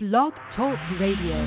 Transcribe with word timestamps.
Blog 0.00 0.32
Talk 0.54 0.78
Radio. 1.00 1.42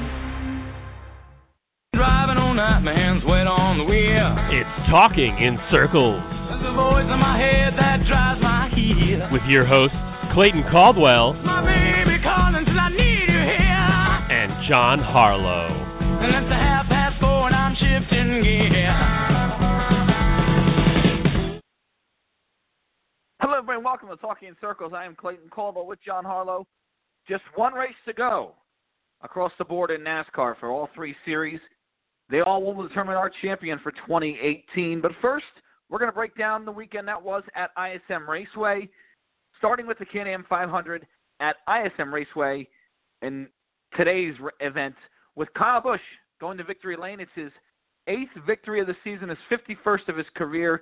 Driving 1.95 2.37
all 2.37 2.53
night, 2.53 2.81
my 2.81 2.93
hands 2.93 3.23
wet 3.25 3.47
on 3.47 3.77
the 3.77 3.83
wheel. 3.85 4.35
It's 4.51 4.89
Talking 4.91 5.37
in 5.39 5.57
Circles 5.71 6.19
There's 6.49 6.67
a 6.67 6.73
voice 6.75 7.07
in 7.07 7.19
my 7.19 7.37
head 7.39 7.73
that 7.79 8.03
drives 8.07 8.41
my 8.41 8.67
heel. 8.75 9.23
with 9.31 9.43
your 9.47 9.65
hosts, 9.65 9.95
Clayton 10.33 10.63
Caldwell 10.71 11.33
My 11.47 11.63
baby 11.63 12.19
calling 12.23 12.65
till 12.65 12.79
I 12.79 12.89
need 12.89 13.31
you 13.31 13.39
here. 13.39 14.35
and 14.35 14.51
John 14.67 14.99
Harlow. 14.99 15.71
And 16.19 16.35
it's 16.35 16.51
a 16.51 16.55
half 16.59 16.87
past 16.87 17.21
four 17.21 17.47
and 17.47 17.55
I'm 17.55 17.75
shifting 17.75 18.43
gear. 18.43 18.91
Hello, 23.39 23.57
everybody. 23.59 23.79
Welcome 23.83 24.09
to 24.09 24.17
Talking 24.17 24.49
in 24.49 24.55
Circles. 24.59 24.91
I 24.93 25.05
am 25.05 25.15
Clayton 25.15 25.47
Caldwell 25.49 25.87
with 25.87 25.99
John 26.03 26.25
Harlow. 26.25 26.67
Just 27.27 27.43
one 27.55 27.73
race 27.73 27.95
to 28.05 28.13
go 28.13 28.53
across 29.21 29.51
the 29.57 29.65
board 29.65 29.91
in 29.91 30.01
NASCAR 30.01 30.57
for 30.59 30.69
all 30.69 30.89
three 30.95 31.15
series. 31.25 31.59
They 32.29 32.41
all 32.41 32.63
will 32.63 32.87
determine 32.87 33.15
our 33.15 33.31
champion 33.41 33.79
for 33.79 33.91
2018. 33.91 35.01
But 35.01 35.11
first, 35.21 35.45
we're 35.89 35.99
going 35.99 36.09
to 36.09 36.15
break 36.15 36.35
down 36.37 36.65
the 36.65 36.71
weekend 36.71 37.07
that 37.07 37.21
was 37.21 37.43
at 37.55 37.71
ISM 37.77 38.29
Raceway, 38.29 38.89
starting 39.57 39.85
with 39.85 39.99
the 39.99 40.05
Can-Am 40.05 40.45
500 40.49 41.05
at 41.41 41.57
ISM 41.67 42.13
Raceway 42.13 42.67
in 43.21 43.47
today's 43.95 44.35
event 44.61 44.95
with 45.35 45.53
Kyle 45.53 45.81
Busch 45.81 46.01
going 46.39 46.57
to 46.57 46.63
victory 46.63 46.95
lane. 46.95 47.19
It's 47.19 47.31
his 47.35 47.51
eighth 48.07 48.31
victory 48.47 48.79
of 48.79 48.87
the 48.87 48.95
season, 49.03 49.29
his 49.29 49.37
51st 49.51 50.07
of 50.07 50.17
his 50.17 50.25
career. 50.35 50.81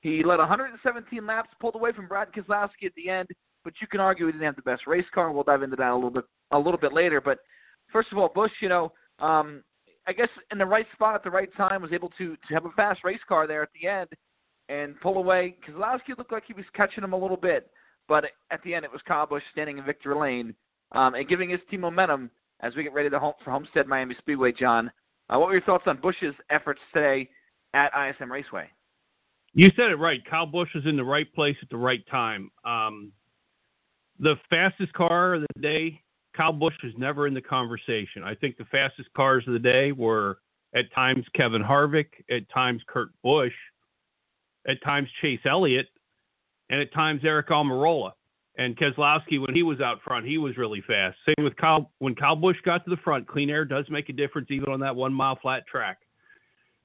He 0.00 0.22
led 0.22 0.38
117 0.38 1.26
laps, 1.26 1.50
pulled 1.60 1.74
away 1.74 1.92
from 1.92 2.06
Brad 2.06 2.28
Keselowski 2.32 2.86
at 2.86 2.94
the 2.94 3.08
end, 3.08 3.28
but 3.68 3.74
you 3.82 3.86
can 3.86 4.00
argue 4.00 4.24
he 4.24 4.32
didn't 4.32 4.46
have 4.46 4.56
the 4.56 4.62
best 4.62 4.86
race 4.86 5.04
car. 5.14 5.30
We'll 5.30 5.42
dive 5.42 5.62
into 5.62 5.76
that 5.76 5.90
a 5.90 5.94
little 5.94 6.08
bit 6.08 6.24
a 6.52 6.58
little 6.58 6.78
bit 6.78 6.94
later. 6.94 7.20
But 7.20 7.40
first 7.92 8.08
of 8.10 8.16
all, 8.16 8.30
Busch, 8.34 8.50
you 8.62 8.70
know, 8.70 8.92
um, 9.18 9.62
I 10.06 10.14
guess 10.14 10.30
in 10.50 10.56
the 10.56 10.64
right 10.64 10.86
spot 10.94 11.14
at 11.14 11.22
the 11.22 11.30
right 11.30 11.54
time, 11.54 11.82
was 11.82 11.92
able 11.92 12.08
to 12.16 12.34
to 12.34 12.54
have 12.54 12.64
a 12.64 12.70
fast 12.70 13.00
race 13.04 13.20
car 13.28 13.46
there 13.46 13.62
at 13.62 13.68
the 13.78 13.86
end 13.86 14.08
and 14.70 14.98
pull 15.02 15.18
away. 15.18 15.54
Because 15.60 15.74
Keselowski 15.78 16.16
looked 16.16 16.32
like 16.32 16.44
he 16.46 16.54
was 16.54 16.64
catching 16.74 17.04
him 17.04 17.12
a 17.12 17.18
little 17.18 17.36
bit, 17.36 17.70
but 18.08 18.24
at 18.50 18.62
the 18.62 18.74
end 18.74 18.86
it 18.86 18.90
was 18.90 19.02
Kyle 19.06 19.26
Busch 19.26 19.42
standing 19.52 19.76
in 19.76 19.84
victory 19.84 20.14
lane 20.14 20.54
um, 20.92 21.14
and 21.14 21.28
giving 21.28 21.50
his 21.50 21.60
team 21.70 21.82
momentum 21.82 22.30
as 22.60 22.74
we 22.74 22.84
get 22.84 22.94
ready 22.94 23.10
to 23.10 23.18
home 23.18 23.34
for 23.44 23.50
Homestead 23.50 23.86
Miami 23.86 24.16
Speedway. 24.18 24.52
John, 24.58 24.90
uh, 25.28 25.38
what 25.38 25.48
were 25.48 25.52
your 25.52 25.62
thoughts 25.62 25.84
on 25.86 26.00
Busch's 26.00 26.34
efforts 26.48 26.80
today 26.94 27.28
at 27.74 27.92
ISM 27.94 28.32
Raceway? 28.32 28.70
You 29.52 29.68
said 29.76 29.90
it 29.90 29.98
right. 29.98 30.20
Kyle 30.24 30.46
Busch 30.46 30.70
was 30.74 30.86
in 30.86 30.96
the 30.96 31.04
right 31.04 31.30
place 31.34 31.56
at 31.60 31.68
the 31.68 31.76
right 31.76 32.02
time. 32.10 32.50
Um, 32.64 33.12
the 34.18 34.36
fastest 34.50 34.92
car 34.92 35.34
of 35.34 35.42
the 35.42 35.60
day, 35.60 36.02
Kyle 36.36 36.52
Busch 36.52 36.74
was 36.82 36.92
never 36.96 37.26
in 37.26 37.34
the 37.34 37.40
conversation. 37.40 38.22
I 38.24 38.34
think 38.34 38.56
the 38.56 38.64
fastest 38.66 39.08
cars 39.16 39.44
of 39.46 39.52
the 39.52 39.58
day 39.58 39.92
were 39.92 40.38
at 40.74 40.92
times 40.94 41.24
Kevin 41.34 41.62
Harvick, 41.62 42.08
at 42.30 42.48
times 42.50 42.82
Kurt 42.86 43.08
Busch, 43.22 43.52
at 44.68 44.82
times 44.84 45.08
Chase 45.22 45.40
Elliott, 45.44 45.88
and 46.70 46.80
at 46.80 46.92
times 46.92 47.22
Eric 47.24 47.48
Almirola. 47.48 48.12
And 48.56 48.76
Keselowski, 48.76 49.40
when 49.40 49.54
he 49.54 49.62
was 49.62 49.80
out 49.80 50.02
front, 50.02 50.26
he 50.26 50.36
was 50.36 50.56
really 50.56 50.82
fast. 50.86 51.16
Same 51.24 51.44
with 51.44 51.56
Kyle. 51.56 51.92
When 52.00 52.16
Kyle 52.16 52.34
Busch 52.34 52.56
got 52.64 52.84
to 52.84 52.90
the 52.90 52.96
front, 52.96 53.28
clean 53.28 53.50
air 53.50 53.64
does 53.64 53.86
make 53.88 54.08
a 54.08 54.12
difference 54.12 54.48
even 54.50 54.72
on 54.72 54.80
that 54.80 54.96
one 54.96 55.14
mile 55.14 55.38
flat 55.40 55.64
track. 55.66 55.98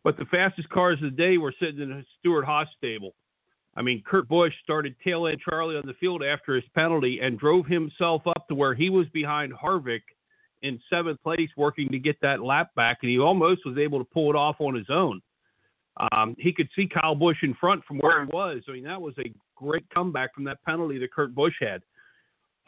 But 0.04 0.17
the 0.17 0.26
fastest 0.26 0.70
cars 0.70 1.00
of 1.02 1.11
the 1.11 1.17
day 1.17 1.38
were 1.38 1.54
sitting 1.59 1.81
in 1.81 1.92
a 1.92 2.04
Stewart-Haas 2.20 2.67
stable. 2.78 3.16
I 3.76 3.82
mean, 3.82 4.04
Kurt 4.06 4.28
Busch 4.28 4.54
started 4.64 4.96
tail 5.04 5.28
end 5.28 5.40
Charlie 5.48 5.76
on 5.76 5.86
the 5.86 5.96
field 6.00 6.24
after 6.24 6.56
his 6.56 6.64
penalty 6.76 7.20
and 7.22 7.40
drove 7.40 7.66
himself 7.66 8.22
up 8.28 8.48
to 8.48 8.56
where 8.56 8.76
he 8.76 8.90
was 8.90 9.08
behind 9.10 9.52
Harvick 9.54 10.04
in 10.62 10.80
seventh 10.90 11.22
place, 11.24 11.50
working 11.58 11.90
to 11.90 12.00
get 12.00 12.16
that 12.22 12.42
lap 12.42 12.74
back, 12.76 13.00
and 13.02 13.10
he 13.12 13.20
almost 13.20 13.66
was 13.66 13.78
able 13.78 14.00
to 14.00 14.10
pull 14.14 14.30
it 14.30 14.36
off 14.36 14.58
on 14.60 14.76
his 14.76 14.90
own. 14.90 15.22
Um, 16.12 16.36
he 16.40 16.54
could 16.54 16.70
see 16.76 16.88
Kyle 16.88 17.16
Busch 17.16 17.38
in 17.44 17.54
front 17.56 17.84
from 17.86 17.98
where 17.98 18.24
he 18.24 18.32
was. 18.32 18.62
I 18.67 18.72
mean, 18.72 18.86
that 18.86 19.02
was 19.02 19.14
a 19.20 19.33
great 19.56 19.88
comeback 19.94 20.33
from 20.33 20.45
that 20.45 20.64
penalty 20.64 20.98
that 21.00 21.12
Kurt 21.12 21.36
Busch 21.36 21.54
had. 21.60 21.82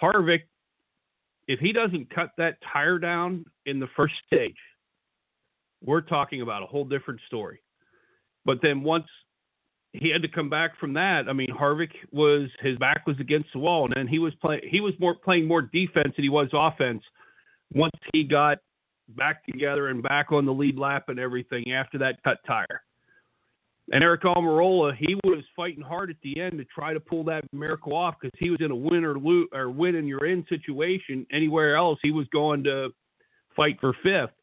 Harvick, 0.01 0.41
if 1.47 1.59
he 1.59 1.71
doesn't 1.71 2.13
cut 2.13 2.31
that 2.37 2.57
tire 2.71 2.99
down 2.99 3.45
in 3.65 3.79
the 3.79 3.87
first 3.95 4.13
stage, 4.27 4.57
we're 5.83 6.01
talking 6.01 6.41
about 6.41 6.63
a 6.63 6.65
whole 6.65 6.85
different 6.85 7.21
story. 7.27 7.61
But 8.43 8.59
then 8.61 8.83
once 8.83 9.07
he 10.01 10.09
had 10.11 10.21
to 10.21 10.27
come 10.27 10.49
back 10.49 10.79
from 10.79 10.93
that, 10.93 11.23
I 11.29 11.33
mean, 11.33 11.49
Harvick 11.49 11.91
was 12.11 12.49
his 12.61 12.77
back 12.77 13.05
was 13.07 13.19
against 13.19 13.49
the 13.53 13.59
wall, 13.59 13.85
and 13.85 13.93
then 13.95 14.07
he 14.07 14.19
was 14.19 14.33
playing. 14.41 14.61
He 14.69 14.81
was 14.81 14.93
more 14.99 15.15
playing 15.15 15.47
more 15.47 15.61
defense 15.61 16.13
than 16.15 16.23
he 16.23 16.29
was 16.29 16.49
offense. 16.53 17.03
Once 17.73 17.95
he 18.13 18.23
got 18.23 18.59
back 19.09 19.45
together 19.45 19.87
and 19.87 20.01
back 20.01 20.31
on 20.31 20.45
the 20.45 20.53
lead 20.53 20.77
lap 20.77 21.09
and 21.09 21.19
everything 21.19 21.71
after 21.71 21.97
that 21.99 22.21
cut 22.23 22.37
tire. 22.47 22.81
And 23.91 24.03
Eric 24.03 24.23
Almirola, 24.23 24.95
he 24.97 25.15
was 25.23 25.43
fighting 25.55 25.83
hard 25.83 26.09
at 26.09 26.15
the 26.23 26.41
end 26.41 26.57
to 26.57 26.65
try 26.65 26.93
to 26.93 26.99
pull 26.99 27.23
that 27.25 27.43
miracle 27.53 27.95
off 27.95 28.15
because 28.19 28.33
he 28.39 28.49
was 28.49 28.59
in 28.61 28.71
a 28.71 28.75
win 28.75 29.05
or 29.05 29.17
lose 29.19 29.47
or 29.53 29.69
win 29.69 29.95
and 29.95 30.07
you're 30.07 30.25
in 30.25 30.43
situation. 30.49 31.25
Anywhere 31.31 31.75
else, 31.75 31.99
he 32.01 32.11
was 32.11 32.25
going 32.33 32.63
to 32.63 32.89
fight 33.55 33.77
for 33.79 33.93
fifth. 34.01 34.33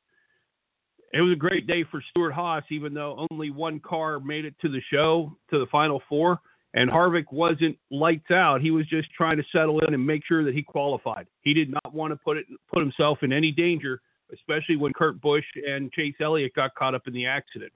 It 1.12 1.20
was 1.20 1.32
a 1.32 1.36
great 1.36 1.66
day 1.66 1.84
for 1.90 2.02
Stewart-Haas, 2.10 2.64
even 2.70 2.94
though 2.94 3.26
only 3.30 3.50
one 3.50 3.80
car 3.80 4.18
made 4.18 4.44
it 4.44 4.54
to 4.62 4.68
the 4.68 4.80
show, 4.90 5.36
to 5.50 5.58
the 5.58 5.66
final 5.66 6.02
four. 6.08 6.40
And 6.74 6.90
Harvick 6.90 7.30
wasn't 7.30 7.76
lights 7.90 8.30
out. 8.30 8.62
He 8.62 8.70
was 8.70 8.86
just 8.86 9.08
trying 9.12 9.36
to 9.36 9.42
settle 9.52 9.80
in 9.80 9.92
and 9.92 10.06
make 10.06 10.22
sure 10.26 10.42
that 10.42 10.54
he 10.54 10.62
qualified. 10.62 11.26
He 11.42 11.52
did 11.52 11.70
not 11.70 11.92
want 11.94 12.12
to 12.12 12.16
put 12.16 12.38
it 12.38 12.46
put 12.72 12.80
himself 12.80 13.18
in 13.22 13.30
any 13.30 13.52
danger, 13.52 14.00
especially 14.32 14.76
when 14.76 14.94
Kurt 14.94 15.20
Busch 15.20 15.44
and 15.68 15.92
Chase 15.92 16.14
Elliott 16.18 16.54
got 16.54 16.74
caught 16.74 16.94
up 16.94 17.06
in 17.06 17.12
the 17.12 17.26
accident. 17.26 17.72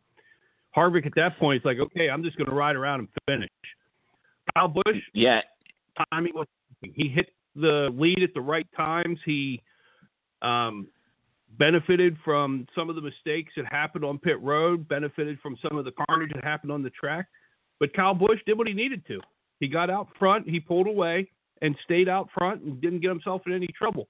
Harvick 0.74 1.04
at 1.04 1.14
that 1.16 1.38
point 1.38 1.60
is 1.60 1.64
like, 1.66 1.78
okay, 1.78 2.08
I'm 2.08 2.22
just 2.22 2.38
going 2.38 2.48
to 2.48 2.54
ride 2.54 2.74
around 2.74 3.00
and 3.00 3.08
finish. 3.28 3.50
Kyle 4.54 4.68
Busch, 4.68 4.96
Yeah, 5.12 5.42
timing 6.10 6.32
was 6.34 6.46
he 6.80 7.08
hit 7.08 7.30
the 7.54 7.90
lead 7.92 8.22
at 8.22 8.32
the 8.32 8.40
right 8.40 8.66
times. 8.74 9.18
He 9.26 9.62
um, 10.40 10.86
benefited 11.58 12.16
from 12.24 12.66
some 12.74 12.88
of 12.88 12.96
the 12.96 13.02
mistakes 13.02 13.52
that 13.56 13.66
happened 13.70 14.04
on 14.04 14.18
pit 14.18 14.40
road, 14.42 14.88
benefited 14.88 15.38
from 15.40 15.56
some 15.66 15.78
of 15.78 15.84
the 15.84 15.92
carnage 16.06 16.30
that 16.34 16.44
happened 16.44 16.72
on 16.72 16.82
the 16.82 16.90
track. 16.90 17.26
But 17.80 17.94
Kyle 17.94 18.14
Busch 18.14 18.38
did 18.46 18.56
what 18.58 18.68
he 18.68 18.74
needed 18.74 19.06
to. 19.06 19.20
He 19.60 19.68
got 19.68 19.90
out 19.90 20.08
front, 20.18 20.48
he 20.48 20.60
pulled 20.60 20.86
away, 20.86 21.30
and 21.62 21.76
stayed 21.84 22.08
out 22.08 22.28
front 22.36 22.62
and 22.62 22.80
didn't 22.80 23.00
get 23.00 23.08
himself 23.08 23.42
in 23.46 23.52
any 23.52 23.68
trouble. 23.68 24.08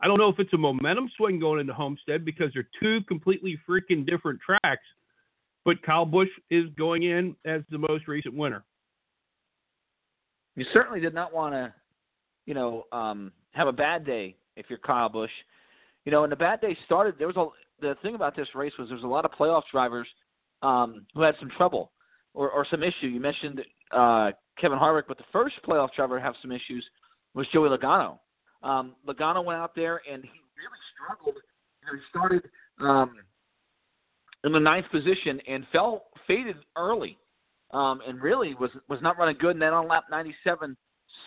I 0.00 0.08
don't 0.08 0.18
know 0.18 0.28
if 0.28 0.38
it's 0.38 0.52
a 0.52 0.58
momentum 0.58 1.10
swing 1.16 1.38
going 1.38 1.60
into 1.60 1.74
Homestead 1.74 2.24
because 2.24 2.50
they're 2.54 2.68
two 2.80 3.04
completely 3.06 3.58
freaking 3.68 4.06
different 4.06 4.40
tracks, 4.40 4.82
but 5.64 5.80
Kyle 5.82 6.04
Busch 6.04 6.28
is 6.50 6.64
going 6.76 7.04
in 7.04 7.36
as 7.44 7.62
the 7.70 7.78
most 7.78 8.08
recent 8.08 8.34
winner. 8.34 8.64
you 10.56 10.64
certainly 10.72 11.00
did 11.00 11.14
not 11.14 11.32
want 11.32 11.54
to, 11.54 11.72
you 12.46 12.54
know, 12.54 12.86
um, 12.90 13.30
have 13.52 13.68
a 13.68 13.72
bad 13.72 14.04
day 14.04 14.34
if 14.56 14.66
you're 14.68 14.78
Kyle 14.78 15.08
Busch. 15.08 15.30
You 16.04 16.12
know, 16.12 16.22
when 16.22 16.30
the 16.30 16.36
bad 16.36 16.60
day 16.60 16.76
started, 16.84 17.14
there 17.18 17.28
was 17.28 17.36
a 17.36 17.46
the 17.80 17.96
thing 18.02 18.14
about 18.14 18.36
this 18.36 18.48
race 18.54 18.72
was 18.78 18.88
there 18.88 18.96
was 18.96 19.04
a 19.04 19.08
lot 19.08 19.24
of 19.24 19.32
playoff 19.32 19.62
drivers 19.70 20.06
um, 20.62 21.04
who 21.14 21.22
had 21.22 21.34
some 21.40 21.50
trouble 21.56 21.90
or, 22.32 22.50
or 22.50 22.66
some 22.70 22.82
issue. 22.82 23.06
You 23.08 23.20
mentioned 23.20 23.60
uh, 23.92 24.30
Kevin 24.58 24.78
Harvick, 24.78 25.04
but 25.08 25.18
the 25.18 25.24
first 25.32 25.56
playoff 25.68 25.88
driver 25.94 26.18
to 26.18 26.24
have 26.24 26.34
some 26.40 26.52
issues 26.52 26.84
was 27.34 27.46
Joey 27.52 27.68
Logano. 27.68 28.18
Um, 28.62 28.94
Logano 29.06 29.44
went 29.44 29.58
out 29.58 29.74
there 29.74 30.00
and 30.10 30.22
he 30.22 30.30
really 30.30 30.82
struggled. 30.94 31.36
You 31.80 31.86
know, 31.86 31.98
he 31.98 32.00
started 32.10 32.42
um, 32.80 33.16
in 34.44 34.52
the 34.52 34.60
ninth 34.60 34.86
position 34.90 35.40
and 35.48 35.66
fell 35.72 36.04
faded 36.26 36.56
early, 36.76 37.18
um, 37.72 38.00
and 38.06 38.22
really 38.22 38.54
was 38.54 38.70
was 38.88 39.00
not 39.02 39.18
running 39.18 39.36
good. 39.38 39.52
And 39.52 39.62
then 39.62 39.72
on 39.72 39.88
lap 39.88 40.04
97, 40.10 40.76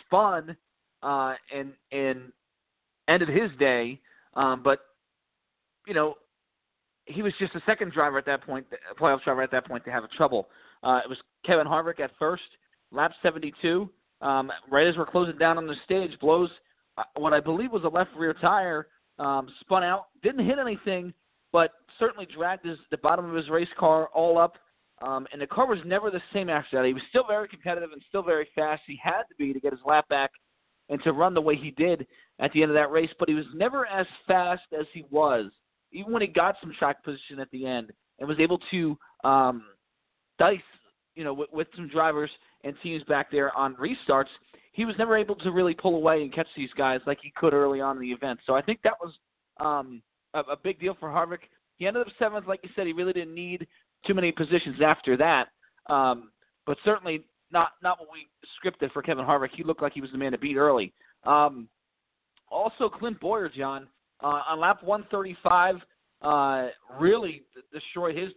spun 0.06 0.56
uh, 1.02 1.34
and 1.54 1.72
and 1.92 2.32
ended 3.08 3.28
his 3.28 3.50
day. 3.58 4.00
Um, 4.36 4.62
but 4.62 4.80
you 5.86 5.94
know, 5.94 6.14
he 7.06 7.22
was 7.22 7.32
just 7.38 7.54
a 7.54 7.62
second 7.66 7.92
driver 7.92 8.18
at 8.18 8.26
that 8.26 8.42
point, 8.44 8.66
playoff 9.00 9.22
driver 9.24 9.42
at 9.42 9.50
that 9.52 9.66
point 9.66 9.84
to 9.84 9.90
have 9.90 10.04
a 10.04 10.08
trouble. 10.08 10.48
Uh, 10.82 11.00
it 11.04 11.08
was 11.08 11.18
Kevin 11.44 11.66
Harvick 11.66 12.00
at 12.00 12.10
first, 12.18 12.42
lap 12.92 13.12
72. 13.22 13.88
Um, 14.20 14.50
right 14.70 14.86
as 14.86 14.96
we're 14.96 15.06
closing 15.06 15.38
down 15.38 15.58
on 15.58 15.66
the 15.66 15.74
stage, 15.84 16.18
blows 16.20 16.50
uh, 16.98 17.02
what 17.16 17.32
I 17.32 17.40
believe 17.40 17.70
was 17.70 17.84
a 17.84 17.88
left 17.88 18.10
rear 18.16 18.34
tire, 18.34 18.88
um, 19.18 19.48
spun 19.60 19.84
out, 19.84 20.06
didn't 20.22 20.44
hit 20.46 20.58
anything, 20.58 21.12
but 21.52 21.72
certainly 21.98 22.26
dragged 22.34 22.66
his, 22.66 22.78
the 22.90 22.98
bottom 22.98 23.28
of 23.28 23.34
his 23.34 23.48
race 23.48 23.68
car 23.78 24.08
all 24.14 24.38
up. 24.38 24.54
Um, 25.02 25.26
and 25.32 25.40
the 25.40 25.46
car 25.46 25.66
was 25.66 25.78
never 25.84 26.10
the 26.10 26.22
same 26.32 26.48
after 26.48 26.76
that. 26.76 26.86
He 26.86 26.94
was 26.94 27.02
still 27.10 27.24
very 27.26 27.48
competitive 27.48 27.90
and 27.92 28.02
still 28.08 28.22
very 28.22 28.48
fast. 28.54 28.82
He 28.86 28.98
had 29.02 29.22
to 29.24 29.34
be 29.38 29.52
to 29.52 29.60
get 29.60 29.72
his 29.72 29.80
lap 29.84 30.08
back 30.08 30.30
and 30.88 31.02
to 31.02 31.12
run 31.12 31.34
the 31.34 31.40
way 31.40 31.54
he 31.54 31.70
did 31.72 32.06
at 32.38 32.52
the 32.52 32.62
end 32.62 32.70
of 32.70 32.74
that 32.74 32.90
race, 32.90 33.10
but 33.18 33.28
he 33.28 33.34
was 33.34 33.46
never 33.54 33.86
as 33.86 34.06
fast 34.26 34.62
as 34.78 34.86
he 34.92 35.04
was, 35.10 35.50
even 35.92 36.12
when 36.12 36.22
he 36.22 36.28
got 36.28 36.56
some 36.60 36.72
track 36.78 37.02
position 37.02 37.40
at 37.40 37.50
the 37.50 37.66
end 37.66 37.92
and 38.18 38.28
was 38.28 38.38
able 38.40 38.58
to 38.70 38.96
um, 39.24 39.64
dice, 40.38 40.58
you 41.14 41.24
know, 41.24 41.32
with, 41.32 41.50
with 41.52 41.68
some 41.74 41.88
drivers 41.88 42.30
and 42.64 42.74
teams 42.82 43.02
back 43.04 43.30
there 43.30 43.56
on 43.56 43.74
restarts. 43.76 44.26
He 44.72 44.84
was 44.84 44.94
never 44.98 45.16
able 45.16 45.36
to 45.36 45.50
really 45.50 45.74
pull 45.74 45.96
away 45.96 46.22
and 46.22 46.34
catch 46.34 46.48
these 46.56 46.68
guys 46.76 47.00
like 47.06 47.18
he 47.22 47.32
could 47.36 47.54
early 47.54 47.80
on 47.80 47.96
in 47.96 48.02
the 48.02 48.12
event. 48.12 48.40
So 48.46 48.54
I 48.54 48.60
think 48.60 48.80
that 48.84 48.94
was 49.00 49.14
um, 49.58 50.02
a, 50.34 50.40
a 50.40 50.56
big 50.62 50.78
deal 50.78 50.96
for 51.00 51.08
Harvick. 51.08 51.48
He 51.76 51.86
ended 51.86 52.06
up 52.06 52.12
seventh, 52.18 52.46
like 52.46 52.60
you 52.62 52.70
said. 52.76 52.86
He 52.86 52.92
really 52.92 53.14
didn't 53.14 53.34
need 53.34 53.66
too 54.06 54.14
many 54.14 54.32
positions 54.32 54.76
after 54.84 55.16
that, 55.16 55.48
um, 55.88 56.30
but 56.66 56.76
certainly 56.84 57.24
not 57.50 57.70
not 57.82 57.98
what 57.98 58.08
we 58.12 58.28
scripted 58.60 58.92
for 58.92 59.02
Kevin 59.02 59.24
Harvick. 59.24 59.50
He 59.54 59.64
looked 59.64 59.82
like 59.82 59.92
he 59.92 60.00
was 60.00 60.10
the 60.10 60.18
man 60.18 60.32
to 60.32 60.38
beat 60.38 60.56
early. 60.56 60.92
Um, 61.24 61.68
also, 62.50 62.88
Clint 62.88 63.20
Bowyer, 63.20 63.48
John, 63.48 63.88
uh, 64.22 64.42
on 64.48 64.60
lap 64.60 64.82
135, 64.82 65.76
uh, 66.22 66.68
really 66.98 67.42
destroyed 67.72 68.16
his 68.16 68.30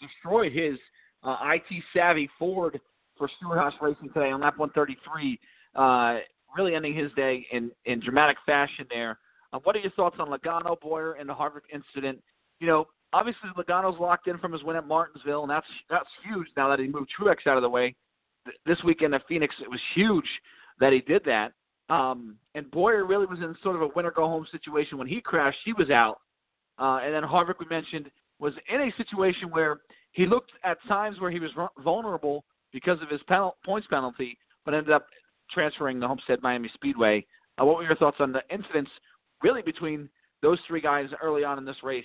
destroyed 0.00 0.52
his 0.52 0.78
uh, 1.22 1.36
IT 1.44 1.82
savvy 1.94 2.28
Ford 2.38 2.80
for 3.16 3.30
Stewart-Haas 3.38 3.74
Racing 3.80 4.08
today 4.12 4.30
on 4.30 4.40
lap 4.40 4.58
133. 4.58 5.38
Uh, 5.74 6.18
really 6.56 6.74
ending 6.74 6.94
his 6.94 7.10
day 7.12 7.46
in 7.52 7.70
in 7.86 8.00
dramatic 8.00 8.36
fashion 8.44 8.86
there. 8.90 9.18
Uh, 9.52 9.58
what 9.64 9.76
are 9.76 9.80
your 9.80 9.90
thoughts 9.92 10.16
on 10.18 10.28
Logano, 10.28 10.78
Bowyer, 10.80 11.14
and 11.14 11.28
the 11.28 11.34
Harvick 11.34 11.62
incident? 11.72 12.22
You 12.60 12.66
know, 12.66 12.86
obviously 13.12 13.48
Logano's 13.56 13.98
locked 14.00 14.26
in 14.26 14.38
from 14.38 14.52
his 14.52 14.62
win 14.62 14.76
at 14.76 14.86
Martinsville, 14.86 15.42
and 15.42 15.50
that's 15.50 15.66
that's 15.88 16.08
huge 16.26 16.48
now 16.56 16.68
that 16.68 16.78
he 16.78 16.88
moved 16.88 17.10
Truex 17.18 17.46
out 17.46 17.56
of 17.56 17.62
the 17.62 17.68
way. 17.68 17.94
This 18.66 18.78
weekend 18.84 19.14
at 19.14 19.22
Phoenix, 19.28 19.54
it 19.62 19.70
was 19.70 19.80
huge 19.94 20.28
that 20.80 20.92
he 20.92 21.00
did 21.00 21.22
that. 21.24 21.52
Um, 21.88 22.36
and 22.54 22.70
Bowyer 22.70 23.04
really 23.04 23.26
was 23.26 23.40
in 23.40 23.54
sort 23.62 23.76
of 23.76 23.82
a 23.82 23.88
winner 23.94 24.10
go 24.10 24.26
home 24.26 24.46
situation 24.50 24.98
when 24.98 25.08
he 25.08 25.20
crashed. 25.20 25.58
He 25.64 25.72
was 25.72 25.90
out, 25.90 26.18
uh, 26.78 27.00
and 27.02 27.14
then 27.14 27.22
Harvick 27.22 27.58
we 27.58 27.66
mentioned 27.66 28.10
was 28.38 28.54
in 28.72 28.80
a 28.80 28.92
situation 28.96 29.50
where 29.50 29.80
he 30.12 30.26
looked 30.26 30.52
at 30.64 30.78
times 30.88 31.20
where 31.20 31.30
he 31.30 31.40
was 31.40 31.50
vulnerable 31.82 32.44
because 32.72 33.00
of 33.02 33.08
his 33.08 33.20
penal- 33.28 33.56
points 33.64 33.86
penalty, 33.88 34.38
but 34.64 34.74
ended 34.74 34.92
up 34.92 35.06
transferring 35.50 36.00
the 36.00 36.08
Homestead 36.08 36.40
Miami 36.42 36.70
Speedway. 36.74 37.24
Uh, 37.60 37.64
what 37.64 37.76
were 37.76 37.84
your 37.84 37.96
thoughts 37.96 38.16
on 38.20 38.32
the 38.32 38.42
incidents 38.50 38.90
really 39.42 39.62
between 39.62 40.08
those 40.40 40.58
three 40.66 40.80
guys 40.80 41.08
early 41.22 41.44
on 41.44 41.58
in 41.58 41.64
this 41.64 41.76
race 41.82 42.04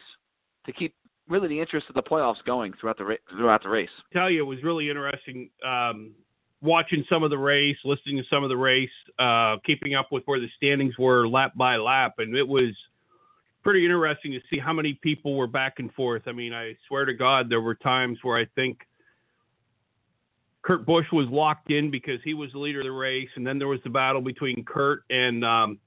to 0.65 0.73
keep 0.73 0.93
really 1.27 1.47
the 1.47 1.59
interest 1.59 1.87
of 1.89 1.95
the 1.95 2.03
playoffs 2.03 2.43
going 2.45 2.73
throughout 2.79 2.97
the 2.97 3.05
ra- 3.05 3.15
throughout 3.31 3.63
the 3.63 3.69
race? 3.69 3.89
I 4.11 4.19
tell 4.19 4.29
you, 4.29 4.41
it 4.41 4.45
was 4.45 4.63
really 4.63 4.89
interesting 4.89 5.49
um, 5.65 6.13
watching 6.61 7.05
some 7.09 7.23
of 7.23 7.29
the 7.29 7.37
race, 7.37 7.77
listening 7.83 8.17
to 8.17 8.23
some 8.29 8.43
of 8.43 8.49
the 8.49 8.57
race, 8.57 8.89
uh, 9.19 9.57
keeping 9.65 9.95
up 9.95 10.11
with 10.11 10.23
where 10.25 10.39
the 10.39 10.49
standings 10.57 10.97
were 10.97 11.27
lap 11.27 11.53
by 11.55 11.75
lap, 11.77 12.15
and 12.17 12.35
it 12.35 12.47
was 12.47 12.75
pretty 13.63 13.83
interesting 13.85 14.31
to 14.31 14.39
see 14.49 14.59
how 14.59 14.73
many 14.73 14.93
people 15.01 15.35
were 15.35 15.47
back 15.47 15.75
and 15.79 15.93
forth. 15.93 16.23
I 16.25 16.31
mean, 16.31 16.53
I 16.53 16.75
swear 16.87 17.05
to 17.05 17.13
God, 17.13 17.49
there 17.49 17.61
were 17.61 17.75
times 17.75 18.17
where 18.23 18.37
I 18.37 18.45
think 18.55 18.79
Kurt 20.63 20.85
Busch 20.85 21.05
was 21.11 21.27
locked 21.29 21.71
in 21.71 21.91
because 21.91 22.19
he 22.23 22.33
was 22.33 22.51
the 22.51 22.59
leader 22.59 22.79
of 22.79 22.85
the 22.85 22.91
race, 22.91 23.29
and 23.35 23.45
then 23.45 23.59
there 23.59 23.67
was 23.67 23.79
the 23.83 23.89
battle 23.89 24.21
between 24.21 24.63
Kurt 24.65 25.03
and 25.09 25.45
um, 25.45 25.79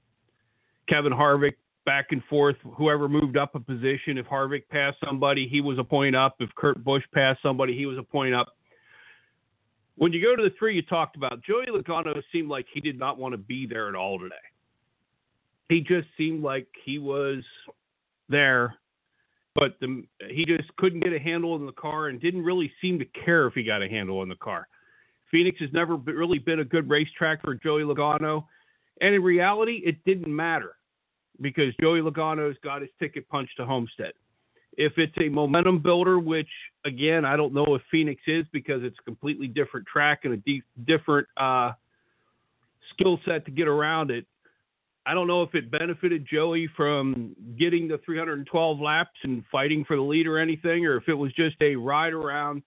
Kevin 0.87 1.11
Harvick 1.11 1.53
back 1.85 2.07
and 2.11 2.23
forth. 2.25 2.55
Whoever 2.77 3.09
moved 3.09 3.37
up 3.37 3.55
a 3.55 3.59
position, 3.59 4.17
if 4.17 4.25
Harvick 4.25 4.63
passed 4.69 4.97
somebody, 5.05 5.47
he 5.47 5.61
was 5.61 5.77
a 5.77 5.83
point 5.83 6.15
up. 6.15 6.35
If 6.39 6.49
Kurt 6.55 6.83
Busch 6.83 7.03
passed 7.13 7.41
somebody, 7.41 7.75
he 7.75 7.85
was 7.85 7.97
a 7.97 8.03
point 8.03 8.33
up. 8.33 8.47
When 9.95 10.13
you 10.13 10.21
go 10.21 10.35
to 10.35 10.43
the 10.43 10.55
three 10.57 10.75
you 10.75 10.81
talked 10.81 11.15
about, 11.15 11.43
Joey 11.43 11.67
Logano 11.67 12.21
seemed 12.31 12.49
like 12.49 12.65
he 12.73 12.79
did 12.79 12.97
not 12.97 13.17
want 13.17 13.33
to 13.33 13.37
be 13.37 13.65
there 13.67 13.89
at 13.89 13.95
all 13.95 14.19
today. 14.19 14.35
He 15.69 15.81
just 15.81 16.07
seemed 16.17 16.43
like 16.43 16.67
he 16.83 16.97
was 16.97 17.43
there, 18.29 18.75
but 19.55 19.77
the, 19.79 20.03
he 20.29 20.45
just 20.45 20.75
couldn't 20.77 21.01
get 21.01 21.13
a 21.13 21.19
handle 21.19 21.55
in 21.55 21.65
the 21.65 21.71
car 21.71 22.07
and 22.07 22.19
didn't 22.19 22.43
really 22.43 22.71
seem 22.81 22.99
to 22.99 23.05
care 23.05 23.47
if 23.47 23.53
he 23.53 23.63
got 23.63 23.81
a 23.81 23.87
handle 23.87 24.23
in 24.23 24.29
the 24.29 24.35
car. 24.35 24.67
Phoenix 25.29 25.59
has 25.59 25.69
never 25.71 25.95
really 25.95 26.39
been 26.39 26.59
a 26.59 26.65
good 26.65 26.89
racetrack 26.89 27.41
for 27.41 27.55
Joey 27.55 27.83
Logano. 27.83 28.45
And 28.99 29.15
in 29.15 29.23
reality, 29.23 29.81
it 29.85 30.03
didn't 30.03 30.33
matter 30.33 30.75
because 31.39 31.73
Joey 31.81 32.01
Logano's 32.01 32.57
got 32.63 32.81
his 32.81 32.91
ticket 32.99 33.27
punched 33.29 33.55
to 33.57 33.65
Homestead. 33.65 34.11
If 34.77 34.93
it's 34.97 35.15
a 35.19 35.29
momentum 35.29 35.79
builder, 35.79 36.19
which 36.19 36.49
again 36.85 37.25
I 37.25 37.35
don't 37.35 37.53
know 37.53 37.75
if 37.75 37.81
Phoenix 37.91 38.21
is 38.27 38.45
because 38.51 38.83
it's 38.83 38.97
a 38.99 39.03
completely 39.03 39.47
different 39.47 39.85
track 39.87 40.21
and 40.23 40.33
a 40.33 40.37
deep, 40.37 40.63
different 40.85 41.27
uh, 41.37 41.71
skill 42.93 43.19
set 43.25 43.45
to 43.45 43.51
get 43.51 43.67
around 43.67 44.11
it. 44.11 44.25
I 45.05 45.13
don't 45.13 45.27
know 45.27 45.41
if 45.41 45.55
it 45.55 45.71
benefited 45.71 46.27
Joey 46.31 46.69
from 46.77 47.35
getting 47.57 47.87
the 47.87 47.99
312 48.05 48.79
laps 48.79 49.17
and 49.23 49.43
fighting 49.51 49.83
for 49.83 49.95
the 49.95 50.01
lead 50.01 50.27
or 50.27 50.37
anything, 50.37 50.85
or 50.85 50.97
if 50.97 51.09
it 51.09 51.15
was 51.15 51.33
just 51.33 51.55
a 51.59 51.75
ride 51.75 52.13
around, 52.13 52.61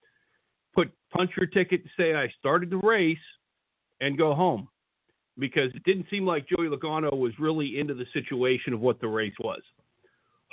put 0.74 0.90
punch 1.10 1.30
your 1.36 1.46
ticket 1.46 1.84
to 1.84 1.90
say 1.96 2.14
I 2.14 2.28
started 2.40 2.70
the 2.70 2.78
race 2.78 3.16
and 4.00 4.18
go 4.18 4.34
home 4.34 4.68
because 5.38 5.70
it 5.74 5.84
didn't 5.84 6.06
seem 6.10 6.26
like 6.26 6.48
Joey 6.48 6.68
Logano 6.68 7.16
was 7.16 7.32
really 7.38 7.78
into 7.78 7.94
the 7.94 8.06
situation 8.12 8.72
of 8.72 8.80
what 8.80 9.00
the 9.00 9.08
race 9.08 9.34
was. 9.40 9.62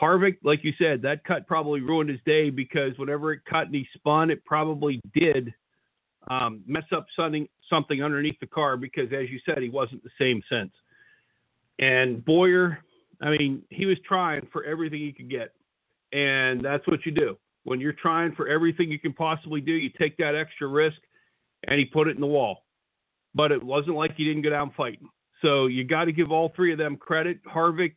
Harvick, 0.01 0.37
like 0.43 0.63
you 0.63 0.73
said, 0.77 1.01
that 1.03 1.23
cut 1.23 1.47
probably 1.47 1.81
ruined 1.81 2.09
his 2.09 2.19
day 2.25 2.49
because 2.49 2.97
whenever 2.97 3.33
it 3.33 3.41
cut 3.49 3.67
and 3.67 3.75
he 3.75 3.87
spun, 3.95 4.31
it 4.31 4.43
probably 4.45 4.99
did 5.13 5.53
um, 6.29 6.61
mess 6.65 6.83
up 6.95 7.05
something 7.15 7.47
something 7.69 8.03
underneath 8.03 8.39
the 8.39 8.47
car 8.47 8.77
because, 8.77 9.07
as 9.13 9.29
you 9.29 9.39
said, 9.45 9.59
he 9.59 9.69
wasn't 9.69 10.03
the 10.03 10.09
same 10.19 10.41
sense. 10.49 10.71
And 11.79 12.23
Bowyer, 12.25 12.79
I 13.21 13.29
mean, 13.29 13.63
he 13.69 13.85
was 13.85 13.97
trying 14.05 14.47
for 14.51 14.63
everything 14.63 14.99
he 14.99 15.13
could 15.13 15.29
get, 15.29 15.53
and 16.11 16.61
that's 16.61 16.85
what 16.87 17.05
you 17.05 17.11
do 17.11 17.37
when 17.63 17.79
you're 17.79 17.93
trying 17.93 18.33
for 18.35 18.47
everything 18.47 18.91
you 18.91 18.99
can 18.99 19.13
possibly 19.13 19.61
do. 19.61 19.71
You 19.71 19.89
take 19.99 20.17
that 20.17 20.35
extra 20.35 20.67
risk, 20.67 20.97
and 21.67 21.79
he 21.79 21.85
put 21.85 22.07
it 22.07 22.15
in 22.15 22.21
the 22.21 22.27
wall 22.27 22.63
but 23.33 23.51
it 23.51 23.63
wasn't 23.63 23.95
like 23.95 24.15
he 24.15 24.25
didn't 24.25 24.41
go 24.41 24.49
down 24.49 24.71
fighting. 24.75 25.07
So 25.41 25.67
you 25.67 25.83
got 25.83 26.05
to 26.05 26.11
give 26.11 26.31
all 26.31 26.51
three 26.55 26.71
of 26.71 26.77
them 26.77 26.97
credit. 26.97 27.39
Harvick 27.43 27.95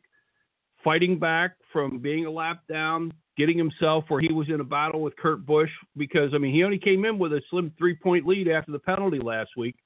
fighting 0.85 1.19
back 1.19 1.57
from 1.73 1.99
being 1.99 2.27
a 2.27 2.31
lap 2.31 2.61
down, 2.69 3.13
getting 3.37 3.59
himself 3.59 4.05
where 4.09 4.21
he 4.21 4.33
was 4.33 4.49
in 4.49 4.61
a 4.61 4.65
battle 4.65 5.01
with 5.01 5.17
Kurt 5.17 5.45
Busch 5.45 5.71
because 5.97 6.31
I 6.35 6.39
mean 6.39 6.55
he 6.55 6.63
only 6.63 6.79
came 6.79 7.05
in 7.05 7.19
with 7.19 7.33
a 7.33 7.43
slim 7.51 7.73
three 7.77 7.97
point 7.97 8.27
lead 8.27 8.49
after 8.49 8.71
the 8.71 8.79
penalty 8.79 9.19
last 9.19 9.51
week, 9.57 9.77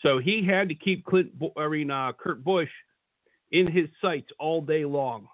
so 0.00 0.18
he 0.18 0.44
had 0.44 0.68
to 0.68 0.74
keep 0.74 1.04
Clint 1.06 1.30
I 1.56 1.68
mean 1.68 1.90
uh, 1.90 2.12
Kurt 2.18 2.44
Busch 2.44 2.68
in 3.52 3.70
his 3.70 3.88
sights 4.02 4.28
all 4.38 4.60
day 4.60 4.84
long, 4.84 5.28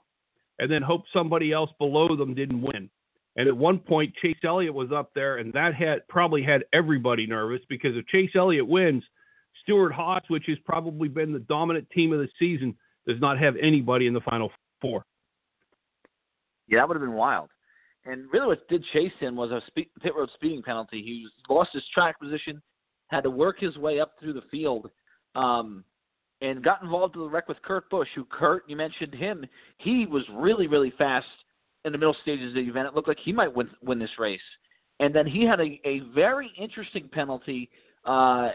and 0.58 0.70
then 0.70 0.82
hope 0.82 1.04
somebody 1.12 1.52
else 1.52 1.70
below 1.78 2.14
them 2.14 2.34
didn't 2.34 2.62
win. 2.62 2.90
And 3.36 3.48
at 3.48 3.56
one 3.56 3.78
point 3.78 4.14
Chase 4.20 4.36
Elliott 4.44 4.74
was 4.74 4.92
up 4.92 5.12
there, 5.14 5.38
and 5.38 5.52
that 5.54 5.74
had 5.74 6.06
probably 6.08 6.42
had 6.42 6.64
everybody 6.72 7.26
nervous 7.26 7.62
because 7.68 7.96
if 7.96 8.06
Chase 8.08 8.30
Elliott 8.34 8.68
wins 8.68 9.02
Stewart-Haas, 9.62 10.22
which 10.28 10.44
has 10.46 10.58
probably 10.64 11.08
been 11.08 11.32
the 11.32 11.38
dominant 11.40 11.88
team 11.90 12.12
of 12.12 12.18
the 12.18 12.28
season, 12.38 12.76
does 13.06 13.20
not 13.20 13.38
have 13.38 13.54
anybody 13.60 14.06
in 14.06 14.14
the 14.14 14.20
final 14.20 14.50
four. 14.80 15.04
Yeah, 16.68 16.78
that 16.78 16.88
would 16.88 16.94
have 16.94 17.02
been 17.02 17.14
wild. 17.14 17.50
And 18.04 18.30
really, 18.32 18.46
what 18.46 18.68
did 18.68 18.84
chase 18.92 19.12
him 19.18 19.36
was 19.36 19.50
a 19.50 19.60
speed, 19.66 19.88
pit 20.00 20.12
road 20.16 20.30
speeding 20.34 20.62
penalty. 20.62 21.02
He 21.02 21.22
was, 21.24 21.32
lost 21.48 21.70
his 21.72 21.82
track 21.92 22.18
position, 22.18 22.62
had 23.08 23.24
to 23.24 23.30
work 23.30 23.58
his 23.58 23.76
way 23.76 24.00
up 24.00 24.14
through 24.18 24.32
the 24.32 24.42
field, 24.50 24.90
um, 25.34 25.84
and 26.40 26.64
got 26.64 26.82
involved 26.82 27.16
in 27.16 27.22
the 27.22 27.28
wreck 27.28 27.48
with 27.48 27.60
Kurt 27.62 27.90
Busch. 27.90 28.08
Who 28.14 28.24
Kurt, 28.24 28.64
you 28.68 28.76
mentioned 28.76 29.14
him. 29.14 29.44
He 29.78 30.06
was 30.06 30.22
really, 30.32 30.66
really 30.66 30.92
fast 30.96 31.26
in 31.84 31.92
the 31.92 31.98
middle 31.98 32.16
stages 32.22 32.48
of 32.48 32.54
the 32.54 32.60
event. 32.60 32.88
It 32.88 32.94
looked 32.94 33.08
like 33.08 33.18
he 33.22 33.32
might 33.32 33.54
win 33.54 33.68
win 33.82 33.98
this 33.98 34.18
race. 34.18 34.40
And 35.00 35.14
then 35.14 35.26
he 35.26 35.44
had 35.44 35.60
a, 35.60 35.80
a 35.84 36.00
very 36.14 36.50
interesting 36.58 37.08
penalty 37.08 37.70
uh, 38.04 38.50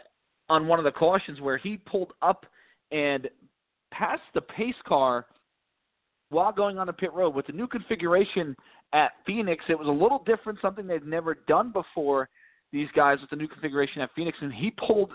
on 0.47 0.67
one 0.67 0.79
of 0.79 0.85
the 0.85 0.91
cautions 0.91 1.41
where 1.41 1.57
he 1.57 1.77
pulled 1.77 2.13
up 2.21 2.45
and 2.91 3.27
passed 3.91 4.21
the 4.33 4.41
pace 4.41 4.75
car 4.87 5.25
while 6.29 6.51
going 6.51 6.77
on 6.77 6.87
the 6.87 6.93
pit 6.93 7.13
road. 7.13 7.35
With 7.35 7.47
the 7.47 7.53
new 7.53 7.67
configuration 7.67 8.55
at 8.93 9.11
Phoenix, 9.25 9.63
it 9.69 9.77
was 9.77 9.87
a 9.87 9.91
little 9.91 10.23
different, 10.25 10.59
something 10.61 10.87
they've 10.87 11.05
never 11.05 11.35
done 11.47 11.71
before. 11.71 12.29
These 12.71 12.89
guys 12.95 13.19
with 13.21 13.29
the 13.29 13.35
new 13.35 13.47
configuration 13.47 14.01
at 14.01 14.09
Phoenix, 14.15 14.37
and 14.41 14.53
he 14.53 14.71
pulled 14.71 15.13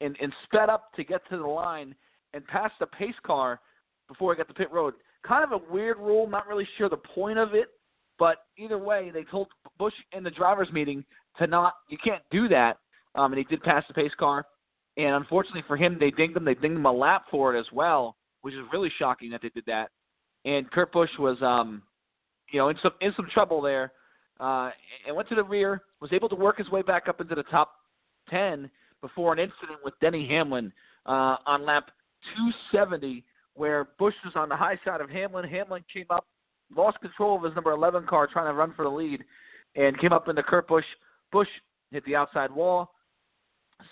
and, 0.00 0.16
and 0.20 0.32
sped 0.44 0.68
up 0.68 0.92
to 0.96 1.04
get 1.04 1.20
to 1.30 1.38
the 1.38 1.46
line 1.46 1.94
and 2.34 2.46
passed 2.46 2.74
the 2.80 2.86
pace 2.86 3.14
car 3.24 3.60
before 4.08 4.34
he 4.34 4.36
got 4.36 4.48
to 4.48 4.54
pit 4.54 4.70
road. 4.70 4.94
Kind 5.26 5.44
of 5.44 5.52
a 5.52 5.72
weird 5.72 5.98
rule, 5.98 6.28
not 6.28 6.46
really 6.46 6.68
sure 6.76 6.88
the 6.88 6.96
point 6.96 7.38
of 7.38 7.54
it, 7.54 7.68
but 8.18 8.38
either 8.58 8.76
way, 8.76 9.10
they 9.14 9.24
told 9.24 9.48
Busch 9.78 9.94
in 10.12 10.22
the 10.22 10.30
drivers' 10.30 10.68
meeting 10.72 11.04
to 11.38 11.46
not, 11.46 11.74
you 11.88 11.96
can't 12.04 12.22
do 12.30 12.48
that 12.48 12.78
um, 13.14 13.32
and 13.32 13.38
he 13.38 13.44
did 13.44 13.62
pass 13.62 13.84
the 13.88 13.94
pace 13.94 14.12
car. 14.18 14.46
And 14.96 15.14
unfortunately 15.14 15.64
for 15.66 15.76
him, 15.76 15.96
they 15.98 16.10
dinged 16.10 16.36
him. 16.36 16.44
They 16.44 16.54
dinged 16.54 16.76
him 16.76 16.86
a 16.86 16.92
lap 16.92 17.24
for 17.30 17.54
it 17.54 17.58
as 17.58 17.66
well, 17.72 18.16
which 18.42 18.54
is 18.54 18.60
really 18.72 18.90
shocking 18.98 19.30
that 19.30 19.42
they 19.42 19.48
did 19.48 19.64
that. 19.66 19.90
And 20.44 20.70
Kurt 20.70 20.92
Busch 20.92 21.10
was, 21.18 21.40
um, 21.42 21.82
you 22.52 22.58
know, 22.58 22.68
in 22.68 22.76
some 22.82 22.92
in 23.00 23.12
some 23.16 23.28
trouble 23.32 23.60
there, 23.62 23.92
uh, 24.40 24.70
and 25.06 25.16
went 25.16 25.28
to 25.30 25.34
the 25.34 25.44
rear. 25.44 25.82
Was 26.00 26.12
able 26.12 26.28
to 26.28 26.36
work 26.36 26.58
his 26.58 26.68
way 26.70 26.82
back 26.82 27.08
up 27.08 27.20
into 27.20 27.34
the 27.34 27.44
top 27.44 27.72
ten 28.28 28.70
before 29.00 29.32
an 29.32 29.38
incident 29.38 29.78
with 29.84 29.94
Denny 30.00 30.26
Hamlin 30.28 30.72
uh, 31.06 31.36
on 31.46 31.64
lap 31.64 31.90
270, 32.36 33.22
where 33.54 33.88
Busch 33.98 34.14
was 34.24 34.32
on 34.34 34.48
the 34.48 34.56
high 34.56 34.78
side 34.84 35.00
of 35.00 35.10
Hamlin. 35.10 35.48
Hamlin 35.48 35.84
came 35.92 36.06
up, 36.10 36.26
lost 36.74 36.98
control 37.00 37.36
of 37.36 37.42
his 37.42 37.54
number 37.54 37.72
11 37.72 38.06
car, 38.06 38.26
trying 38.26 38.50
to 38.50 38.54
run 38.54 38.72
for 38.74 38.84
the 38.84 38.90
lead, 38.90 39.22
and 39.76 39.98
came 40.00 40.12
up 40.12 40.28
into 40.28 40.42
Kurt 40.42 40.66
Busch. 40.68 40.84
Busch 41.32 41.48
hit 41.90 42.04
the 42.06 42.16
outside 42.16 42.50
wall, 42.50 42.92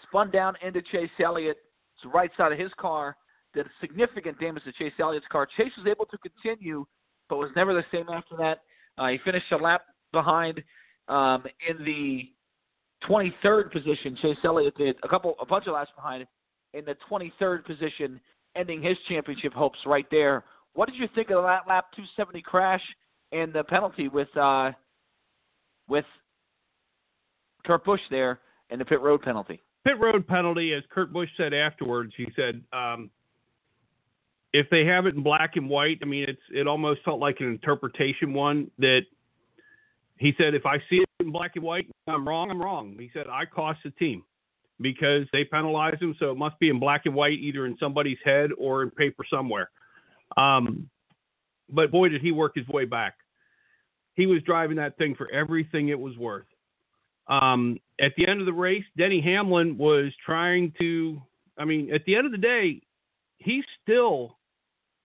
spun 0.08 0.30
down 0.30 0.54
into 0.64 0.80
Chase 0.80 1.10
Elliott's 1.22 1.60
right 2.12 2.30
side 2.36 2.52
of 2.52 2.58
his 2.58 2.70
car, 2.78 3.16
did 3.54 3.66
significant 3.80 4.38
damage 4.40 4.64
to 4.64 4.72
Chase 4.72 4.92
Elliott's 4.98 5.26
car. 5.30 5.46
Chase 5.56 5.72
was 5.76 5.86
able 5.86 6.06
to 6.06 6.18
continue, 6.18 6.84
but 7.28 7.38
was 7.38 7.50
never 7.56 7.74
the 7.74 7.84
same 7.92 8.08
after 8.08 8.36
that. 8.36 8.60
Uh, 8.98 9.08
he 9.08 9.18
finished 9.24 9.50
a 9.52 9.56
lap 9.56 9.82
behind 10.12 10.62
um, 11.08 11.44
in 11.68 11.84
the 11.84 12.30
23rd 13.08 13.72
position. 13.72 14.16
Chase 14.20 14.36
Elliott 14.44 14.76
did 14.76 14.96
a 15.02 15.08
couple, 15.08 15.34
a 15.40 15.46
bunch 15.46 15.66
of 15.66 15.74
laps 15.74 15.90
behind 15.96 16.26
in 16.74 16.84
the 16.84 16.96
23rd 17.10 17.64
position, 17.64 18.20
ending 18.56 18.82
his 18.82 18.96
championship 19.08 19.52
hopes 19.52 19.78
right 19.86 20.06
there. 20.10 20.44
What 20.74 20.88
did 20.88 20.98
you 20.98 21.08
think 21.14 21.30
of 21.30 21.42
that 21.42 21.68
lap 21.68 21.86
270 21.94 22.42
crash 22.42 22.82
and 23.32 23.52
the 23.52 23.64
penalty 23.64 24.08
with 24.08 24.34
uh, 24.36 24.72
with 25.88 26.04
Kurt 27.66 27.84
Busch 27.84 28.00
there 28.10 28.40
and 28.70 28.80
the 28.80 28.84
pit 28.84 29.00
road 29.00 29.22
penalty? 29.22 29.60
Pit 29.84 29.98
road 30.00 30.26
penalty, 30.26 30.72
as 30.72 30.82
Kurt 30.90 31.12
Busch 31.12 31.28
said 31.36 31.52
afterwards, 31.52 32.12
he 32.16 32.26
said, 32.36 32.62
um, 32.72 33.10
if 34.52 34.68
they 34.70 34.84
have 34.84 35.06
it 35.06 35.14
in 35.14 35.22
black 35.22 35.56
and 35.56 35.68
white, 35.68 35.98
I 36.02 36.04
mean, 36.04 36.24
it's 36.28 36.42
it 36.50 36.66
almost 36.66 37.02
felt 37.04 37.20
like 37.20 37.40
an 37.40 37.46
interpretation 37.46 38.34
one 38.34 38.70
that 38.78 39.00
he 40.18 40.32
said, 40.38 40.54
if 40.54 40.66
I 40.66 40.78
see 40.88 40.96
it 40.96 41.08
in 41.20 41.32
black 41.32 41.52
and 41.56 41.64
white, 41.64 41.86
I'm 42.06 42.26
wrong, 42.26 42.50
I'm 42.50 42.60
wrong. 42.60 42.96
He 42.98 43.10
said, 43.12 43.26
I 43.28 43.44
cost 43.44 43.80
the 43.84 43.90
team 43.90 44.22
because 44.80 45.26
they 45.32 45.44
penalized 45.44 46.02
him, 46.02 46.14
so 46.18 46.30
it 46.30 46.36
must 46.36 46.58
be 46.58 46.68
in 46.68 46.78
black 46.78 47.06
and 47.06 47.14
white, 47.14 47.38
either 47.38 47.66
in 47.66 47.76
somebody's 47.78 48.18
head 48.24 48.50
or 48.58 48.82
in 48.82 48.90
paper 48.90 49.24
somewhere. 49.28 49.70
Um, 50.36 50.88
but 51.68 51.90
boy, 51.90 52.08
did 52.08 52.20
he 52.20 52.30
work 52.30 52.52
his 52.54 52.68
way 52.68 52.84
back. 52.84 53.14
He 54.14 54.26
was 54.26 54.42
driving 54.42 54.76
that 54.76 54.98
thing 54.98 55.14
for 55.14 55.30
everything 55.32 55.88
it 55.88 55.98
was 55.98 56.16
worth. 56.16 56.46
Um, 57.28 57.78
at 58.00 58.12
the 58.16 58.28
end 58.28 58.40
of 58.40 58.46
the 58.46 58.52
race, 58.52 58.84
Denny 58.98 59.20
Hamlin 59.20 59.78
was 59.78 60.12
trying 60.24 60.72
to. 60.80 61.20
I 61.58 61.64
mean, 61.64 61.92
at 61.92 62.04
the 62.04 62.16
end 62.16 62.26
of 62.26 62.32
the 62.32 62.38
day, 62.38 62.82
he's 63.38 63.64
still 63.82 64.36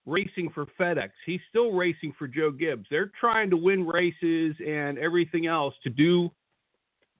racing 0.08 0.50
for 0.54 0.66
FedEx. 0.78 1.10
He's 1.26 1.40
still 1.48 1.72
racing 1.72 2.14
for 2.18 2.26
Joe 2.26 2.50
Gibbs. 2.50 2.86
They're 2.90 3.12
trying 3.20 3.50
to 3.50 3.56
win 3.56 3.86
races 3.86 4.56
and 4.66 4.98
everything 4.98 5.46
else 5.46 5.74
to 5.84 5.90
do 5.90 6.30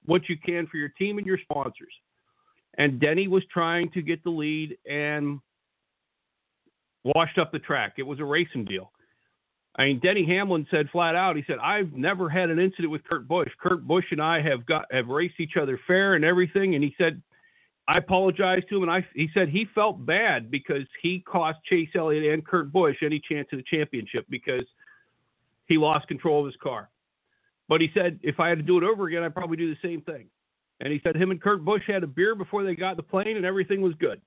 what 0.05 0.27
you 0.27 0.37
can 0.43 0.67
for 0.67 0.77
your 0.77 0.89
team 0.89 1.17
and 1.17 1.27
your 1.27 1.37
sponsors. 1.37 1.93
And 2.77 2.99
Denny 2.99 3.27
was 3.27 3.43
trying 3.51 3.91
to 3.91 4.01
get 4.01 4.23
the 4.23 4.29
lead 4.29 4.77
and 4.89 5.39
washed 7.03 7.37
up 7.37 7.51
the 7.51 7.59
track. 7.59 7.93
It 7.97 8.03
was 8.03 8.19
a 8.19 8.25
racing 8.25 8.65
deal. 8.65 8.91
I 9.75 9.85
mean, 9.85 9.99
Denny 9.99 10.25
Hamlin 10.25 10.67
said 10.71 10.89
flat 10.91 11.15
out, 11.15 11.35
he 11.35 11.43
said, 11.47 11.57
I've 11.61 11.93
never 11.93 12.29
had 12.29 12.49
an 12.49 12.59
incident 12.59 12.91
with 12.91 13.03
Kurt 13.03 13.27
Busch. 13.27 13.49
Kurt 13.61 13.87
Busch 13.87 14.05
and 14.11 14.21
I 14.21 14.41
have 14.41 14.65
got 14.65 14.85
have 14.91 15.07
raced 15.07 15.39
each 15.39 15.57
other 15.61 15.79
fair 15.87 16.15
and 16.15 16.25
everything. 16.25 16.75
And 16.75 16.83
he 16.83 16.93
said, 16.97 17.21
I 17.89 17.97
apologized 17.97 18.69
to 18.69 18.77
him, 18.77 18.83
and 18.83 18.91
I 18.91 19.03
he 19.15 19.29
said 19.33 19.49
he 19.49 19.67
felt 19.73 20.05
bad 20.05 20.51
because 20.51 20.83
he 21.01 21.21
cost 21.21 21.57
Chase 21.67 21.89
Elliott 21.95 22.31
and 22.31 22.45
Kurt 22.45 22.71
Busch 22.71 22.97
any 23.01 23.19
chance 23.19 23.47
of 23.51 23.57
the 23.57 23.63
championship 23.63 24.27
because 24.29 24.63
he 25.65 25.79
lost 25.79 26.07
control 26.07 26.41
of 26.41 26.45
his 26.45 26.55
car. 26.61 26.91
But 27.67 27.81
he 27.81 27.89
said 27.95 28.19
if 28.21 28.39
I 28.39 28.49
had 28.49 28.59
to 28.59 28.63
do 28.63 28.77
it 28.77 28.83
over 28.83 29.07
again, 29.07 29.23
I'd 29.23 29.33
probably 29.33 29.57
do 29.57 29.73
the 29.73 29.79
same 29.81 30.01
thing. 30.01 30.27
And 30.81 30.93
he 30.93 31.01
said 31.03 31.15
him 31.15 31.31
and 31.31 31.41
Kurt 31.41 31.65
Busch 31.65 31.81
had 31.87 32.03
a 32.03 32.07
beer 32.07 32.35
before 32.35 32.63
they 32.63 32.75
got 32.75 32.95
the 32.95 33.01
plane, 33.01 33.37
and 33.37 33.45
everything 33.45 33.81
was 33.81 33.95
good. 33.95 34.21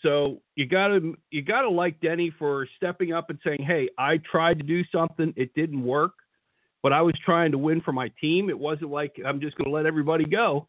So 0.00 0.40
you 0.54 0.64
gotta 0.64 1.12
you 1.30 1.42
gotta 1.42 1.68
like 1.68 2.00
Denny 2.00 2.32
for 2.38 2.66
stepping 2.78 3.12
up 3.12 3.28
and 3.28 3.38
saying, 3.44 3.62
"Hey, 3.62 3.90
I 3.98 4.16
tried 4.16 4.56
to 4.56 4.64
do 4.64 4.84
something, 4.90 5.34
it 5.36 5.52
didn't 5.54 5.84
work, 5.84 6.14
but 6.82 6.94
I 6.94 7.02
was 7.02 7.14
trying 7.26 7.52
to 7.52 7.58
win 7.58 7.82
for 7.82 7.92
my 7.92 8.10
team. 8.22 8.48
It 8.48 8.58
wasn't 8.58 8.90
like 8.90 9.20
I'm 9.22 9.38
just 9.38 9.58
going 9.58 9.68
to 9.68 9.74
let 9.74 9.84
everybody 9.84 10.24
go. 10.24 10.66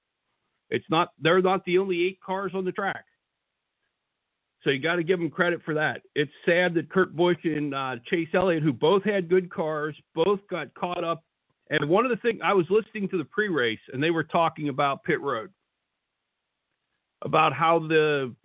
It's 0.71 0.85
not 0.89 1.09
they're 1.21 1.41
not 1.41 1.63
the 1.65 1.77
only 1.77 2.07
eight 2.07 2.19
cars 2.21 2.53
on 2.55 2.65
the 2.65 2.71
track. 2.71 3.05
So 4.63 4.69
you 4.69 4.79
got 4.79 4.95
to 4.95 5.03
give 5.03 5.19
them 5.19 5.29
credit 5.29 5.61
for 5.65 5.73
that. 5.73 6.01
It's 6.15 6.31
sad 6.45 6.75
that 6.75 6.89
Kurt 6.89 7.15
Busch 7.15 7.37
and 7.43 7.73
uh, 7.73 7.95
Chase 8.09 8.29
Elliott, 8.33 8.63
who 8.63 8.71
both 8.71 9.03
had 9.03 9.27
good 9.27 9.51
cars, 9.51 9.95
both 10.13 10.39
got 10.49 10.73
caught 10.75 11.03
up. 11.03 11.23
And 11.71 11.89
one 11.89 12.05
of 12.05 12.11
the 12.11 12.17
things 12.17 12.41
I 12.43 12.53
was 12.53 12.67
listening 12.69 13.09
to 13.09 13.17
the 13.17 13.25
pre-race, 13.25 13.79
and 13.91 14.03
they 14.03 14.11
were 14.11 14.23
talking 14.23 14.69
about 14.69 15.03
pit 15.03 15.19
road, 15.19 15.49
about 17.23 17.53
how 17.53 17.79
the 17.79 18.35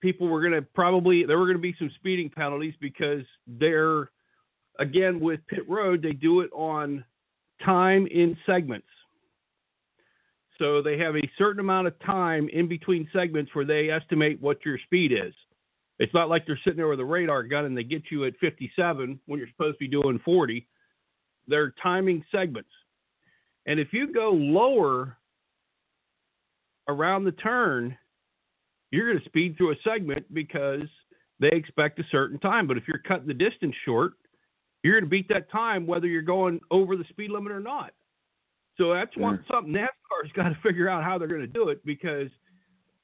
people 0.00 0.28
were 0.28 0.40
going 0.40 0.52
to 0.52 0.62
probably 0.62 1.24
there 1.24 1.38
were 1.38 1.46
going 1.46 1.56
to 1.56 1.62
be 1.62 1.74
some 1.78 1.90
speeding 1.94 2.28
penalties 2.28 2.74
because 2.78 3.22
they're 3.46 4.10
again 4.78 5.18
with 5.18 5.40
pit 5.46 5.66
road 5.66 6.02
they 6.02 6.12
do 6.12 6.40
it 6.40 6.50
on 6.52 7.02
time 7.64 8.06
in 8.08 8.36
segments 8.44 8.86
so 10.64 10.82
they 10.82 10.98
have 10.98 11.16
a 11.16 11.30
certain 11.36 11.60
amount 11.60 11.86
of 11.86 11.98
time 12.00 12.48
in 12.52 12.68
between 12.68 13.08
segments 13.12 13.54
where 13.54 13.64
they 13.64 13.90
estimate 13.90 14.40
what 14.40 14.64
your 14.64 14.78
speed 14.84 15.12
is 15.12 15.34
it's 15.98 16.14
not 16.14 16.28
like 16.28 16.46
they're 16.46 16.58
sitting 16.64 16.78
there 16.78 16.88
with 16.88 17.00
a 17.00 17.04
radar 17.04 17.42
gun 17.42 17.66
and 17.66 17.76
they 17.76 17.84
get 17.84 18.02
you 18.10 18.24
at 18.24 18.32
57 18.40 19.20
when 19.26 19.38
you're 19.38 19.48
supposed 19.48 19.78
to 19.78 19.84
be 19.84 19.88
doing 19.88 20.20
40 20.24 20.66
they're 21.46 21.74
timing 21.82 22.24
segments 22.32 22.70
and 23.66 23.78
if 23.78 23.88
you 23.92 24.12
go 24.12 24.30
lower 24.30 25.16
around 26.88 27.24
the 27.24 27.32
turn 27.32 27.96
you're 28.94 29.10
going 29.10 29.18
to 29.18 29.28
speed 29.28 29.56
through 29.56 29.72
a 29.72 29.76
segment 29.82 30.24
because 30.32 30.88
they 31.40 31.48
expect 31.48 31.98
a 31.98 32.04
certain 32.12 32.38
time. 32.38 32.66
But 32.66 32.76
if 32.76 32.84
you're 32.86 32.98
cutting 32.98 33.26
the 33.26 33.34
distance 33.34 33.74
short, 33.84 34.12
you're 34.82 34.94
going 34.94 35.04
to 35.04 35.10
beat 35.10 35.28
that 35.30 35.50
time 35.50 35.86
whether 35.86 36.06
you're 36.06 36.22
going 36.22 36.60
over 36.70 36.96
the 36.96 37.04
speed 37.08 37.30
limit 37.30 37.50
or 37.50 37.60
not. 37.60 37.92
So 38.76 38.92
that's 38.92 39.16
one 39.16 39.44
something 39.50 39.72
NASCAR's 39.72 40.32
got 40.34 40.48
to 40.48 40.58
figure 40.62 40.88
out 40.88 41.04
how 41.04 41.18
they're 41.18 41.28
going 41.28 41.40
to 41.40 41.46
do 41.46 41.68
it 41.68 41.84
because 41.84 42.28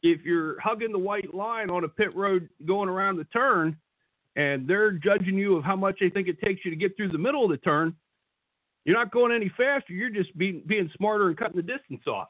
if 0.03 0.23
you're 0.23 0.59
hugging 0.61 0.93
the 0.93 0.99
white 0.99 1.35
line 1.35 1.71
on 1.71 1.85
a 1.85 1.89
pit 1.89 2.15
road 2.17 2.49
going 2.67 2.89
around 2.89 3.17
the 3.17 3.25
turn 3.25 3.77
and 4.37 4.67
they're 4.67 4.93
judging 4.93 5.37
you 5.37 5.57
of 5.57 5.65
how 5.65 5.77
much 5.77 5.99
they 6.01 6.09
think 6.09 6.29
it 6.29 6.41
takes 6.41 6.65
you 6.65 6.71
to 6.71 6.77
get 6.77 6.97
through 6.97 7.09
the 7.09 7.19
middle 7.19 7.45
of 7.45 7.51
the 7.51 7.59
turn, 7.59 7.95
you're 8.85 8.97
not 8.97 9.13
going 9.13 9.33
any 9.33 9.51
faster. 9.51 9.93
You're 9.93 10.11
just 10.11 10.37
being 10.39 10.63
being 10.67 10.91
smarter 10.97 11.29
and 11.29 11.37
cutting 11.37 11.57
the 11.57 11.63
distance 11.63 12.07
off. 12.07 12.29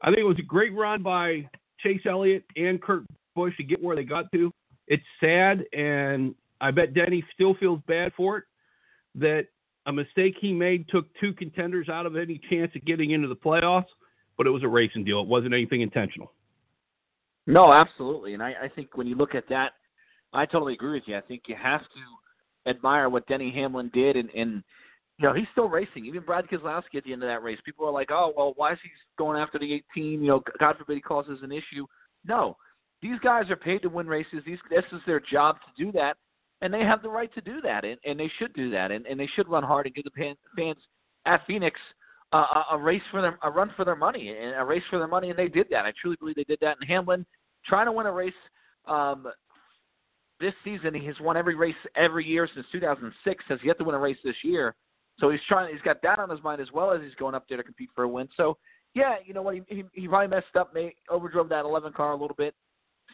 I 0.00 0.06
think 0.06 0.18
it 0.18 0.24
was 0.24 0.38
a 0.38 0.42
great 0.42 0.74
run 0.74 1.02
by 1.02 1.48
Chase 1.80 2.02
Elliott 2.06 2.44
and 2.56 2.80
Kurt 2.80 3.04
Busch 3.34 3.56
to 3.56 3.64
get 3.64 3.82
where 3.82 3.96
they 3.96 4.04
got 4.04 4.30
to. 4.32 4.52
It's 4.86 5.02
sad, 5.20 5.64
and 5.72 6.34
I 6.60 6.70
bet 6.70 6.94
Denny 6.94 7.24
still 7.34 7.54
feels 7.54 7.80
bad 7.88 8.12
for 8.16 8.38
it 8.38 8.44
that 9.16 9.46
a 9.88 9.92
mistake 9.92 10.34
he 10.38 10.52
made 10.52 10.86
took 10.88 11.06
two 11.18 11.32
contenders 11.32 11.88
out 11.88 12.04
of 12.04 12.14
any 12.14 12.38
chance 12.50 12.70
of 12.76 12.84
getting 12.84 13.12
into 13.12 13.26
the 13.26 13.34
playoffs, 13.34 13.86
but 14.36 14.46
it 14.46 14.50
was 14.50 14.62
a 14.62 14.68
racing 14.68 15.02
deal. 15.02 15.22
It 15.22 15.26
wasn't 15.26 15.54
anything 15.54 15.80
intentional. 15.80 16.32
No, 17.46 17.72
absolutely. 17.72 18.34
And 18.34 18.42
I, 18.42 18.52
I 18.64 18.68
think 18.68 18.96
when 18.98 19.06
you 19.06 19.16
look 19.16 19.34
at 19.34 19.48
that, 19.48 19.72
I 20.34 20.44
totally 20.44 20.74
agree 20.74 20.92
with 20.92 21.04
you. 21.06 21.16
I 21.16 21.22
think 21.22 21.44
you 21.46 21.56
have 21.60 21.80
to 21.80 22.70
admire 22.70 23.08
what 23.08 23.26
Denny 23.26 23.50
Hamlin 23.50 23.90
did 23.94 24.16
and, 24.16 24.28
and 24.36 24.62
you 25.18 25.26
know, 25.26 25.34
he's 25.34 25.46
still 25.52 25.68
racing. 25.68 26.04
Even 26.04 26.22
Brad 26.22 26.46
Keselowski 26.46 26.96
at 26.96 27.04
the 27.04 27.12
end 27.12 27.22
of 27.22 27.28
that 27.28 27.42
race, 27.42 27.58
people 27.64 27.84
are 27.86 27.90
like, 27.90 28.10
"Oh, 28.12 28.32
well, 28.36 28.52
why 28.54 28.72
is 28.74 28.78
he 28.84 28.90
going 29.18 29.40
after 29.40 29.58
the 29.58 29.72
18? 29.96 30.22
You 30.22 30.28
know, 30.28 30.42
God 30.60 30.76
forbid 30.78 30.94
he 30.94 31.00
causes 31.00 31.40
an 31.42 31.50
issue." 31.50 31.86
No, 32.24 32.56
these 33.02 33.18
guys 33.18 33.50
are 33.50 33.56
paid 33.56 33.82
to 33.82 33.88
win 33.88 34.06
races. 34.06 34.44
These 34.46 34.60
this 34.70 34.84
is 34.92 35.00
their 35.06 35.18
job 35.18 35.56
to 35.56 35.84
do 35.84 35.90
that, 35.90 36.18
and 36.60 36.72
they 36.72 36.80
have 36.80 37.02
the 37.02 37.08
right 37.08 37.32
to 37.34 37.40
do 37.40 37.60
that, 37.60 37.84
and, 37.84 37.98
and 38.04 38.18
they 38.18 38.30
should 38.38 38.52
do 38.54 38.70
that, 38.70 38.90
and, 38.90 39.06
and 39.06 39.18
they 39.18 39.28
should 39.34 39.48
run 39.48 39.62
hard 39.62 39.86
and 39.86 39.94
give 39.94 40.04
the 40.04 40.34
fans 40.56 40.78
at 41.26 41.46
Phoenix 41.46 41.78
uh, 42.32 42.62
a 42.72 42.78
race 42.78 43.02
for 43.10 43.22
their 43.22 43.38
a 43.42 43.50
run 43.50 43.70
for 43.76 43.84
their 43.84 43.96
money, 43.96 44.28
and 44.30 44.54
a 44.56 44.64
race 44.64 44.82
for 44.90 44.98
their 44.98 45.08
money, 45.08 45.30
and 45.30 45.38
they 45.38 45.48
did 45.48 45.66
that. 45.70 45.84
I 45.84 45.92
truly 46.00 46.16
believe 46.18 46.36
they 46.36 46.44
did 46.44 46.58
that. 46.60 46.76
And 46.80 46.88
Hamlin 46.88 47.24
trying 47.66 47.86
to 47.86 47.92
win 47.92 48.06
a 48.06 48.12
race 48.12 48.32
um, 48.86 49.26
this 50.40 50.54
season, 50.64 50.94
he 50.94 51.06
has 51.06 51.16
won 51.20 51.36
every 51.36 51.54
race 51.54 51.74
every 51.96 52.24
year 52.26 52.48
since 52.54 52.66
2006. 52.72 53.44
Has 53.48 53.58
yet 53.64 53.78
to 53.78 53.84
win 53.84 53.94
a 53.94 53.98
race 53.98 54.18
this 54.24 54.36
year 54.42 54.74
so 55.20 55.30
he's 55.30 55.40
trying. 55.48 55.72
He's 55.72 55.82
got 55.82 56.00
that 56.02 56.18
on 56.18 56.30
his 56.30 56.42
mind 56.42 56.60
as 56.60 56.68
well 56.72 56.92
as 56.92 57.00
he's 57.02 57.14
going 57.14 57.34
up 57.34 57.46
there 57.48 57.56
to 57.56 57.64
compete 57.64 57.90
for 57.94 58.04
a 58.04 58.08
win. 58.08 58.28
So 58.36 58.56
yeah, 58.94 59.16
you 59.24 59.34
know 59.34 59.42
what? 59.42 59.56
He 59.56 59.62
he, 59.68 59.84
he 59.92 60.08
probably 60.08 60.28
messed 60.28 60.56
up, 60.56 60.72
may 60.72 60.94
overdrove 61.10 61.48
that 61.48 61.64
11 61.64 61.92
car 61.92 62.12
a 62.12 62.16
little 62.16 62.36
bit, 62.36 62.54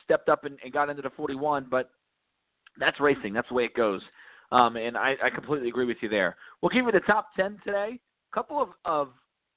stepped 0.02 0.28
up 0.28 0.44
and, 0.44 0.58
and 0.62 0.72
got 0.72 0.90
into 0.90 1.02
the 1.02 1.10
41. 1.10 1.66
But 1.70 1.90
that's 2.78 3.00
racing. 3.00 3.32
That's 3.32 3.48
the 3.48 3.54
way 3.54 3.64
it 3.64 3.74
goes. 3.74 4.02
Um, 4.52 4.76
and 4.76 4.96
I, 4.96 5.14
I 5.22 5.30
completely 5.30 5.68
agree 5.68 5.86
with 5.86 5.96
you 6.00 6.08
there. 6.08 6.36
We'll 6.60 6.70
give 6.70 6.84
you 6.84 6.92
the 6.92 7.00
top 7.00 7.28
10 7.36 7.58
today. 7.64 7.98
A 8.32 8.34
couple 8.34 8.60
of, 8.60 8.68
of 8.84 9.08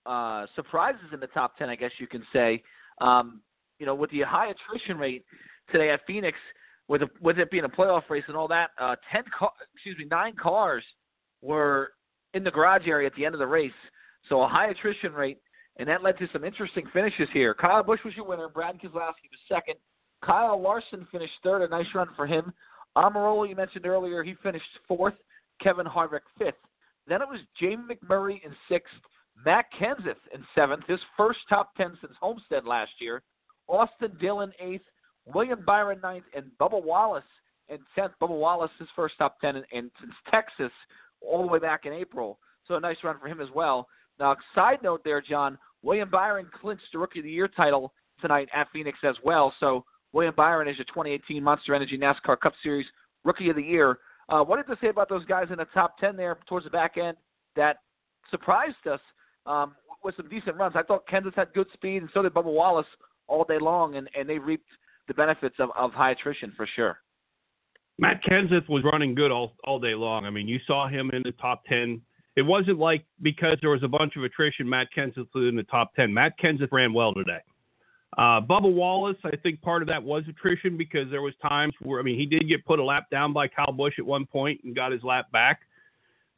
uh, 0.05 0.47
surprises 0.55 1.09
in 1.13 1.19
the 1.19 1.27
top 1.27 1.57
10, 1.57 1.69
I 1.69 1.75
guess 1.75 1.91
you 2.00 2.07
can 2.07 2.24
say. 2.33 2.63
Um, 3.00 3.41
you 3.79 3.86
know, 3.86 3.93
with 3.93 4.09
the 4.12 4.21
high 4.21 4.47
attrition 4.47 4.97
rate 4.97 5.24
today 5.71 5.91
at 5.91 6.00
Phoenix, 6.07 6.38
with 6.88 7.03
a, 7.03 7.09
with 7.21 7.38
it 7.38 7.51
being 7.51 7.65
a 7.65 7.69
playoff 7.69 8.09
race 8.09 8.24
and 8.27 8.36
all 8.36 8.47
that, 8.47 8.71
uh, 8.79 8.95
10 9.12 9.24
car, 9.38 9.51
excuse 9.75 9.97
me, 9.97 10.05
nine 10.09 10.33
cars 10.41 10.83
were 11.41 11.91
in 12.33 12.43
the 12.43 12.51
garage 12.51 12.88
area 12.88 13.07
at 13.07 13.15
the 13.15 13.25
end 13.25 13.36
of 13.36 13.39
the 13.39 13.47
race. 13.47 13.71
So 14.29 14.41
a 14.41 14.47
high 14.47 14.69
attrition 14.69 15.13
rate, 15.13 15.39
and 15.77 15.88
that 15.89 16.01
led 16.01 16.17
to 16.19 16.27
some 16.33 16.43
interesting 16.43 16.86
finishes 16.93 17.29
here. 17.33 17.53
Kyle 17.53 17.83
Busch 17.83 18.00
was 18.03 18.15
your 18.15 18.25
winner. 18.25 18.50
Brad 18.50 18.75
Keselowski 18.75 19.29
was 19.29 19.39
second. 19.47 19.75
Kyle 20.24 20.59
Larson 20.59 21.07
finished 21.12 21.33
third. 21.43 21.62
A 21.62 21.67
nice 21.67 21.86
run 21.93 22.07
for 22.15 22.25
him. 22.25 22.51
Almirola, 22.97 23.47
you 23.47 23.55
mentioned 23.55 23.85
earlier, 23.85 24.23
he 24.23 24.33
finished 24.41 24.65
fourth. 24.87 25.13
Kevin 25.61 25.85
Harvick 25.85 26.25
fifth. 26.37 26.55
Then 27.07 27.21
it 27.21 27.27
was 27.27 27.39
Jamie 27.59 27.83
McMurray 27.91 28.43
in 28.43 28.51
sixth. 28.69 28.93
Matt 29.45 29.65
Kenseth 29.79 30.21
in 30.33 30.43
seventh, 30.55 30.83
his 30.87 30.99
first 31.15 31.39
top 31.47 31.75
ten 31.75 31.97
since 32.01 32.13
Homestead 32.19 32.65
last 32.65 32.91
year. 32.99 33.21
Austin 33.67 34.17
Dillon 34.19 34.51
eighth. 34.59 34.85
William 35.33 35.61
Byron 35.65 35.99
ninth, 36.01 36.23
and 36.35 36.45
Bubba 36.59 36.81
Wallace 36.81 37.23
in 37.67 37.79
tenth. 37.95 38.13
Bubba 38.21 38.37
Wallace 38.37 38.71
his 38.79 38.87
first 38.95 39.15
top 39.17 39.39
ten, 39.41 39.57
and, 39.57 39.65
and 39.73 39.91
since 39.99 40.13
Texas 40.33 40.71
all 41.21 41.41
the 41.41 41.51
way 41.51 41.59
back 41.59 41.85
in 41.85 41.93
April. 41.93 42.39
So 42.67 42.75
a 42.75 42.79
nice 42.79 42.97
run 43.03 43.19
for 43.19 43.27
him 43.27 43.41
as 43.41 43.49
well. 43.53 43.87
Now, 44.19 44.35
side 44.55 44.79
note 44.81 45.01
there, 45.03 45.21
John, 45.21 45.57
William 45.81 46.09
Byron 46.09 46.49
clinched 46.61 46.85
the 46.93 46.99
Rookie 46.99 47.19
of 47.19 47.25
the 47.25 47.31
Year 47.31 47.47
title 47.49 47.93
tonight 48.21 48.47
at 48.53 48.67
Phoenix 48.71 48.99
as 49.03 49.15
well. 49.23 49.53
So 49.59 49.85
William 50.13 50.33
Byron 50.35 50.67
is 50.67 50.77
your 50.77 50.85
2018 50.85 51.43
Monster 51.43 51.75
Energy 51.75 51.97
NASCAR 51.97 52.39
Cup 52.39 52.53
Series 52.63 52.85
Rookie 53.23 53.49
of 53.49 53.55
the 53.55 53.61
Year. 53.61 53.99
Uh, 54.29 54.43
what 54.43 54.57
did 54.57 54.65
you 54.69 54.75
say 54.81 54.89
about 54.89 55.09
those 55.09 55.25
guys 55.25 55.47
in 55.51 55.57
the 55.57 55.65
top 55.73 55.97
10 55.99 56.15
there 56.15 56.37
towards 56.47 56.65
the 56.65 56.69
back 56.69 56.97
end 56.97 57.17
that 57.55 57.77
surprised 58.29 58.75
us 58.89 58.99
um, 59.45 59.75
with 60.03 60.15
some 60.15 60.29
decent 60.29 60.55
runs? 60.57 60.75
I 60.75 60.83
thought 60.83 61.07
Kenseth 61.07 61.35
had 61.35 61.53
good 61.53 61.67
speed, 61.73 62.01
and 62.01 62.09
so 62.13 62.21
did 62.21 62.33
Bubba 62.33 62.45
Wallace 62.45 62.87
all 63.27 63.43
day 63.43 63.59
long, 63.59 63.95
and, 63.95 64.09
and 64.17 64.27
they 64.27 64.37
reaped 64.37 64.69
the 65.07 65.13
benefits 65.13 65.55
of, 65.59 65.69
of 65.77 65.91
high 65.91 66.11
attrition 66.11 66.53
for 66.55 66.67
sure. 66.75 66.97
Matt 67.99 68.21
Kenseth 68.23 68.67
was 68.69 68.83
running 68.83 69.15
good 69.15 69.31
all 69.31 69.53
all 69.63 69.79
day 69.79 69.95
long. 69.95 70.25
I 70.25 70.29
mean, 70.29 70.47
you 70.47 70.59
saw 70.67 70.87
him 70.87 71.09
in 71.13 71.23
the 71.23 71.31
top 71.31 71.63
ten. 71.65 72.01
It 72.35 72.43
wasn't 72.43 72.77
like 72.77 73.03
because 73.23 73.57
there 73.61 73.71
was 73.71 73.81
a 73.81 73.87
bunch 73.87 74.15
of 74.15 74.23
attrition, 74.23 74.69
Matt 74.69 74.87
Kenseth 74.95 75.27
was 75.33 75.49
in 75.49 75.55
the 75.55 75.63
top 75.63 75.95
ten. 75.95 76.13
Matt 76.13 76.33
Kenseth 76.39 76.71
ran 76.71 76.93
well 76.93 77.13
today. 77.13 77.39
Uh, 78.15 78.41
Bubba 78.41 78.71
Wallace, 78.71 79.17
I 79.25 79.35
think 79.35 79.61
part 79.61 79.81
of 79.81 79.89
that 79.89 80.01
was 80.01 80.23
attrition 80.29 80.77
because 80.77 81.09
there 81.11 81.21
was 81.21 81.33
times 81.41 81.73
where 81.81 81.99
I 81.99 82.03
mean 82.03 82.17
he 82.17 82.25
did 82.25 82.47
get 82.47 82.65
put 82.65 82.79
a 82.79 82.83
lap 82.83 83.09
down 83.11 83.33
by 83.33 83.47
Kyle 83.47 83.73
Busch 83.73 83.95
at 83.99 84.05
one 84.05 84.25
point 84.25 84.61
and 84.63 84.75
got 84.75 84.91
his 84.91 85.03
lap 85.03 85.31
back, 85.31 85.61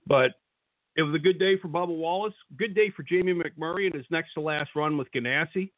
but 0.08 0.32
it 0.96 1.04
was 1.04 1.16
a 1.16 1.20
good 1.20 1.40
day 1.40 1.58
for 1.58 1.68
Bubba 1.68 1.96
Wallace. 1.96 2.34
Good 2.58 2.76
day 2.76 2.92
for 2.96 3.04
Jamie 3.04 3.34
McMurray 3.34 3.88
in 3.88 3.98
his 3.98 4.06
next 4.10 4.34
to 4.34 4.42
last 4.42 4.72
run 4.76 4.98
with 4.98 5.08
Ganassi. 5.12 5.70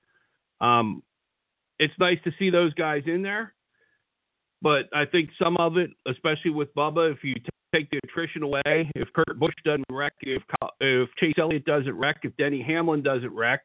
Um, 0.62 1.03
it's 1.77 1.93
nice 2.00 2.17
to 2.24 2.31
see 2.39 2.50
those 2.50 2.74
guys 2.75 3.03
in 3.05 3.21
there. 3.21 3.53
But 4.62 4.89
I 4.93 5.05
think 5.05 5.29
some 5.41 5.57
of 5.57 5.77
it, 5.77 5.89
especially 6.07 6.51
with 6.51 6.74
Bubba, 6.75 7.12
if 7.12 7.24
you 7.24 7.33
t- 7.33 7.50
take 7.74 7.89
the 7.89 8.00
attrition 8.03 8.43
away, 8.43 8.62
if 8.95 9.10
Kurt 9.13 9.39
Busch 9.39 9.53
doesn't 9.65 9.86
wreck, 9.89 10.13
if 10.21 10.43
if 10.79 11.10
Chase 11.19 11.36
Elliott 11.39 11.65
doesn't 11.65 11.98
wreck, 11.98 12.17
if 12.24 12.36
Denny 12.38 12.62
Hamlin 12.62 13.01
doesn't 13.01 13.33
wreck, 13.33 13.62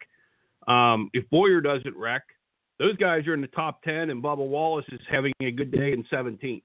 um, 0.67 1.11
if 1.13 1.29
Bowyer 1.31 1.61
doesn't 1.61 1.97
wreck, 1.97 2.23
those 2.79 2.97
guys 2.97 3.27
are 3.27 3.35
in 3.35 3.41
the 3.41 3.47
top 3.49 3.83
ten, 3.83 4.11
and 4.11 4.23
Bubba 4.23 4.47
Wallace 4.47 4.85
is 4.93 5.01
having 5.11 5.33
a 5.41 5.51
good 5.51 5.73
day 5.73 5.93
in 5.93 6.05
17th. 6.13 6.63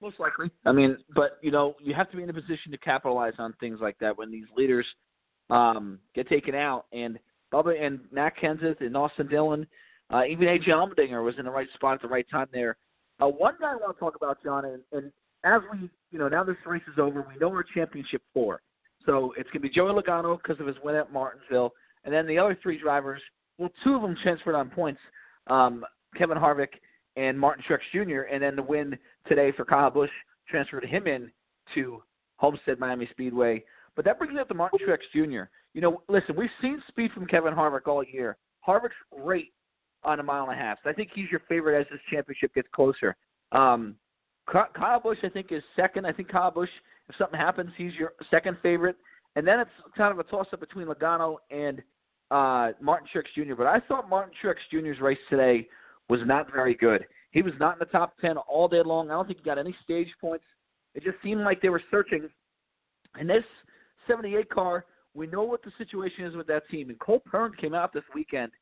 Most 0.00 0.20
likely. 0.20 0.50
I 0.64 0.72
mean, 0.72 0.96
but 1.14 1.38
you 1.42 1.50
know, 1.50 1.74
you 1.80 1.92
have 1.94 2.10
to 2.10 2.16
be 2.16 2.22
in 2.22 2.30
a 2.30 2.34
position 2.34 2.70
to 2.70 2.78
capitalize 2.78 3.34
on 3.38 3.52
things 3.58 3.78
like 3.80 3.98
that 3.98 4.16
when 4.16 4.30
these 4.30 4.46
leaders 4.56 4.86
um, 5.50 5.98
get 6.14 6.28
taken 6.28 6.54
out. 6.54 6.86
And 6.92 7.18
Bubba 7.52 7.80
and 7.80 7.98
Matt 8.12 8.34
Kenseth 8.40 8.80
and 8.80 8.96
Austin 8.96 9.26
Dillon, 9.26 9.66
uh, 10.12 10.24
even 10.24 10.46
AJ 10.46 10.68
Allmendinger 10.68 11.24
was 11.24 11.34
in 11.38 11.44
the 11.44 11.50
right 11.50 11.68
spot 11.74 11.94
at 11.94 12.02
the 12.02 12.08
right 12.08 12.26
time 12.30 12.46
there. 12.52 12.76
Uh, 13.20 13.26
one 13.26 13.54
guy 13.60 13.72
I 13.72 13.76
want 13.76 13.96
to 13.96 14.00
talk 14.00 14.14
about, 14.14 14.38
John, 14.44 14.64
and, 14.64 14.82
and 14.92 15.10
as 15.44 15.60
we, 15.72 15.90
you 16.12 16.18
know, 16.18 16.28
now 16.28 16.44
this 16.44 16.56
race 16.64 16.82
is 16.92 16.98
over, 16.98 17.26
we 17.28 17.38
know 17.40 17.48
we're 17.48 17.64
championship 17.74 18.22
four. 18.32 18.60
So 19.06 19.32
it's 19.36 19.48
going 19.50 19.62
to 19.62 19.68
be 19.68 19.70
Joey 19.70 19.92
Logano 19.92 20.38
because 20.42 20.60
of 20.60 20.66
his 20.66 20.76
win 20.82 20.96
at 20.96 21.12
Martinsville. 21.12 21.72
And 22.04 22.12
then 22.12 22.26
the 22.26 22.38
other 22.38 22.58
three 22.62 22.78
drivers, 22.78 23.20
well, 23.58 23.70
two 23.84 23.94
of 23.94 24.02
them 24.02 24.16
transferred 24.22 24.54
on 24.54 24.70
points 24.70 25.00
um, 25.48 25.84
Kevin 26.16 26.38
Harvick 26.38 26.74
and 27.16 27.38
Martin 27.38 27.64
Truex 27.68 27.80
Jr. 27.92 28.22
And 28.32 28.42
then 28.42 28.56
the 28.56 28.62
win 28.62 28.96
today 29.26 29.52
for 29.56 29.64
Kyle 29.64 29.90
Busch 29.90 30.10
transferred 30.48 30.84
him 30.84 31.06
in 31.06 31.30
to 31.74 32.02
Homestead 32.36 32.78
Miami 32.78 33.08
Speedway. 33.10 33.64
But 33.96 34.04
that 34.04 34.18
brings 34.18 34.32
me 34.32 34.40
up 34.40 34.48
to 34.48 34.54
Martin 34.54 34.78
Truex 34.86 34.98
Jr. 35.12 35.50
You 35.74 35.80
know, 35.80 36.02
listen, 36.08 36.36
we've 36.36 36.50
seen 36.62 36.82
speed 36.88 37.10
from 37.12 37.26
Kevin 37.26 37.54
Harvick 37.54 37.86
all 37.86 38.04
year. 38.04 38.36
Harvick's 38.66 38.94
great 39.22 39.52
on 40.04 40.20
a 40.20 40.22
mile 40.22 40.44
and 40.44 40.52
a 40.52 40.62
half. 40.62 40.78
So 40.84 40.90
I 40.90 40.92
think 40.92 41.10
he's 41.14 41.30
your 41.30 41.40
favorite 41.48 41.80
as 41.80 41.86
this 41.90 42.00
championship 42.10 42.54
gets 42.54 42.68
closer. 42.72 43.16
Um, 43.52 43.96
Kyle 44.46 45.00
Busch, 45.00 45.18
I 45.22 45.28
think, 45.28 45.52
is 45.52 45.62
second. 45.76 46.06
I 46.06 46.12
think 46.12 46.28
Kyle 46.28 46.50
Busch, 46.50 46.70
if 47.08 47.16
something 47.16 47.38
happens, 47.38 47.70
he's 47.76 47.94
your 47.94 48.12
second 48.30 48.56
favorite. 48.62 48.96
And 49.36 49.46
then 49.46 49.60
it's 49.60 49.70
kind 49.96 50.12
of 50.12 50.18
a 50.18 50.24
toss 50.24 50.46
up 50.52 50.60
between 50.60 50.86
Logano 50.86 51.36
and 51.50 51.82
uh, 52.30 52.72
Martin 52.80 53.08
Truex 53.14 53.24
Jr. 53.34 53.54
But 53.54 53.66
I 53.66 53.80
thought 53.80 54.08
Martin 54.08 54.34
Truex 54.42 54.56
Jr.'s 54.70 55.00
race 55.00 55.18
today 55.30 55.68
was 56.08 56.20
not 56.24 56.52
very 56.52 56.74
good. 56.74 57.04
He 57.30 57.42
was 57.42 57.52
not 57.60 57.74
in 57.74 57.78
the 57.78 57.84
top 57.86 58.18
10 58.20 58.36
all 58.36 58.68
day 58.68 58.82
long. 58.82 59.10
I 59.10 59.14
don't 59.14 59.26
think 59.26 59.38
he 59.38 59.44
got 59.44 59.58
any 59.58 59.74
stage 59.84 60.08
points. 60.20 60.44
It 60.94 61.04
just 61.04 61.16
seemed 61.22 61.42
like 61.42 61.60
they 61.60 61.68
were 61.68 61.82
searching. 61.90 62.28
And 63.14 63.28
this 63.28 63.44
78 64.06 64.50
car, 64.50 64.86
we 65.14 65.26
know 65.26 65.42
what 65.42 65.62
the 65.62 65.72
situation 65.76 66.24
is 66.24 66.34
with 66.34 66.46
that 66.46 66.68
team. 66.70 66.90
And 66.90 66.98
Cole 66.98 67.22
Pearn 67.24 67.52
came 67.60 67.74
out 67.74 67.92
this 67.92 68.04
weekend 68.14 68.52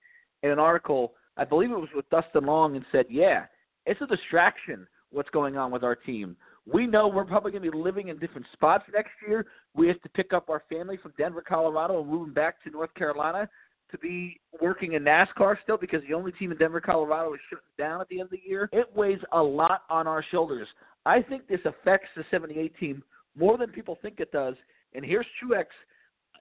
in 0.43 0.51
an 0.51 0.59
article, 0.59 1.15
I 1.37 1.45
believe 1.45 1.71
it 1.71 1.79
was 1.79 1.89
with 1.95 2.09
Dustin 2.11 2.45
Long, 2.45 2.77
and 2.77 2.85
said, 2.93 3.07
yeah, 3.09 3.47
it's 3.85 4.01
a 4.01 4.07
distraction 4.07 4.87
what's 5.11 5.31
going 5.31 5.57
on 5.57 5.71
with 5.71 5.83
our 5.83 5.95
team. 5.95 6.37
We 6.71 6.87
know 6.87 7.07
we're 7.07 7.25
probably 7.25 7.53
going 7.53 7.63
to 7.63 7.71
be 7.71 7.77
living 7.77 8.09
in 8.09 8.19
different 8.19 8.47
spots 8.53 8.85
next 8.93 9.13
year. 9.27 9.47
We 9.75 9.87
have 9.89 10.01
to 10.03 10.09
pick 10.11 10.33
up 10.33 10.51
our 10.51 10.63
family 10.69 10.97
from 11.01 11.13
Denver, 11.17 11.43
Colorado, 11.47 12.01
and 12.01 12.11
moving 12.11 12.35
back 12.35 12.63
to 12.65 12.71
North 12.71 12.93
Carolina 12.95 13.49
to 13.91 13.99
be 13.99 14.41
working 14.61 14.95
in 14.95 15.05
NASCAR 15.05 15.57
still 15.63 15.77
because 15.77 16.03
the 16.09 16.15
only 16.15 16.33
team 16.33 16.51
in 16.51 16.59
Denver, 16.59 16.81
Colorado 16.81 17.35
is 17.35 17.41
shutting 17.49 17.65
down 17.79 18.01
at 18.01 18.09
the 18.09 18.21
end 18.21 18.27
of 18.27 18.31
the 18.31 18.43
year. 18.45 18.69
It 18.73 18.89
weighs 18.97 19.21
a 19.33 19.41
lot 19.41 19.83
on 19.89 20.09
our 20.09 20.25
shoulders. 20.31 20.67
I 21.05 21.23
think 21.23 21.47
this 21.47 21.61
affects 21.65 22.09
the 22.17 22.25
78 22.33 22.77
team 22.79 23.03
more 23.39 23.57
than 23.57 23.71
people 23.71 23.97
think 24.03 24.19
it 24.19 24.33
does. 24.33 24.55
And 24.95 25.05
here's 25.05 25.27
Truex 25.41 25.67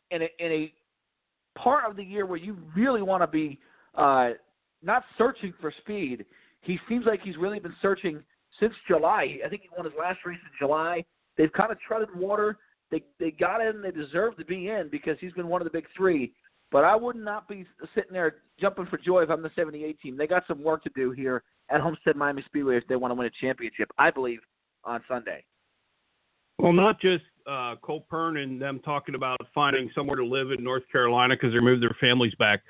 in 0.10 0.24
a, 0.24 0.30
in 0.40 0.52
a 0.52 0.74
part 1.58 1.90
of 1.90 1.96
the 1.96 2.04
year 2.04 2.26
where 2.26 2.38
you 2.38 2.58
really 2.76 3.02
want 3.02 3.22
to 3.22 3.28
be 3.28 3.60
uh, 3.96 4.32
not 4.82 5.04
searching 5.18 5.54
for 5.62 5.72
speed. 5.82 6.26
He 6.62 6.80
seems 6.90 7.06
like 7.06 7.22
he's 7.22 7.38
really 7.38 7.60
been 7.60 7.76
searching 7.82 8.24
since 8.60 8.74
July. 8.88 9.40
I 9.46 9.50
think 9.50 9.64
he 9.64 9.70
won 9.76 9.86
his 9.86 9.94
last 10.00 10.20
race 10.26 10.40
in 10.42 10.52
July. 10.60 11.04
They've 11.38 11.52
kind 11.52 11.72
of 11.72 11.80
treaded 11.80 12.10
water. 12.16 12.58
They 12.92 13.04
they 13.20 13.32
got 13.32 13.62
in. 13.62 13.82
They 13.82 13.92
deserve 13.92 14.38
to 14.38 14.46
be 14.46 14.70
in 14.70 14.90
because 14.92 15.18
he's 15.20 15.34
been 15.34 15.48
one 15.48 15.62
of 15.62 15.66
the 15.66 15.72
big 15.72 15.86
three. 15.96 16.34
But 16.72 16.84
I 16.84 16.96
would 16.96 17.16
not 17.16 17.48
be 17.48 17.66
sitting 17.94 18.12
there 18.12 18.38
jumping 18.60 18.88
for 18.88 18.98
joy 18.98 19.22
if 19.24 19.30
I'm 19.30 19.42
the 19.42 19.52
78 19.56 20.00
team. 20.02 20.18
They 20.18 20.28
got 20.28 20.44
some 20.48 20.64
work 20.64 20.84
to 20.84 20.90
do 20.96 21.12
here 21.12 21.44
at 21.70 21.80
Homestead 21.80 22.16
Miami 22.16 22.44
Speedway 22.46 22.78
if 22.78 22.88
they 22.88 22.96
want 22.96 23.12
to 23.12 23.16
win 23.16 23.28
a 23.28 23.46
championship. 23.46 23.90
I 23.98 24.12
believe 24.12 24.40
on 24.84 25.02
Sunday. 25.08 25.44
Well, 26.58 26.74
not 26.74 27.00
just 27.00 27.24
uh, 27.48 27.76
Cole 27.82 28.06
Pearn 28.10 28.38
and 28.38 28.62
them 28.62 28.80
talking 28.84 29.16
about 29.16 29.40
finding 29.54 29.90
somewhere 29.94 30.16
to 30.16 30.26
live 30.26 30.52
in 30.52 30.64
North 30.64 30.84
Carolina 30.92 31.36
because 31.36 31.54
they 31.54 31.60
moved 31.60 31.84
their 31.84 31.96
families 32.00 32.34
back. 32.40 32.62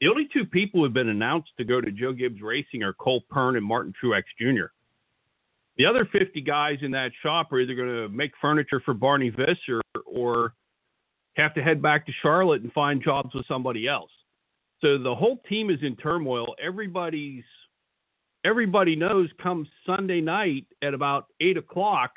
The 0.00 0.08
only 0.08 0.28
two 0.32 0.44
people 0.44 0.80
who 0.80 0.84
have 0.84 0.92
been 0.92 1.08
announced 1.08 1.50
to 1.58 1.64
go 1.64 1.80
to 1.80 1.90
Joe 1.92 2.12
Gibbs 2.12 2.42
Racing 2.42 2.82
are 2.82 2.92
Cole 2.92 3.22
Pearn 3.30 3.56
and 3.56 3.64
Martin 3.64 3.92
Truex 4.02 4.24
Jr. 4.40 4.66
The 5.82 5.88
other 5.88 6.08
50 6.12 6.40
guys 6.42 6.78
in 6.82 6.92
that 6.92 7.10
shop 7.24 7.52
are 7.52 7.58
either 7.58 7.74
going 7.74 7.88
to 7.88 8.08
make 8.08 8.30
furniture 8.40 8.80
for 8.84 8.94
Barney 8.94 9.30
Visser 9.30 9.80
or 10.06 10.54
have 11.34 11.54
to 11.54 11.60
head 11.60 11.82
back 11.82 12.06
to 12.06 12.12
Charlotte 12.22 12.62
and 12.62 12.72
find 12.72 13.02
jobs 13.02 13.34
with 13.34 13.44
somebody 13.48 13.88
else. 13.88 14.12
So 14.80 14.96
the 14.96 15.12
whole 15.12 15.42
team 15.48 15.70
is 15.70 15.80
in 15.82 15.96
turmoil. 15.96 16.54
Everybody's 16.64 17.42
everybody 18.44 18.94
knows 18.94 19.28
come 19.42 19.66
Sunday 19.84 20.20
night 20.20 20.66
at 20.84 20.94
about 20.94 21.26
eight 21.40 21.56
o'clock. 21.56 22.12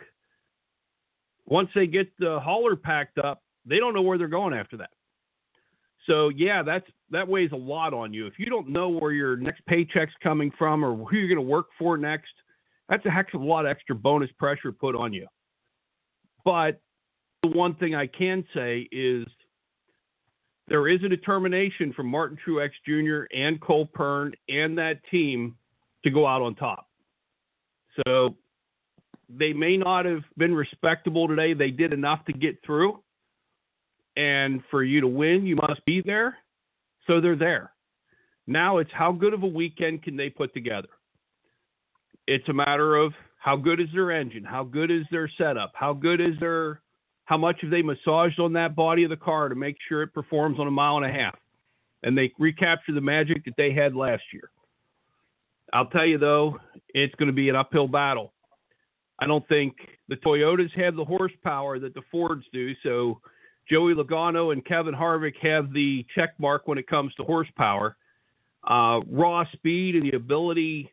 Once 1.47 1.69
they 1.73 1.88
get 1.88 2.08
the 2.19 2.39
hauler 2.39 2.75
packed 2.75 3.17
up, 3.17 3.41
they 3.65 3.78
don't 3.78 3.95
know 3.95 4.04
where 4.04 4.19
they're 4.19 4.28
going 4.28 4.54
after 4.54 4.78
that. 4.78 4.91
So 6.06 6.30
yeah, 6.30 6.62
that's 6.62 6.86
that 7.10 7.28
weighs 7.28 7.51
a 7.51 7.58
lot 7.58 7.95
on 7.95 8.13
you. 8.13 8.28
If 8.28 8.34
you 8.38 8.45
don't 8.45 8.69
know 8.69 8.89
where 8.89 9.12
your 9.12 9.36
next 9.36 9.65
paycheck's 9.65 10.13
coming 10.21 10.51
from 10.56 10.86
or 10.86 10.95
who 10.95 11.17
you're 11.17 11.28
going 11.28 11.43
to 11.43 11.51
work 11.51 11.69
for 11.80 11.97
next, 11.97 12.30
that's 12.89 13.06
a 13.06 13.10
heck 13.10 13.34
of 13.34 13.41
a 13.41 13.45
lot 13.45 13.65
of 13.65 13.71
extra 13.71 13.95
bonus 13.95 14.30
pressure 14.38 14.71
put 14.71 14.95
on 14.95 15.13
you. 15.13 15.28
But 16.43 16.80
the 17.41 17.50
one 17.50 17.76
thing 17.76 17.95
I 17.95 18.08
can 18.08 18.45
say 18.54 18.88
is 18.91 19.26
there 20.67 20.88
is 20.88 21.04
a 21.04 21.10
determination 21.10 21.93
from 21.93 22.08
Martin 22.08 22.38
Truex 22.45 22.71
Jr. 22.86 23.26
and 23.36 23.60
Cole 23.62 23.86
Pearn 23.86 24.34
and 24.50 24.78
that 24.78 25.00
team 25.12 25.56
to 26.04 26.10
go 26.10 26.26
out 26.26 26.41
on 26.41 26.56
top. 26.56 26.88
So 28.06 28.36
they 29.30 29.54
may 29.54 29.78
not 29.78 30.06
have 30.06 30.24
been 30.38 30.54
respectable 30.54 31.28
today. 31.28 31.54
They 31.54 31.71
did 31.71 31.93
enough 31.93 32.26
to 32.26 32.34
get 32.34 32.58
through. 32.65 33.02
And 34.17 34.62
for 34.71 34.84
you 34.84 35.02
to 35.02 35.08
win, 35.08 35.45
you 35.45 35.56
must 35.56 35.84
be 35.86 36.02
there. 36.02 36.38
So 37.08 37.21
they're 37.21 37.36
there. 37.36 37.71
Now 38.48 38.78
it's 38.78 38.91
how 38.93 39.12
good 39.12 39.34
of 39.34 39.43
a 39.43 39.48
weekend 39.48 40.04
can 40.04 40.15
they 40.15 40.30
put 40.30 40.54
together? 40.54 40.89
It's 42.27 42.47
a 42.49 42.53
matter 42.53 42.95
of 42.95 43.13
how 43.38 43.55
good 43.55 43.79
is 43.79 43.88
their 43.93 44.11
engine? 44.11 44.43
How 44.43 44.63
good 44.63 44.89
is 44.89 45.05
their 45.11 45.29
setup? 45.38 45.71
How 45.75 45.93
good 45.93 46.19
is 46.19 46.39
their 46.39 46.81
how 47.25 47.38
much 47.38 47.57
have 47.61 47.71
they 47.71 47.81
massaged 47.81 48.39
on 48.39 48.53
that 48.53 48.75
body 48.75 49.03
of 49.03 49.09
the 49.09 49.17
car 49.17 49.49
to 49.49 49.55
make 49.55 49.77
sure 49.88 50.03
it 50.03 50.13
performs 50.13 50.59
on 50.59 50.67
a 50.67 50.71
mile 50.71 50.97
and 50.97 51.05
a 51.05 51.11
half? 51.11 51.38
And 52.03 52.17
they 52.17 52.31
recapture 52.38 52.93
the 52.93 53.01
magic 53.01 53.45
that 53.45 53.55
they 53.57 53.73
had 53.73 53.95
last 53.95 54.23
year. 54.31 54.51
I'll 55.73 55.88
tell 55.88 56.05
you 56.05 56.17
though, 56.17 56.59
it's 56.89 57.13
going 57.15 57.27
to 57.27 57.33
be 57.33 57.49
an 57.49 57.55
uphill 57.55 57.88
battle. 57.88 58.33
I 59.19 59.27
don't 59.27 59.47
think 59.47 59.75
the 60.07 60.15
Toyotas 60.17 60.71
have 60.75 60.95
the 60.95 61.05
horsepower 61.05 61.79
that 61.79 61.93
the 61.93 62.01
Fords 62.11 62.45
do. 62.51 62.73
So 62.83 63.21
Joey 63.69 63.93
Logano 63.93 64.51
and 64.51 64.65
Kevin 64.65 64.93
Harvick 64.93 65.38
have 65.41 65.73
the 65.73 66.05
check 66.15 66.33
mark 66.39 66.67
when 66.67 66.77
it 66.77 66.88
comes 66.88 67.13
to 67.15 67.23
horsepower. 67.23 67.97
Uh, 68.67 69.01
raw 69.07 69.45
speed 69.53 69.95
and 69.95 70.11
the 70.11 70.15
ability 70.15 70.91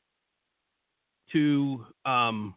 to 1.32 1.86
um, 2.04 2.54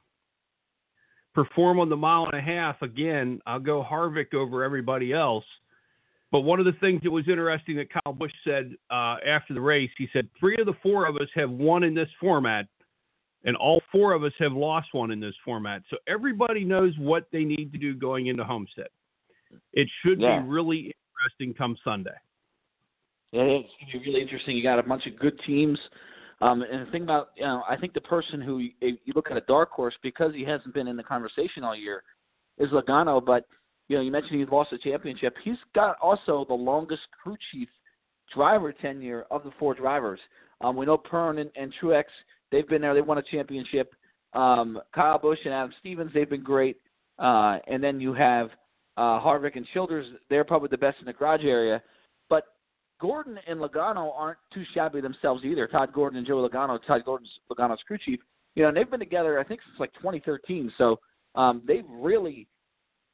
perform 1.34 1.80
on 1.80 1.90
the 1.90 1.98
mile 1.98 2.26
and 2.32 2.40
a 2.40 2.42
half, 2.42 2.82
again, 2.82 3.42
I'll 3.46 3.60
go 3.60 3.84
Harvick 3.84 4.34
over 4.34 4.64
everybody 4.64 5.14
else. 5.14 5.46
But 6.32 6.42
one 6.42 6.60
of 6.60 6.66
the 6.66 6.74
things 6.80 7.02
that 7.04 7.12
was 7.12 7.28
interesting 7.28 7.78
that 7.78 7.88
Kyle 7.90 8.14
Busch 8.14 8.32
said 8.44 8.74
uh, 8.90 9.18
after 9.26 9.54
the 9.54 9.62
race, 9.62 9.92
he 9.98 10.08
said, 10.12 10.28
three 10.40 10.58
of 10.60 10.66
the 10.66 10.74
four 10.82 11.08
of 11.08 11.16
us 11.18 11.28
have 11.36 11.50
won 11.50 11.84
in 11.84 11.94
this 11.94 12.10
format, 12.20 12.66
and 13.44 13.56
all 13.56 13.82
four 13.92 14.14
of 14.14 14.24
us 14.24 14.34
have 14.40 14.54
lost 14.54 14.88
one 14.94 15.12
in 15.12 15.20
this 15.20 15.36
format. 15.46 15.84
So 15.90 15.98
everybody 16.08 16.64
knows 16.66 16.94
what 16.98 17.28
they 17.32 17.44
need 17.44 17.72
to 17.72 17.78
do 17.78 17.94
going 17.94 18.28
into 18.28 18.44
Homestead. 18.44 18.88
It 19.74 19.88
should 20.02 20.20
Yeah. 20.20 20.42
be 20.42 20.48
really 20.48 20.94
interesting 21.16 21.54
come 21.54 21.78
Sunday. 21.84 22.18
Yeah, 23.32 23.44
it's 23.44 23.70
going 23.80 23.92
to 23.92 24.00
be 24.00 24.06
really 24.06 24.22
interesting. 24.22 24.58
You 24.58 24.64
got 24.64 24.80
a 24.80 24.84
bunch 24.84 25.06
of 25.08 25.18
good 25.18 25.40
teams. 25.46 25.80
Um, 26.42 26.62
and 26.64 26.86
the 26.86 26.92
thing 26.92 27.04
about, 27.04 27.30
you 27.36 27.44
know, 27.44 27.64
I 27.70 27.78
think 27.78 27.94
the 27.94 28.02
person 28.02 28.42
who 28.42 28.60
you, 28.60 28.98
look 29.16 29.32
at 29.32 29.38
a 29.38 29.42
dark 29.42 29.72
horse 29.72 29.94
because 30.04 30.34
he 30.34 30.44
hasn't 30.44 30.74
been 30.74 30.88
in 30.88 30.98
the 30.98 31.04
conversation 31.04 31.64
all 31.64 31.76
year 31.76 32.04
is 32.58 32.70
Logano. 32.72 33.24
But 33.26 33.46
you 33.88 33.96
know, 33.96 34.02
you 34.02 34.12
mentioned 34.12 34.40
he 34.40 34.46
lost 34.46 34.72
the 34.72 34.78
championship. 34.78 35.36
He's 35.44 35.58
got 35.74 35.98
also 36.02 36.46
the 36.48 36.54
longest 36.54 37.04
crew 37.22 37.38
chief 37.52 37.70
driver 38.34 38.74
tenure 38.74 39.26
of 39.32 39.44
the 39.44 39.52
four 39.60 39.74
drivers. 39.74 40.20
Um, 40.62 40.76
we 40.76 40.86
know 40.86 40.98
Pearn 40.98 41.38
and, 41.38 41.52
and 41.56 41.74
Truex, 41.82 42.06
they've 42.52 42.68
been 42.68 42.82
there. 42.82 42.94
They 42.94 43.02
won 43.02 43.18
a 43.18 43.24
championship. 43.24 43.94
Um, 44.34 44.80
Kyle 44.94 45.20
Busch 45.20 45.40
and 45.46 45.54
Adam 45.54 45.74
Stevens, 45.80 46.12
they've 46.14 46.30
been 46.30 46.44
great. 46.44 46.78
Uh, 47.20 47.60
and 47.68 47.84
then 47.84 48.00
you 48.00 48.14
have 48.14 48.50
uh, 48.98 49.20
Harvick 49.20 49.56
and 49.56 49.66
Childers. 49.74 50.06
They're 50.30 50.44
probably 50.44 50.70
the 50.70 50.78
best 50.78 50.98
in 51.00 51.06
the 51.06 51.14
garage 51.14 51.44
area. 51.44 51.82
Gordon 53.00 53.38
and 53.48 53.60
Logano 53.60 54.12
aren't 54.16 54.40
too 54.54 54.64
shabby 54.74 55.02
themselves 55.02 55.44
either. 55.44 55.68
Todd 55.68 55.92
Gordon 55.94 56.18
and 56.18 56.28
Joey 56.28 56.48
Logano. 56.48 56.80
Todd 56.86 57.04
Gordon's 57.06 57.32
Logano's 57.52 57.82
crew 57.86 57.98
chief. 57.98 58.20
You 58.56 58.64
know, 58.64 58.70
and 58.70 58.78
they've 58.78 58.90
been 58.90 59.00
together 59.00 59.40
I 59.40 59.44
think 59.44 59.62
since 59.66 59.80
like 59.80 59.94
2013. 59.96 60.72
So 60.78 61.00
um, 61.36 61.62
they've 61.68 61.86
really 61.90 62.48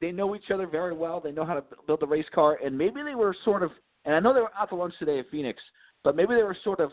they 0.00 0.12
know 0.12 0.34
each 0.34 0.50
other 0.52 0.66
very 0.66 0.92
well. 0.92 1.20
They 1.20 1.30
know 1.30 1.44
how 1.44 1.54
to 1.54 1.64
build 1.86 2.02
a 2.02 2.06
race 2.06 2.26
car, 2.34 2.58
and 2.62 2.76
maybe 2.76 3.02
they 3.02 3.14
were 3.14 3.34
sort 3.44 3.62
of. 3.62 3.70
And 4.04 4.14
I 4.14 4.20
know 4.20 4.34
they 4.34 4.40
were 4.40 4.50
out 4.58 4.68
to 4.70 4.74
lunch 4.74 4.94
today 4.98 5.20
at 5.20 5.30
Phoenix, 5.30 5.62
but 6.02 6.16
maybe 6.16 6.34
they 6.34 6.42
were 6.42 6.56
sort 6.64 6.80
of, 6.80 6.90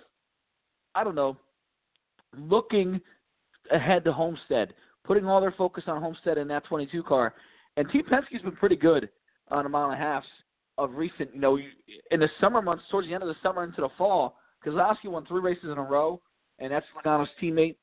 I 0.94 1.04
don't 1.04 1.16
know, 1.16 1.36
looking 2.38 3.02
ahead 3.72 4.04
to 4.04 4.14
Homestead, 4.14 4.76
putting 5.04 5.26
all 5.26 5.42
their 5.42 5.56
focus 5.58 5.86
on 5.88 6.00
Homestead 6.02 6.38
in 6.38 6.48
that 6.50 6.66
22 6.66 7.02
car. 7.02 7.34
And 7.78 7.90
Team 7.90 8.04
Penske's 8.04 8.44
been 8.44 8.56
pretty 8.56 8.76
good 8.76 9.10
on 9.50 9.66
a 9.66 9.70
mile 9.70 9.90
and 9.90 10.00
a 10.00 10.04
half 10.04 10.24
of 10.80 10.96
recent. 10.96 11.34
You 11.34 11.42
know, 11.42 11.60
in 12.12 12.20
the 12.20 12.30
summer 12.42 12.62
months, 12.62 12.84
towards 12.90 13.08
the 13.08 13.14
end 13.14 13.24
of 13.24 13.30
the 13.30 13.36
summer 13.44 13.64
into 13.64 13.82
the 13.82 13.90
fall, 13.98 14.38
because 14.64 14.78
Keselowski 14.78 15.12
won 15.12 15.26
three 15.26 15.42
races 15.42 15.66
in 15.66 15.78
a 15.78 15.84
row, 15.84 16.22
and 16.60 16.72
that's 16.72 16.86
Logano's 16.98 17.30
teammate. 17.42 17.76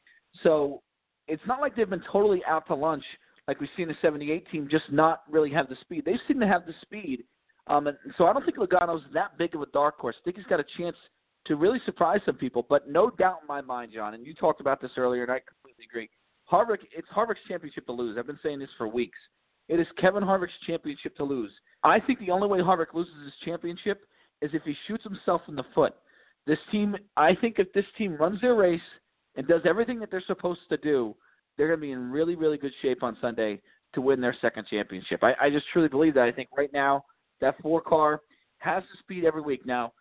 So 0.42 0.82
it's 1.28 1.42
not 1.46 1.60
like 1.60 1.76
they've 1.76 1.88
been 1.88 2.02
totally 2.10 2.42
out 2.46 2.66
to 2.68 2.74
lunch 2.74 3.04
like 3.48 3.60
we've 3.60 3.70
seen 3.76 3.88
the 3.88 3.94
78 4.02 4.50
team 4.50 4.68
just 4.70 4.90
not 4.90 5.22
really 5.30 5.50
have 5.50 5.68
the 5.68 5.76
speed. 5.80 6.04
They 6.04 6.18
seem 6.26 6.40
to 6.40 6.46
have 6.46 6.66
the 6.66 6.74
speed. 6.82 7.24
Um, 7.68 7.86
and 7.86 7.96
so 8.16 8.26
I 8.26 8.32
don't 8.32 8.44
think 8.44 8.58
Logano's 8.58 9.02
that 9.14 9.38
big 9.38 9.54
of 9.54 9.62
a 9.62 9.66
dark 9.66 9.98
horse. 9.98 10.16
I 10.20 10.24
think 10.24 10.36
he's 10.36 10.46
got 10.46 10.60
a 10.60 10.64
chance 10.76 10.96
to 11.46 11.56
really 11.56 11.80
surprise 11.84 12.20
some 12.26 12.36
people. 12.36 12.66
But 12.68 12.88
no 12.88 13.10
doubt 13.10 13.38
in 13.42 13.46
my 13.46 13.60
mind, 13.60 13.92
John, 13.94 14.14
and 14.14 14.26
you 14.26 14.34
talked 14.34 14.60
about 14.60 14.80
this 14.80 14.92
earlier, 14.96 15.22
and 15.22 15.32
I 15.32 15.40
completely 15.40 15.86
agree. 15.88 16.10
Harvick, 16.50 16.78
it's 16.96 17.08
Harvick's 17.14 17.40
championship 17.48 17.86
to 17.86 17.92
lose. 17.92 18.16
I've 18.18 18.26
been 18.26 18.38
saying 18.42 18.58
this 18.58 18.68
for 18.76 18.88
weeks. 18.88 19.18
It 19.68 19.80
is 19.80 19.86
Kevin 20.00 20.22
Harvick's 20.22 20.52
championship 20.66 21.16
to 21.16 21.24
lose. 21.24 21.50
I 21.82 22.00
think 22.00 22.20
the 22.20 22.30
only 22.30 22.48
way 22.48 22.58
Harvick 22.58 22.94
loses 22.94 23.14
his 23.24 23.34
championship 23.44 24.02
is 24.42 24.50
if 24.52 24.62
he 24.62 24.74
shoots 24.86 25.04
himself 25.04 25.42
in 25.48 25.56
the 25.56 25.64
foot. 25.74 25.94
This 26.46 26.58
team, 26.70 26.96
I 27.16 27.34
think, 27.34 27.58
if 27.58 27.72
this 27.72 27.84
team 27.98 28.16
runs 28.16 28.40
their 28.40 28.54
race 28.54 28.80
and 29.34 29.46
does 29.48 29.62
everything 29.64 29.98
that 30.00 30.10
they're 30.10 30.22
supposed 30.26 30.60
to 30.68 30.76
do, 30.76 31.14
they're 31.56 31.68
going 31.68 31.80
to 31.80 31.86
be 31.86 31.92
in 31.92 32.10
really, 32.10 32.36
really 32.36 32.58
good 32.58 32.72
shape 32.82 33.02
on 33.02 33.16
Sunday 33.20 33.60
to 33.94 34.00
win 34.00 34.20
their 34.20 34.36
second 34.40 34.66
championship. 34.68 35.24
I, 35.24 35.32
I 35.40 35.50
just 35.50 35.66
truly 35.72 35.88
believe 35.88 36.14
that. 36.14 36.24
I 36.24 36.32
think 36.32 36.48
right 36.56 36.72
now 36.72 37.04
that 37.40 37.60
four 37.62 37.80
car 37.80 38.20
has 38.58 38.82
the 38.84 38.98
speed 39.00 39.24
every 39.24 39.42
week. 39.42 39.66
Now, 39.66 39.92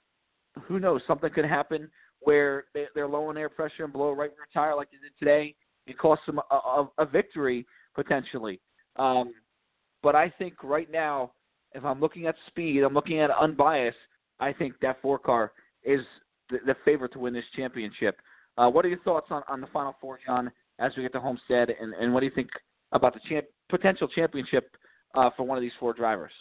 who 0.64 0.80
knows? 0.80 1.02
Something 1.08 1.32
could 1.32 1.46
happen 1.46 1.90
where 2.20 2.66
they, 2.74 2.86
they're 2.94 3.08
low 3.08 3.28
on 3.28 3.38
air 3.38 3.50
pressure 3.50 3.84
and 3.84 3.94
blow 3.94 4.12
right 4.12 4.30
in 4.30 4.36
their 4.36 4.48
tire 4.54 4.76
like 4.76 4.90
they 4.92 4.98
did 4.98 5.18
today. 5.18 5.56
It 5.88 5.98
costs 5.98 6.26
them 6.26 6.40
a, 6.52 6.56
a, 6.56 6.90
a 7.00 7.06
victory 7.06 7.66
potentially. 7.94 8.60
Um, 8.98 9.34
but 10.06 10.16
I 10.16 10.30
think 10.38 10.64
right 10.64 10.90
now, 10.92 11.32
if 11.74 11.84
I'm 11.84 12.00
looking 12.00 12.28
at 12.28 12.36
speed, 12.46 12.84
I'm 12.84 12.94
looking 12.94 13.22
at 13.22 13.32
unbiased. 13.32 13.98
I 14.40 14.54
think 14.54 14.76
that 14.84 15.02
four 15.02 15.18
car 15.18 15.52
is 15.84 16.02
the, 16.52 16.60
the 16.64 16.76
favorite 16.86 17.14
to 17.14 17.20
win 17.20 17.34
this 17.34 17.44
championship. 17.56 18.22
Uh, 18.56 18.70
what 18.70 18.86
are 18.86 18.90
your 18.90 19.00
thoughts 19.00 19.26
on, 19.32 19.42
on 19.50 19.62
the 19.62 19.68
final 19.74 19.96
four, 20.00 20.20
John? 20.24 20.52
as 20.78 20.92
we 20.96 21.02
get 21.02 21.14
to 21.14 21.20
Homestead, 21.20 21.70
and, 21.82 21.96
and 21.96 22.14
what 22.14 22.20
do 22.20 22.28
you 22.28 22.32
think 22.36 22.50
about 22.92 23.16
the 23.16 23.20
champ, 23.28 23.48
potential 23.70 24.08
championship 24.08 24.70
uh, 25.16 25.32
for 25.36 25.44
one 25.44 25.58
of 25.58 25.62
these 25.64 25.72
four 25.80 25.92
drivers? 25.94 26.34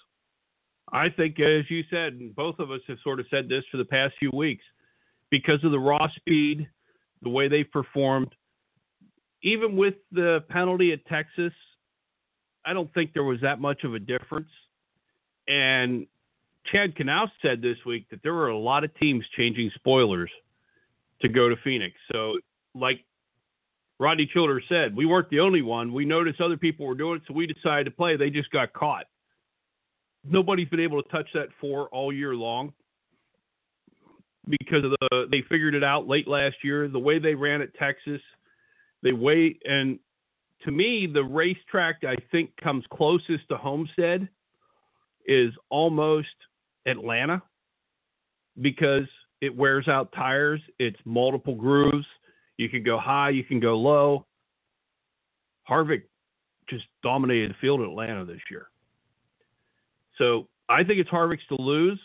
I 0.92 1.06
think, 1.08 1.40
as 1.40 1.64
you 1.70 1.84
said, 1.90 2.14
and 2.14 2.34
both 2.34 2.58
of 2.58 2.70
us 2.70 2.80
have 2.88 2.98
sort 3.02 3.18
of 3.18 3.26
said 3.30 3.48
this 3.48 3.64
for 3.70 3.78
the 3.78 3.84
past 3.86 4.12
few 4.18 4.30
weeks, 4.34 4.64
because 5.30 5.62
of 5.64 5.70
the 5.70 5.78
raw 5.78 6.06
speed, 6.16 6.68
the 7.22 7.30
way 7.30 7.48
they've 7.48 7.70
performed, 7.72 8.34
even 9.42 9.76
with 9.76 9.94
the 10.12 10.40
penalty 10.50 10.92
at 10.92 11.06
Texas, 11.06 11.52
I 12.64 12.72
don't 12.72 12.92
think 12.94 13.12
there 13.12 13.24
was 13.24 13.40
that 13.42 13.60
much 13.60 13.84
of 13.84 13.94
a 13.94 13.98
difference. 13.98 14.48
And 15.46 16.06
Chad 16.72 16.94
Knaus 16.96 17.30
said 17.42 17.60
this 17.60 17.76
week 17.84 18.08
that 18.10 18.22
there 18.22 18.32
were 18.32 18.48
a 18.48 18.58
lot 18.58 18.84
of 18.84 18.94
teams 18.98 19.24
changing 19.36 19.70
spoilers 19.74 20.30
to 21.20 21.28
go 21.28 21.48
to 21.48 21.56
Phoenix. 21.62 21.94
So, 22.10 22.38
like 22.74 23.04
Rodney 23.98 24.28
Childers 24.32 24.64
said, 24.68 24.96
we 24.96 25.06
weren't 25.06 25.30
the 25.30 25.40
only 25.40 25.62
one. 25.62 25.92
We 25.92 26.04
noticed 26.04 26.40
other 26.40 26.56
people 26.56 26.86
were 26.86 26.94
doing 26.94 27.16
it, 27.16 27.22
so 27.28 27.34
we 27.34 27.46
decided 27.46 27.84
to 27.84 27.90
play. 27.90 28.16
They 28.16 28.30
just 28.30 28.50
got 28.50 28.72
caught. 28.72 29.06
Nobody's 30.24 30.68
been 30.68 30.80
able 30.80 31.02
to 31.02 31.08
touch 31.10 31.28
that 31.34 31.48
four 31.60 31.88
all 31.88 32.12
year 32.12 32.34
long 32.34 32.72
because 34.48 34.84
of 34.84 34.90
the 34.90 35.26
they 35.30 35.42
figured 35.48 35.74
it 35.74 35.84
out 35.84 36.08
late 36.08 36.26
last 36.26 36.56
year. 36.62 36.88
The 36.88 36.98
way 36.98 37.18
they 37.18 37.34
ran 37.34 37.60
at 37.60 37.74
Texas, 37.74 38.20
they 39.02 39.12
wait 39.12 39.62
and 39.64 39.98
to 40.64 40.70
me 40.70 41.06
the 41.06 41.22
racetrack 41.22 42.02
I 42.04 42.16
think 42.30 42.50
comes 42.62 42.84
closest 42.90 43.48
to 43.48 43.56
Homestead 43.56 44.28
is 45.26 45.52
almost 45.70 46.28
Atlanta 46.86 47.42
because 48.60 49.08
it 49.40 49.54
wears 49.54 49.88
out 49.88 50.12
tires. 50.12 50.60
It's 50.78 50.98
multiple 51.04 51.54
grooves. 51.54 52.06
You 52.56 52.68
can 52.68 52.82
go 52.82 52.98
high, 52.98 53.30
you 53.30 53.44
can 53.44 53.60
go 53.60 53.76
low. 53.76 54.26
Harvick 55.68 56.02
just 56.68 56.84
dominated 57.02 57.50
the 57.50 57.56
field 57.60 57.80
in 57.80 57.86
Atlanta 57.86 58.24
this 58.24 58.40
year. 58.50 58.68
So 60.18 60.48
I 60.68 60.84
think 60.84 61.00
it's 61.00 61.10
Harvick's 61.10 61.46
to 61.48 61.60
lose. 61.60 62.00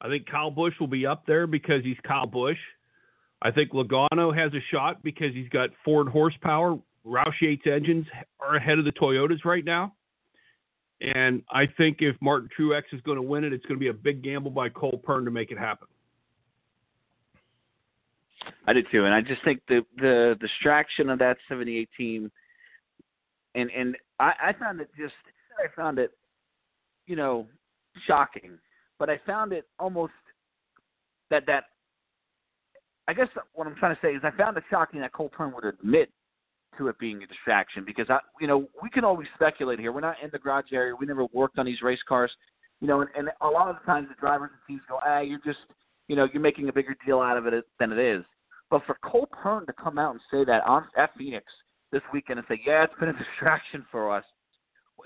I 0.00 0.08
think 0.08 0.26
Kyle 0.26 0.50
Busch 0.50 0.74
will 0.78 0.86
be 0.86 1.06
up 1.06 1.26
there 1.26 1.46
because 1.46 1.82
he's 1.82 1.96
Kyle 2.06 2.26
Busch. 2.26 2.58
I 3.42 3.50
think 3.50 3.72
Logano 3.72 4.36
has 4.36 4.52
a 4.54 4.62
shot 4.72 5.02
because 5.02 5.32
he's 5.34 5.48
got 5.48 5.70
Ford 5.84 6.08
horsepower. 6.08 6.78
Roush 7.06 7.40
Yates 7.40 7.66
engines 7.66 8.06
are 8.40 8.56
ahead 8.56 8.78
of 8.78 8.84
the 8.84 8.92
Toyotas 8.92 9.44
right 9.44 9.64
now. 9.64 9.94
And 11.00 11.42
I 11.50 11.66
think 11.76 11.98
if 12.00 12.16
Martin 12.20 12.48
Truex 12.58 12.82
is 12.92 13.00
going 13.02 13.16
to 13.16 13.22
win 13.22 13.44
it, 13.44 13.52
it's 13.52 13.64
going 13.66 13.76
to 13.76 13.80
be 13.80 13.88
a 13.88 13.92
big 13.92 14.22
gamble 14.22 14.50
by 14.50 14.68
Cole 14.68 15.00
Pearn 15.04 15.24
to 15.24 15.30
make 15.30 15.50
it 15.50 15.58
happen. 15.58 15.86
I 18.66 18.72
did 18.72 18.86
too, 18.90 19.04
and 19.04 19.14
I 19.14 19.20
just 19.20 19.42
think 19.44 19.60
the 19.68 19.84
the 19.96 20.36
distraction 20.40 21.10
of 21.10 21.18
that 21.18 21.36
'78 21.48 21.88
team, 21.96 22.30
and 23.54 23.70
and 23.70 23.96
I, 24.18 24.32
I 24.42 24.52
found 24.58 24.80
it 24.80 24.90
just 24.98 25.14
I 25.58 25.74
found 25.74 25.98
it, 25.98 26.12
you 27.06 27.16
know, 27.16 27.46
shocking, 28.06 28.58
but 28.98 29.10
I 29.10 29.20
found 29.26 29.52
it 29.52 29.66
almost 29.78 30.12
that 31.30 31.46
that. 31.46 31.64
I 33.06 33.14
guess 33.14 33.28
what 33.54 33.66
I'm 33.66 33.74
trying 33.76 33.94
to 33.94 34.00
say 34.02 34.08
is 34.08 34.20
I 34.22 34.30
found 34.32 34.56
it 34.58 34.64
shocking 34.68 35.00
that 35.00 35.12
Cole 35.12 35.30
Pearn 35.30 35.54
would 35.54 35.64
admit 35.64 36.10
to 36.76 36.88
it 36.88 36.98
being 36.98 37.22
a 37.22 37.26
distraction 37.26 37.84
because 37.84 38.06
I, 38.10 38.18
you 38.40 38.46
know, 38.46 38.68
we 38.82 38.90
can 38.90 39.04
always 39.04 39.28
speculate 39.34 39.78
here. 39.78 39.92
We're 39.92 40.00
not 40.00 40.16
in 40.22 40.30
the 40.32 40.38
garage 40.38 40.72
area. 40.72 40.94
We 40.94 41.06
never 41.06 41.26
worked 41.32 41.58
on 41.58 41.66
these 41.66 41.82
race 41.82 42.00
cars, 42.08 42.30
you 42.80 42.86
know, 42.86 43.00
and, 43.00 43.10
and 43.16 43.30
a 43.40 43.46
lot 43.46 43.68
of 43.68 43.76
the 43.76 43.86
times 43.86 44.08
the 44.08 44.20
drivers 44.20 44.50
and 44.52 44.60
teams 44.66 44.82
go, 44.88 44.98
"Ah, 45.04 45.20
you're 45.20 45.40
just, 45.44 45.58
you 46.08 46.16
know, 46.16 46.28
you're 46.32 46.42
making 46.42 46.68
a 46.68 46.72
bigger 46.72 46.96
deal 47.06 47.20
out 47.20 47.36
of 47.36 47.46
it 47.46 47.64
than 47.78 47.92
it 47.92 47.98
is." 47.98 48.24
But 48.70 48.82
for 48.86 48.98
Cole 49.02 49.28
Pearn 49.32 49.66
to 49.66 49.72
come 49.72 49.98
out 49.98 50.12
and 50.12 50.20
say 50.30 50.44
that 50.44 50.64
on 50.64 50.86
at 50.96 51.10
Phoenix 51.16 51.46
this 51.90 52.02
weekend 52.12 52.38
and 52.38 52.46
say, 52.48 52.60
"Yeah, 52.64 52.84
it's 52.84 52.94
been 53.00 53.08
a 53.08 53.12
distraction 53.18 53.84
for 53.90 54.14
us," 54.14 54.24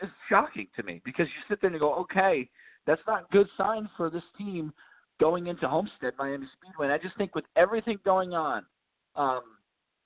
is 0.03 0.11
shocking 0.29 0.69
to 0.77 0.83
me 0.83 1.01
because 1.05 1.27
you 1.27 1.43
sit 1.49 1.61
there 1.61 1.69
and 1.69 1.75
you 1.75 1.81
go, 1.81 1.95
"Okay, 1.95 2.49
that's 2.87 3.03
not 3.07 3.23
a 3.23 3.27
good 3.33 3.49
sign 3.57 3.89
for 3.97 4.11
this 4.11 4.25
team 4.37 4.73
going 5.21 5.47
into 5.47 5.69
Homestead 5.69 6.15
Miami 6.19 6.47
Speedway." 6.59 6.87
And 6.87 6.93
I 6.93 6.99
just 6.99 7.17
think 7.17 7.35
with 7.35 7.45
everything 7.57 7.99
going 8.05 8.35
on, 8.35 8.65
um, 9.17 9.43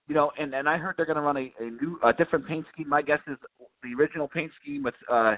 you 0.09 0.15
know, 0.15 0.31
and 0.39 0.55
and 0.55 0.69
I 0.69 0.77
heard 0.77 0.95
they're 0.97 1.07
going 1.07 1.17
to 1.17 1.23
run 1.23 1.37
a, 1.37 1.53
a 1.61 1.71
new, 1.71 1.99
a 2.05 2.13
different 2.13 2.47
paint 2.47 2.67
scheme. 2.73 2.89
My 2.89 3.03
guess 3.03 3.21
is 3.27 3.37
the 3.83 3.95
original 3.99 4.29
paint 4.29 4.53
scheme 4.61 4.83
with 4.83 4.95
uh, 5.11 5.37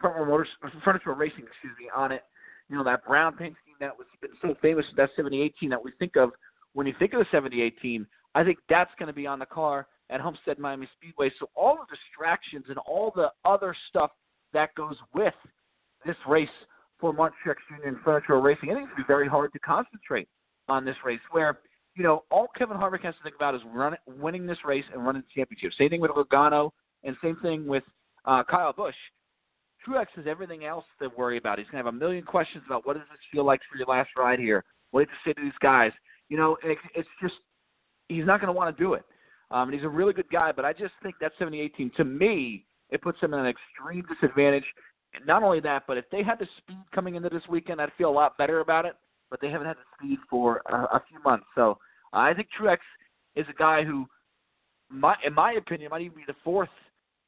Front 0.00 0.28
Motors, 0.28 0.48
Furniture 0.84 1.14
Racing, 1.14 1.44
excuse 1.44 1.72
me, 1.78 1.88
on 1.94 2.12
it. 2.12 2.22
You 2.68 2.76
know 2.76 2.84
that 2.84 3.04
brown 3.04 3.36
paint 3.36 3.54
scheme 3.62 3.76
that 3.80 3.96
was 3.96 4.06
been 4.20 4.30
so 4.40 4.56
famous, 4.62 4.84
that 4.96 5.10
7018 5.16 5.70
that 5.70 5.82
we 5.82 5.92
think 5.98 6.16
of 6.16 6.30
when 6.74 6.86
you 6.86 6.94
think 6.98 7.12
of 7.14 7.20
the 7.20 7.26
78 7.30 7.80
team, 7.80 8.06
I 8.34 8.44
think 8.44 8.58
that's 8.68 8.90
going 8.98 9.06
to 9.06 9.12
be 9.12 9.26
on 9.26 9.38
the 9.38 9.46
car. 9.46 9.86
at 10.10 10.20
Homestead 10.20 10.58
Miami 10.58 10.88
Speedway. 10.96 11.30
So 11.38 11.48
all 11.54 11.76
the 11.76 11.96
distractions 11.96 12.66
and 12.68 12.78
all 12.78 13.12
the 13.14 13.30
other 13.44 13.74
stuff 13.88 14.10
that 14.52 14.74
goes 14.74 14.96
with 15.14 15.34
this 16.04 16.16
race 16.28 16.48
for 16.98 17.12
Martin 17.12 17.38
Truex 17.44 17.56
Jr. 17.68 17.88
and 17.88 17.96
Furniture 18.04 18.40
Racing, 18.40 18.70
I 18.70 18.74
think 18.74 18.88
it's 18.88 18.94
going 18.94 19.02
to 19.02 19.02
be 19.02 19.06
very 19.06 19.28
hard 19.28 19.52
to 19.52 19.58
concentrate 19.60 20.28
on 20.68 20.84
this 20.84 20.96
race 21.04 21.20
where, 21.30 21.60
you 21.94 22.02
know, 22.02 22.24
all 22.30 22.48
Kevin 22.56 22.76
Harvick 22.76 23.02
has 23.02 23.14
to 23.14 23.22
think 23.22 23.36
about 23.36 23.54
is 23.54 23.60
run, 23.72 23.96
winning 24.06 24.46
this 24.46 24.58
race 24.64 24.84
and 24.92 25.04
running 25.04 25.22
the 25.22 25.40
championship. 25.40 25.72
Same 25.78 25.90
thing 25.90 26.00
with 26.00 26.10
Logano 26.10 26.70
and 27.04 27.16
same 27.22 27.36
thing 27.36 27.66
with 27.66 27.84
uh, 28.24 28.42
Kyle 28.44 28.72
Busch. 28.72 28.94
Truex 29.86 30.06
has 30.16 30.26
everything 30.26 30.64
else 30.64 30.84
to 31.00 31.10
worry 31.16 31.36
about. 31.36 31.58
He's 31.58 31.66
going 31.66 31.82
to 31.82 31.86
have 31.86 31.94
a 31.94 31.98
million 31.98 32.24
questions 32.24 32.64
about 32.66 32.86
what 32.86 32.94
does 32.94 33.04
this 33.10 33.20
feel 33.30 33.44
like 33.44 33.60
for 33.70 33.76
your 33.76 33.86
last 33.86 34.10
ride 34.16 34.38
here? 34.38 34.64
What 34.90 35.00
did 35.00 35.08
you 35.10 35.30
say 35.30 35.34
to 35.34 35.42
these 35.42 35.58
guys? 35.60 35.92
You 36.28 36.36
know, 36.36 36.56
it, 36.64 36.78
it's 36.94 37.08
just 37.20 37.34
he's 38.08 38.24
not 38.24 38.40
going 38.40 38.48
to 38.48 38.52
want 38.52 38.74
to 38.76 38.82
do 38.82 38.94
it. 38.94 39.04
Um, 39.50 39.68
and 39.68 39.74
he's 39.74 39.84
a 39.84 39.88
really 39.88 40.12
good 40.12 40.30
guy, 40.32 40.52
but 40.52 40.64
I 40.64 40.72
just 40.72 40.94
think 41.02 41.16
that 41.20 41.32
78 41.38 41.76
team, 41.76 41.90
to 41.96 42.04
me, 42.04 42.64
it 42.90 43.02
puts 43.02 43.20
him 43.20 43.34
at 43.34 43.40
an 43.40 43.46
extreme 43.46 44.04
disadvantage. 44.12 44.64
And 45.14 45.24
not 45.26 45.42
only 45.42 45.60
that, 45.60 45.84
but 45.86 45.96
if 45.96 46.06
they 46.10 46.22
had 46.22 46.38
the 46.38 46.48
speed 46.58 46.78
coming 46.94 47.14
into 47.14 47.28
this 47.28 47.42
weekend, 47.48 47.80
I'd 47.80 47.92
feel 47.96 48.08
a 48.08 48.12
lot 48.12 48.36
better 48.38 48.60
about 48.60 48.84
it. 48.84 48.94
But 49.34 49.40
they 49.40 49.50
haven't 49.50 49.66
had 49.66 49.76
the 49.78 49.96
speed 49.98 50.18
for 50.30 50.62
a, 50.66 50.76
a 50.96 51.02
few 51.08 51.20
months, 51.24 51.46
so 51.56 51.76
I 52.12 52.32
think 52.34 52.46
Truex 52.56 52.78
is 53.34 53.44
a 53.50 53.52
guy 53.52 53.82
who, 53.82 54.06
my, 54.88 55.16
in 55.26 55.34
my 55.34 55.54
opinion, 55.54 55.90
might 55.90 56.02
even 56.02 56.18
be 56.18 56.22
the 56.24 56.36
fourth 56.44 56.68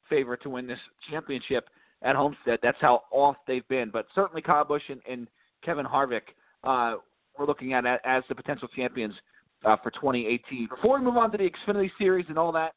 favorite 0.08 0.40
to 0.44 0.50
win 0.50 0.68
this 0.68 0.78
championship 1.10 1.68
at 2.02 2.14
Homestead. 2.14 2.60
That's 2.62 2.78
how 2.80 3.02
off 3.10 3.34
they've 3.48 3.66
been. 3.66 3.90
But 3.92 4.06
certainly 4.14 4.40
Kyle 4.40 4.64
Busch 4.64 4.84
and, 4.88 5.00
and 5.10 5.26
Kevin 5.64 5.84
Harvick, 5.84 6.20
uh, 6.62 6.98
we're 7.36 7.46
looking 7.46 7.72
at 7.72 7.84
as 8.04 8.22
the 8.28 8.36
potential 8.36 8.68
champions 8.76 9.14
uh, 9.64 9.74
for 9.82 9.90
2018. 9.90 10.68
Before 10.68 11.00
we 11.00 11.04
move 11.04 11.16
on 11.16 11.32
to 11.32 11.38
the 11.38 11.50
Xfinity 11.50 11.90
Series 11.98 12.26
and 12.28 12.38
all 12.38 12.52
that, 12.52 12.70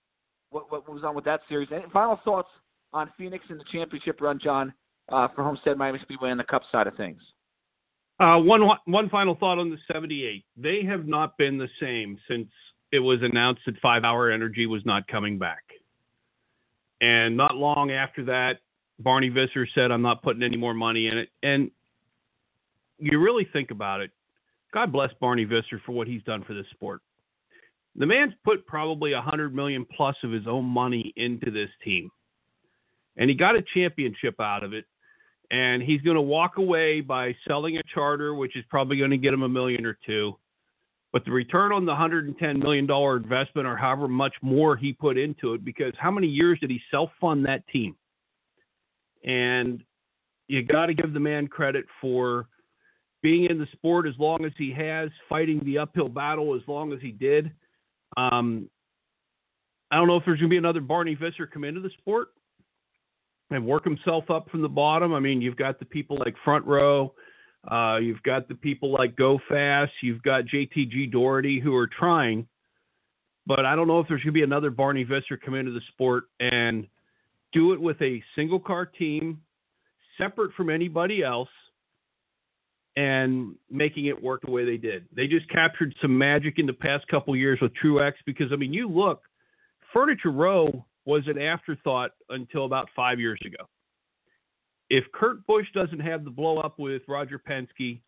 what, 0.50 0.72
what 0.72 1.04
on 1.04 1.14
with 1.14 1.26
that 1.26 1.42
series? 1.48 1.70
Any 1.72 1.86
final 1.94 2.20
thoughts 2.26 2.50
on 2.94 3.12
Phoenix 3.16 3.46
and 3.50 3.60
the 3.60 3.66
championship 3.72 4.22
run, 4.22 4.40
John, 4.44 4.74
uh, 5.10 5.28
for 5.36 5.44
Homestead 5.44 5.78
Miami 5.78 6.00
Speedway 6.00 6.32
and 6.32 6.40
the 6.40 6.46
Cup 6.46 6.64
side 6.72 6.88
of 6.88 6.96
things? 6.96 7.22
Uh, 8.20 8.38
one 8.38 8.70
one 8.86 9.10
final 9.10 9.36
thought 9.36 9.60
on 9.60 9.70
the 9.70 9.78
78. 9.92 10.44
They 10.58 10.84
have 10.84 11.08
not 11.08 11.38
been 11.38 11.58
the 11.58 11.70
same 11.80 12.18
since 12.28 12.48
it 12.92 13.00
was 13.00 13.20
announced 13.22 13.62
that 13.66 13.80
Five 13.82 14.04
Hour 14.04 14.30
Energy 14.30 14.66
was 14.66 14.86
not 14.86 15.08
coming 15.08 15.38
back. 15.38 15.64
And 17.02 17.38
not 17.38 17.56
long 17.56 17.92
after 17.92 18.26
that, 18.26 18.60
Barney 19.00 19.30
Visser 19.30 19.66
said, 19.74 19.92
I'm 19.92 20.02
not 20.02 20.22
putting 20.22 20.44
any 20.44 20.58
more 20.58 20.74
money 20.74 21.08
in 21.08 21.18
it. 21.18 21.30
And 21.44 21.72
you 22.98 23.20
really 23.20 23.48
think 23.54 23.72
about 23.72 24.02
it, 24.02 24.12
God 24.74 24.92
bless 24.92 25.12
Barney 25.20 25.46
Visser 25.46 25.82
for 25.86 25.94
what 25.94 26.08
he's 26.08 26.24
done 26.24 26.44
for 26.44 26.54
this 26.54 26.66
sport. 26.72 27.02
The 27.96 28.06
man's 28.06 28.34
put 28.44 28.66
probably 28.68 29.14
a 29.14 29.22
hundred 29.22 29.56
million 29.56 29.86
plus 29.96 30.16
of 30.24 30.32
his 30.32 30.48
own 30.48 30.66
money 30.66 31.14
into 31.16 31.52
this 31.52 31.70
team. 31.84 32.10
And 33.18 33.30
he 33.30 33.36
got 33.36 33.56
a 33.56 33.64
championship 33.74 34.40
out 34.40 34.64
of 34.64 34.74
it. 34.74 34.86
And 35.52 35.82
he's 35.82 36.02
going 36.02 36.16
to 36.16 36.22
walk 36.22 36.58
away 36.58 37.02
by 37.02 37.36
selling 37.48 37.78
a 37.78 37.82
charter, 37.94 38.36
which 38.36 38.56
is 38.56 38.64
probably 38.70 38.98
going 38.98 39.12
to 39.12 39.18
get 39.18 39.34
him 39.34 39.42
a 39.42 39.50
million 39.50 39.86
or 39.86 39.98
two. 40.06 40.38
But 41.12 41.26
the 41.26 41.32
return 41.32 41.72
on 41.72 41.86
the 41.86 41.94
$110 41.94 42.62
million 42.62 42.90
investment, 42.90 43.68
or 43.68 43.76
however 43.76 44.08
much 44.08 44.36
more 44.44 44.76
he 44.78 44.94
put 44.94 45.18
into 45.18 45.54
it, 45.54 45.66
because 45.66 45.94
how 45.98 46.12
many 46.12 46.28
years 46.28 46.60
did 46.60 46.70
he 46.70 46.80
self 46.92 47.10
fund 47.20 47.46
that 47.46 47.68
team? 47.68 47.96
And 49.24 49.84
you 50.48 50.64
got 50.64 50.86
to 50.86 50.94
give 50.94 51.14
the 51.14 51.20
man 51.20 51.48
credit 51.48 51.86
for 52.00 52.48
being 53.22 53.46
in 53.50 53.58
the 53.58 53.68
sport 53.74 54.08
as 54.08 54.14
long 54.20 54.46
as 54.46 54.52
he 54.58 54.72
has, 54.72 55.10
fighting 55.28 55.62
the 55.66 55.80
uphill 55.80 56.10
battle 56.10 56.56
as 56.56 56.62
long 56.68 56.94
as 56.94 57.00
he 57.02 57.12
did. 57.12 57.52
Um, 58.16 58.70
I 59.92 59.98
don't 59.98 60.08
know 60.08 60.18
if 60.18 60.26
there's 60.26 60.40
going 60.40 60.50
to 60.50 60.54
be 60.54 60.58
another 60.58 60.82
Barney 60.82 61.16
Visser 61.16 61.48
come 61.48 61.64
into 61.64 61.82
the 61.82 61.90
sport 62.00 62.30
and 63.52 63.66
work 63.66 63.84
himself 63.84 64.30
up 64.30 64.50
from 64.50 64.62
the 64.62 64.70
bottom. 64.70 65.14
I 65.14 65.20
mean, 65.20 65.42
you've 65.42 65.56
got 65.56 65.80
the 65.80 65.86
people 65.86 66.18
like 66.18 66.36
Front 66.44 66.66
Row, 66.66 67.14
uh, 67.70 67.98
you've 67.98 68.24
got 68.24 68.48
the 68.48 68.56
people 68.56 68.92
like 68.92 69.16
Go 69.16 69.40
Fast, 69.50 69.92
you've 70.02 70.22
got 70.24 70.46
JTG 70.46 71.12
Doherty 71.12 71.60
who 71.60 71.76
are 71.76 71.88
trying, 71.88 72.48
but 73.46 73.66
I 73.66 73.76
don't 73.76 73.88
know 73.88 74.00
if 74.00 74.08
there's 74.08 74.22
going 74.22 74.34
to 74.34 74.40
be 74.40 74.44
another 74.44 74.70
Barney 74.70 75.04
Visser 75.04 75.38
come 75.38 75.56
into 75.56 75.72
the 75.72 75.82
sport 75.94 76.26
and 76.40 76.88
do 77.52 77.74
it 77.74 77.82
with 77.82 78.02
a 78.02 78.22
single 78.36 78.60
car 78.60 78.86
team, 78.86 79.42
separate 80.18 80.54
from 80.54 80.70
anybody 80.70 81.24
else, 81.24 81.50
and 82.96 83.56
making 83.70 84.06
it 84.06 84.22
work 84.22 84.42
the 84.44 84.52
way 84.52 84.66
they 84.66 84.78
did. 84.78 85.06
They 85.16 85.28
just 85.28 85.50
captured 85.50 85.96
some 86.02 86.18
magic 86.18 86.60
in 86.60 86.66
the 86.66 86.74
past 86.74 87.08
couple 87.08 87.36
years 87.36 87.60
with 87.62 87.72
Truex 87.82 88.14
because 88.26 88.52
I 88.52 88.56
mean, 88.56 88.74
you 88.74 88.90
look, 88.90 89.22
Furniture 89.94 90.32
Row 90.32 90.86
was 91.10 91.24
an 91.26 91.42
afterthought 91.42 92.12
until 92.30 92.66
about 92.66 92.88
five 92.96 93.20
years 93.20 93.42
ago. 93.44 93.66
If 94.92 95.04
Kurt 95.12 95.46
Busch 95.48 95.66
doesn't 95.74 96.00
have 96.00 96.24
the 96.24 96.30
blow 96.30 96.60
up 96.60 96.78
with 96.78 97.02
Roger 97.08 97.40
Penske 97.40 98.00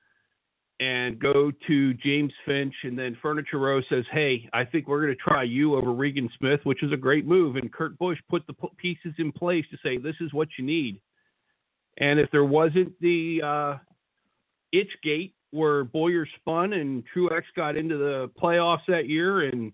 and 0.79 1.19
go 1.19 1.51
to 1.67 1.93
James 1.95 2.31
Finch, 2.45 2.73
and 2.83 2.97
then 2.97 3.17
Furniture 3.19 3.57
Row 3.57 3.81
says, 3.89 4.05
"Hey, 4.11 4.47
I 4.53 4.65
think 4.65 4.87
we're 4.87 5.01
going 5.01 5.15
to 5.15 5.23
try 5.23 5.41
you 5.41 5.75
over 5.75 5.91
Regan 5.91 6.29
Smith," 6.37 6.59
which 6.63 6.83
is 6.83 6.91
a 6.91 6.97
great 6.97 7.25
move, 7.25 7.55
and 7.55 7.73
Kurt 7.73 7.97
Busch 7.97 8.19
put 8.29 8.45
the 8.45 8.53
pieces 8.77 9.13
in 9.17 9.31
place 9.31 9.65
to 9.71 9.77
say, 9.83 9.97
"This 9.97 10.15
is 10.21 10.31
what 10.31 10.47
you 10.59 10.63
need." 10.63 11.01
And 11.97 12.19
if 12.19 12.29
there 12.29 12.45
wasn't 12.45 12.93
the 12.99 13.41
uh, 13.43 13.77
itch 14.71 14.91
gate 15.03 15.33
where 15.49 15.83
Bowyer 15.83 16.27
spun 16.39 16.73
and 16.73 17.03
Truex 17.13 17.43
got 17.55 17.75
into 17.75 17.97
the 17.97 18.29
playoffs 18.41 18.85
that 18.87 19.09
year, 19.09 19.41
and 19.41 19.71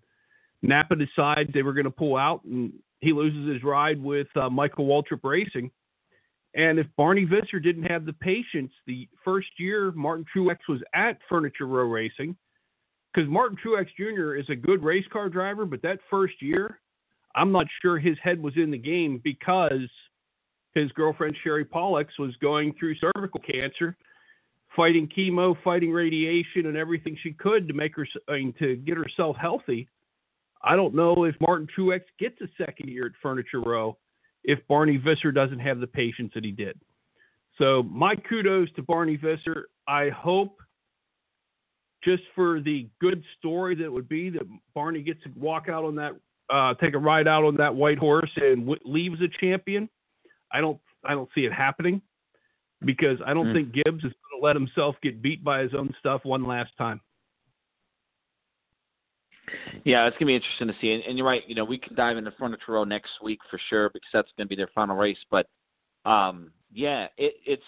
Napa 0.62 0.96
decides 0.96 1.52
they 1.54 1.64
were 1.64 1.74
going 1.74 1.86
to 1.86 1.92
pull 1.92 2.16
out, 2.16 2.44
and 2.46 2.74
he 3.00 3.14
loses 3.14 3.52
his 3.54 3.64
ride 3.64 4.02
with 4.02 4.28
uh, 4.36 4.50
Michael 4.50 4.86
Waltrip 4.86 5.24
Racing. 5.24 5.72
And 6.56 6.80
if 6.80 6.88
Barney 6.98 7.26
Visser 7.26 7.60
didn't 7.60 7.84
have 7.84 8.06
the 8.06 8.14
patience, 8.14 8.72
the 8.88 9.08
first 9.24 9.48
year 9.60 9.92
Martin 9.92 10.26
Truex 10.36 10.58
was 10.68 10.82
at 10.96 11.20
Furniture 11.30 11.68
Row 11.68 11.86
Racing, 11.86 12.36
because 13.14 13.30
Martin 13.30 13.58
Truex 13.64 13.88
Jr. 13.98 14.36
is 14.36 14.46
a 14.50 14.56
good 14.56 14.84
race 14.84 15.06
car 15.12 15.30
driver, 15.30 15.66
but 15.66 15.82
that 15.82 16.00
first 16.10 16.42
year, 16.42 16.80
I'm 17.36 17.52
not 17.52 17.68
sure 17.82 18.00
his 18.00 18.18
head 18.24 18.42
was 18.42 18.54
in 18.56 18.72
the 18.72 18.78
game 18.78 19.22
because 19.24 19.90
his 20.74 20.92
girlfriend 20.94 21.36
Sherry 21.44 21.66
Pollex 21.66 22.08
was 22.20 22.36
going 22.38 22.74
through 22.80 22.96
cervical 22.96 23.40
cancer, 23.40 23.96
fighting 24.76 25.10
chemo, 25.16 25.56
fighting 25.64 25.92
radiation, 25.92 26.68
and 26.68 26.78
everything 26.78 27.18
she 27.22 27.34
could 27.34 27.68
to 27.68 27.74
make 27.74 27.96
her 27.96 28.08
I 28.28 28.34
mean, 28.34 28.54
to 28.60 28.76
get 28.78 28.98
herself 28.98 29.36
healthy. 29.40 29.88
I 30.64 30.76
don't 30.76 30.96
know 30.96 31.24
if 31.24 31.36
Martin 31.40 31.68
Truex 31.78 32.02
gets 32.20 32.40
a 32.42 32.48
second 32.58 32.90
year 32.90 33.06
at 33.06 33.12
Furniture 33.22 33.62
Row 33.62 33.98
if 34.44 34.60
Barney 34.68 34.98
Visser 34.98 35.32
doesn't 35.32 35.60
have 35.60 35.80
the 35.80 35.88
patience 35.88 36.32
that 36.36 36.44
he 36.44 36.52
did. 36.52 36.80
So 37.58 37.84
my 37.84 38.16
kudos 38.16 38.72
to 38.76 38.84
Barney 38.84 39.18
Visser. 39.18 39.70
I 39.88 40.10
hope 40.10 40.60
just 42.04 42.24
for 42.36 42.62
the 42.62 42.88
good 43.02 43.24
story 43.38 43.76
that 43.76 43.92
would 43.92 44.08
be 44.08 44.30
that 44.30 44.44
Barney 44.74 45.02
gets 45.02 45.22
to 45.24 45.30
walk 45.36 45.68
out 45.70 45.84
on 45.84 45.96
that, 45.96 46.14
uh, 46.50 46.74
take 46.76 46.94
a 46.94 46.98
ride 46.98 47.28
out 47.28 47.44
on 47.44 47.56
that 47.58 47.76
white 47.76 47.98
horse 47.98 48.30
and 48.36 48.62
w- 48.62 48.80
leaves 48.86 49.20
a 49.22 49.28
champion. 49.40 49.90
I 50.52 50.62
don't, 50.62 50.80
I 51.04 51.14
don't 51.14 51.30
see 51.36 51.42
it 51.42 51.54
happening 51.54 52.02
because 52.86 53.18
I 53.26 53.34
don't 53.34 53.48
mm. 53.48 53.54
think 53.54 53.74
Gibbs 53.74 54.04
is 54.04 54.14
going 54.14 54.40
to 54.40 54.46
let 54.46 54.56
himself 54.56 54.96
get 55.02 55.22
beat 55.22 55.44
by 55.44 55.62
his 55.62 55.74
own 55.74 55.94
stuff 56.00 56.22
one 56.24 56.46
last 56.46 56.72
time. 56.78 57.02
Yeah, 59.86 60.08
it's 60.08 60.18
gonna 60.18 60.28
be 60.28 60.36
interesting 60.36 60.68
to 60.68 60.74
see. 60.82 60.92
And, 60.92 61.04
and 61.04 61.18
you're 61.18 61.28
right. 61.28 61.44
You 61.48 61.56
know, 61.56 61.66
we 61.66 61.78
can 61.78 61.96
dive 61.96 62.18
into 62.18 62.32
Furniture 62.32 62.74
Row 62.74 62.84
next 62.84 63.12
week 63.24 63.40
for 63.50 63.60
sure 63.70 63.90
because 63.90 64.10
that's 64.14 64.30
gonna 64.38 64.48
be 64.48 64.56
their 64.56 64.70
final 64.76 64.96
race. 64.96 65.18
But 65.32 65.48
um, 66.06 66.52
yeah, 66.74 67.08
it, 67.18 67.36
it's 67.46 67.64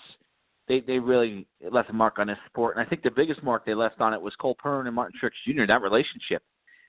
they 0.67 0.81
they 0.81 0.99
really 0.99 1.47
left 1.71 1.89
a 1.89 1.93
mark 1.93 2.19
on 2.19 2.27
this 2.27 2.37
sport, 2.47 2.77
and 2.77 2.85
I 2.85 2.89
think 2.89 3.01
the 3.01 3.11
biggest 3.11 3.43
mark 3.43 3.65
they 3.65 3.73
left 3.73 3.99
on 3.99 4.13
it 4.13 4.21
was 4.21 4.33
Cole 4.35 4.55
Pearn 4.55 4.87
and 4.87 4.95
Martin 4.95 5.19
Truex 5.21 5.31
Jr. 5.45 5.65
That 5.67 5.81
relationship. 5.81 6.43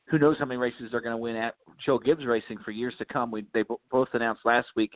Who 0.08 0.18
knows 0.18 0.36
how 0.38 0.44
many 0.44 0.58
races 0.58 0.88
they're 0.90 1.00
going 1.00 1.12
to 1.12 1.16
win 1.16 1.36
at 1.36 1.54
Joe 1.84 1.98
Gibbs 1.98 2.26
Racing 2.26 2.58
for 2.64 2.72
years 2.72 2.94
to 2.98 3.04
come? 3.04 3.30
We 3.30 3.44
they 3.54 3.64
both 3.90 4.08
announced 4.12 4.42
last 4.44 4.68
week 4.76 4.92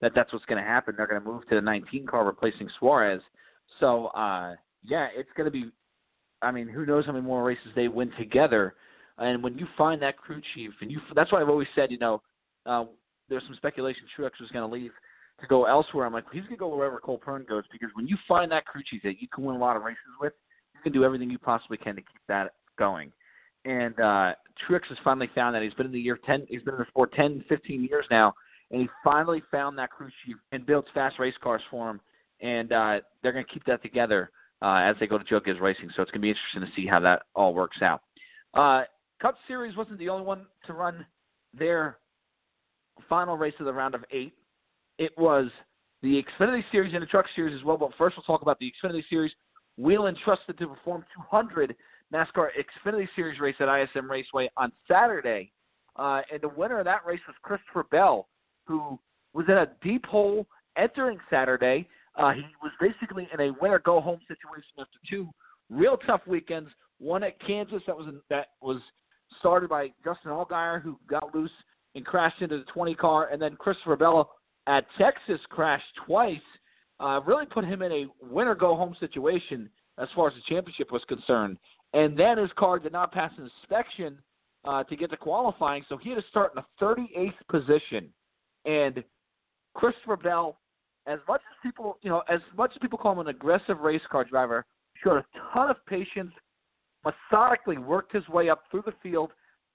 that 0.00 0.12
that's 0.14 0.32
what's 0.32 0.44
going 0.46 0.62
to 0.62 0.68
happen. 0.68 0.94
They're 0.96 1.06
going 1.06 1.22
to 1.22 1.28
move 1.28 1.46
to 1.48 1.56
the 1.56 1.60
19 1.60 2.06
car, 2.06 2.24
replacing 2.24 2.68
Suarez. 2.78 3.20
So 3.80 4.06
uh, 4.08 4.54
yeah, 4.82 5.08
it's 5.14 5.30
going 5.36 5.46
to 5.46 5.50
be. 5.50 5.70
I 6.40 6.50
mean, 6.50 6.68
who 6.68 6.86
knows 6.86 7.06
how 7.06 7.12
many 7.12 7.24
more 7.24 7.44
races 7.44 7.68
they 7.76 7.88
win 7.88 8.10
together? 8.18 8.74
And 9.22 9.42
when 9.42 9.56
you 9.56 9.66
find 9.78 10.02
that 10.02 10.16
crew 10.16 10.40
chief, 10.54 10.72
and 10.80 10.90
you 10.90 11.00
that's 11.14 11.30
why 11.32 11.40
I've 11.40 11.48
always 11.48 11.68
said, 11.74 11.90
you 11.90 11.98
know, 11.98 12.22
uh, 12.66 12.84
there's 13.28 13.42
some 13.46 13.56
speculation 13.56 14.02
Truex 14.16 14.30
was 14.40 14.50
going 14.52 14.68
to 14.68 14.72
leave 14.72 14.92
to 15.40 15.46
go 15.46 15.64
elsewhere. 15.64 16.06
I'm 16.06 16.12
like, 16.12 16.24
he's 16.32 16.42
going 16.42 16.54
to 16.54 16.58
go 16.58 16.74
wherever 16.74 16.98
Cole 16.98 17.18
Pearn 17.18 17.44
goes 17.48 17.64
because 17.72 17.88
when 17.94 18.06
you 18.06 18.16
find 18.28 18.50
that 18.52 18.66
crew 18.66 18.82
chief 18.88 19.02
that 19.02 19.20
you 19.20 19.28
can 19.28 19.44
win 19.44 19.56
a 19.56 19.58
lot 19.58 19.76
of 19.76 19.82
races 19.82 19.98
with, 20.20 20.32
you 20.74 20.80
can 20.82 20.92
do 20.92 21.04
everything 21.04 21.30
you 21.30 21.38
possibly 21.38 21.76
can 21.76 21.94
to 21.94 22.02
keep 22.02 22.20
that 22.28 22.52
going. 22.78 23.12
And 23.64 23.98
uh, 24.00 24.34
Truex 24.68 24.86
has 24.88 24.98
finally 25.04 25.30
found 25.34 25.54
that. 25.54 25.62
He's 25.62 25.74
been 25.74 25.86
in 25.86 25.92
the 25.92 26.00
year 26.00 26.18
10, 26.26 26.46
he's 26.48 26.62
been 26.62 26.74
in 26.74 26.80
the 26.80 26.86
sport 26.88 27.12
10, 27.14 27.44
15 27.48 27.84
years 27.84 28.04
now, 28.10 28.34
and 28.70 28.80
he 28.80 28.88
finally 29.04 29.42
found 29.50 29.78
that 29.78 29.90
crew 29.90 30.10
chief 30.24 30.36
and 30.50 30.66
builds 30.66 30.88
fast 30.94 31.18
race 31.18 31.34
cars 31.42 31.62
for 31.70 31.90
him. 31.90 32.00
And 32.40 32.72
uh, 32.72 33.00
they're 33.22 33.32
going 33.32 33.44
to 33.44 33.52
keep 33.52 33.64
that 33.66 33.82
together 33.82 34.30
uh, 34.62 34.80
as 34.82 34.96
they 34.98 35.06
go 35.06 35.16
to 35.16 35.24
Joe 35.24 35.38
Gibbs 35.38 35.60
Racing. 35.60 35.90
So 35.94 36.02
it's 36.02 36.10
going 36.10 36.20
to 36.20 36.26
be 36.26 36.30
interesting 36.30 36.62
to 36.62 36.68
see 36.74 36.88
how 36.88 36.98
that 37.00 37.22
all 37.36 37.54
works 37.54 37.82
out. 37.82 38.02
Uh, 38.54 38.82
Cup 39.22 39.36
Series 39.46 39.76
wasn't 39.76 39.98
the 40.00 40.08
only 40.08 40.26
one 40.26 40.46
to 40.66 40.72
run 40.72 41.06
their 41.54 41.98
final 43.08 43.38
race 43.38 43.54
of 43.60 43.66
the 43.66 43.72
round 43.72 43.94
of 43.94 44.04
eight. 44.10 44.32
It 44.98 45.16
was 45.16 45.46
the 46.02 46.20
Xfinity 46.40 46.64
Series 46.72 46.92
and 46.92 47.02
the 47.02 47.06
Truck 47.06 47.26
Series 47.36 47.56
as 47.56 47.64
well. 47.64 47.76
But 47.76 47.92
first, 47.96 48.16
we'll 48.16 48.24
talk 48.24 48.42
about 48.42 48.58
the 48.58 48.72
Xfinity 48.84 49.02
Series. 49.08 49.30
Whelen 49.78 50.16
trusted 50.24 50.58
to 50.58 50.66
perform 50.66 51.04
200 51.14 51.76
NASCAR 52.12 52.48
Xfinity 52.58 53.06
Series 53.14 53.38
race 53.40 53.54
at 53.60 53.68
ISM 53.68 54.10
Raceway 54.10 54.50
on 54.56 54.72
Saturday. 54.90 55.52
Uh, 55.94 56.22
and 56.32 56.42
the 56.42 56.48
winner 56.48 56.80
of 56.80 56.84
that 56.86 57.06
race 57.06 57.20
was 57.28 57.36
Christopher 57.42 57.84
Bell, 57.92 58.28
who 58.66 58.98
was 59.34 59.46
in 59.48 59.54
a 59.54 59.68
deep 59.82 60.04
hole 60.06 60.46
entering 60.76 61.18
Saturday. 61.30 61.88
Uh, 62.16 62.32
he 62.32 62.42
was 62.60 62.72
basically 62.80 63.28
in 63.32 63.40
a 63.40 63.52
winner 63.60 63.78
go 63.78 64.00
home 64.00 64.18
situation 64.26 64.72
after 64.80 64.98
two 65.08 65.28
real 65.70 65.96
tough 65.96 66.22
weekends. 66.26 66.70
One 66.98 67.22
at 67.22 67.40
Kansas 67.46 67.82
that 67.86 67.96
was 67.96 68.12
that 68.28 68.48
was 68.60 68.80
started 69.38 69.68
by 69.68 69.92
Justin 70.04 70.30
Allgaier, 70.30 70.82
who 70.82 70.98
got 71.08 71.34
loose 71.34 71.50
and 71.94 72.04
crashed 72.04 72.40
into 72.40 72.58
the 72.58 72.64
20 72.64 72.94
car, 72.94 73.28
and 73.28 73.40
then 73.40 73.56
Christopher 73.56 73.96
Bell 73.96 74.30
at 74.66 74.84
Texas 74.98 75.40
crashed 75.50 75.84
twice. 76.06 76.38
Uh, 77.00 77.20
really 77.26 77.46
put 77.46 77.64
him 77.64 77.82
in 77.82 77.90
a 77.92 78.06
winner 78.20 78.54
go 78.54 78.76
home 78.76 78.94
situation 79.00 79.68
as 79.98 80.08
far 80.14 80.28
as 80.28 80.34
the 80.34 80.54
championship 80.54 80.92
was 80.92 81.02
concerned. 81.08 81.58
And 81.94 82.16
then 82.16 82.38
his 82.38 82.50
car 82.56 82.78
did 82.78 82.92
not 82.92 83.12
pass 83.12 83.32
inspection 83.38 84.18
uh, 84.64 84.84
to 84.84 84.96
get 84.96 85.10
to 85.10 85.16
qualifying, 85.16 85.84
so 85.88 85.96
he 85.96 86.10
had 86.10 86.22
to 86.22 86.28
start 86.30 86.52
in 86.56 86.62
the 86.62 86.84
38th 86.84 87.32
position. 87.50 88.08
And 88.64 89.02
Christopher 89.74 90.16
Bell, 90.16 90.58
as 91.06 91.18
much 91.28 91.40
as 91.40 91.56
people, 91.62 91.98
you 92.02 92.10
know, 92.10 92.22
as 92.28 92.40
much 92.56 92.70
as 92.72 92.78
people 92.80 92.98
call 92.98 93.12
him 93.12 93.18
an 93.18 93.28
aggressive 93.28 93.80
race 93.80 94.02
car 94.10 94.24
driver, 94.24 94.64
showed 95.02 95.16
a 95.16 95.24
ton 95.52 95.70
of 95.70 95.84
patience, 95.86 96.32
methodically 97.04 97.78
worked 97.78 98.12
his 98.12 98.26
way 98.28 98.48
up 98.48 98.64
through 98.70 98.82
the 98.86 98.94
field, 99.02 99.32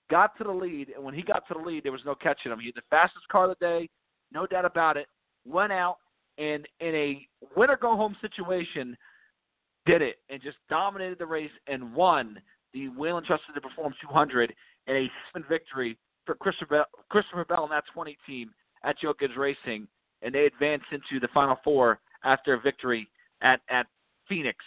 got 0.09 0.37
to 0.37 0.43
the 0.43 0.51
lead, 0.51 0.89
and 0.95 1.03
when 1.03 1.13
he 1.13 1.21
got 1.21 1.47
to 1.47 1.53
the 1.53 1.59
lead, 1.59 1.83
there 1.83 1.91
was 1.91 2.01
no 2.05 2.15
catching 2.15 2.51
him. 2.51 2.59
He 2.59 2.67
had 2.67 2.75
the 2.75 2.81
fastest 2.89 3.27
car 3.29 3.49
of 3.49 3.57
the 3.59 3.65
day, 3.65 3.89
no 4.31 4.45
doubt 4.45 4.65
about 4.65 4.97
it. 4.97 5.07
Went 5.45 5.71
out 5.71 5.97
and 6.37 6.67
in 6.79 6.95
a 6.95 7.27
winner 7.55 7.77
go 7.79 7.95
home 7.95 8.15
situation, 8.21 8.95
did 9.85 10.01
it 10.01 10.17
and 10.29 10.41
just 10.41 10.57
dominated 10.69 11.17
the 11.17 11.25
race 11.25 11.51
and 11.67 11.93
won 11.93 12.39
the 12.73 12.89
Whelen 12.89 13.23
Trusted 13.23 13.55
to 13.55 13.61
Perform 13.61 13.93
200 14.01 14.53
in 14.87 14.95
a 14.95 15.07
sprint 15.29 15.47
victory 15.47 15.97
for 16.25 16.35
Christopher 16.35 16.69
Bell, 16.69 16.85
Christopher 17.09 17.45
Bell 17.45 17.63
and 17.63 17.71
that 17.71 17.85
20 17.93 18.17
team 18.27 18.51
at 18.83 18.99
Joe 18.99 19.13
Gibbs 19.17 19.37
Racing, 19.37 19.87
and 20.21 20.35
they 20.35 20.45
advanced 20.45 20.85
into 20.91 21.19
the 21.19 21.29
Final 21.33 21.57
Four 21.63 21.99
after 22.23 22.53
a 22.53 22.59
victory 22.59 23.07
at 23.41 23.61
at 23.69 23.87
Phoenix. 24.27 24.57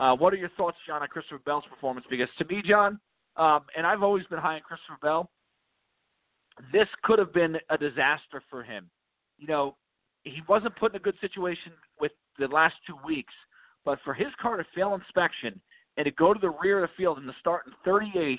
Uh, 0.00 0.16
what 0.16 0.32
are 0.32 0.38
your 0.38 0.48
thoughts, 0.56 0.78
John, 0.86 1.02
on 1.02 1.08
Christopher 1.08 1.42
Bell's 1.44 1.64
performance? 1.68 2.06
Because 2.08 2.28
to 2.38 2.44
me, 2.46 2.62
John, 2.66 2.98
um, 3.36 3.60
and 3.76 3.86
I've 3.86 4.02
always 4.02 4.24
been 4.26 4.38
high 4.38 4.54
on 4.54 4.62
Christopher 4.62 4.96
Bell, 5.02 5.30
this 6.72 6.88
could 7.04 7.18
have 7.18 7.34
been 7.34 7.56
a 7.68 7.76
disaster 7.76 8.42
for 8.48 8.62
him. 8.62 8.88
You 9.38 9.46
know, 9.46 9.76
he 10.24 10.40
wasn't 10.48 10.74
put 10.76 10.92
in 10.92 10.96
a 10.96 11.00
good 11.00 11.16
situation 11.20 11.72
with 12.00 12.12
the 12.38 12.48
last 12.48 12.76
two 12.86 12.96
weeks, 13.06 13.32
but 13.84 13.98
for 14.02 14.14
his 14.14 14.28
car 14.40 14.56
to 14.56 14.64
fail 14.74 14.94
inspection 14.94 15.60
and 15.98 16.06
to 16.06 16.10
go 16.12 16.32
to 16.32 16.40
the 16.40 16.50
rear 16.62 16.82
of 16.82 16.88
the 16.88 16.94
field 16.96 17.18
and 17.18 17.26
to 17.26 17.34
start 17.38 17.66
in 17.66 17.72
38th, 17.90 18.38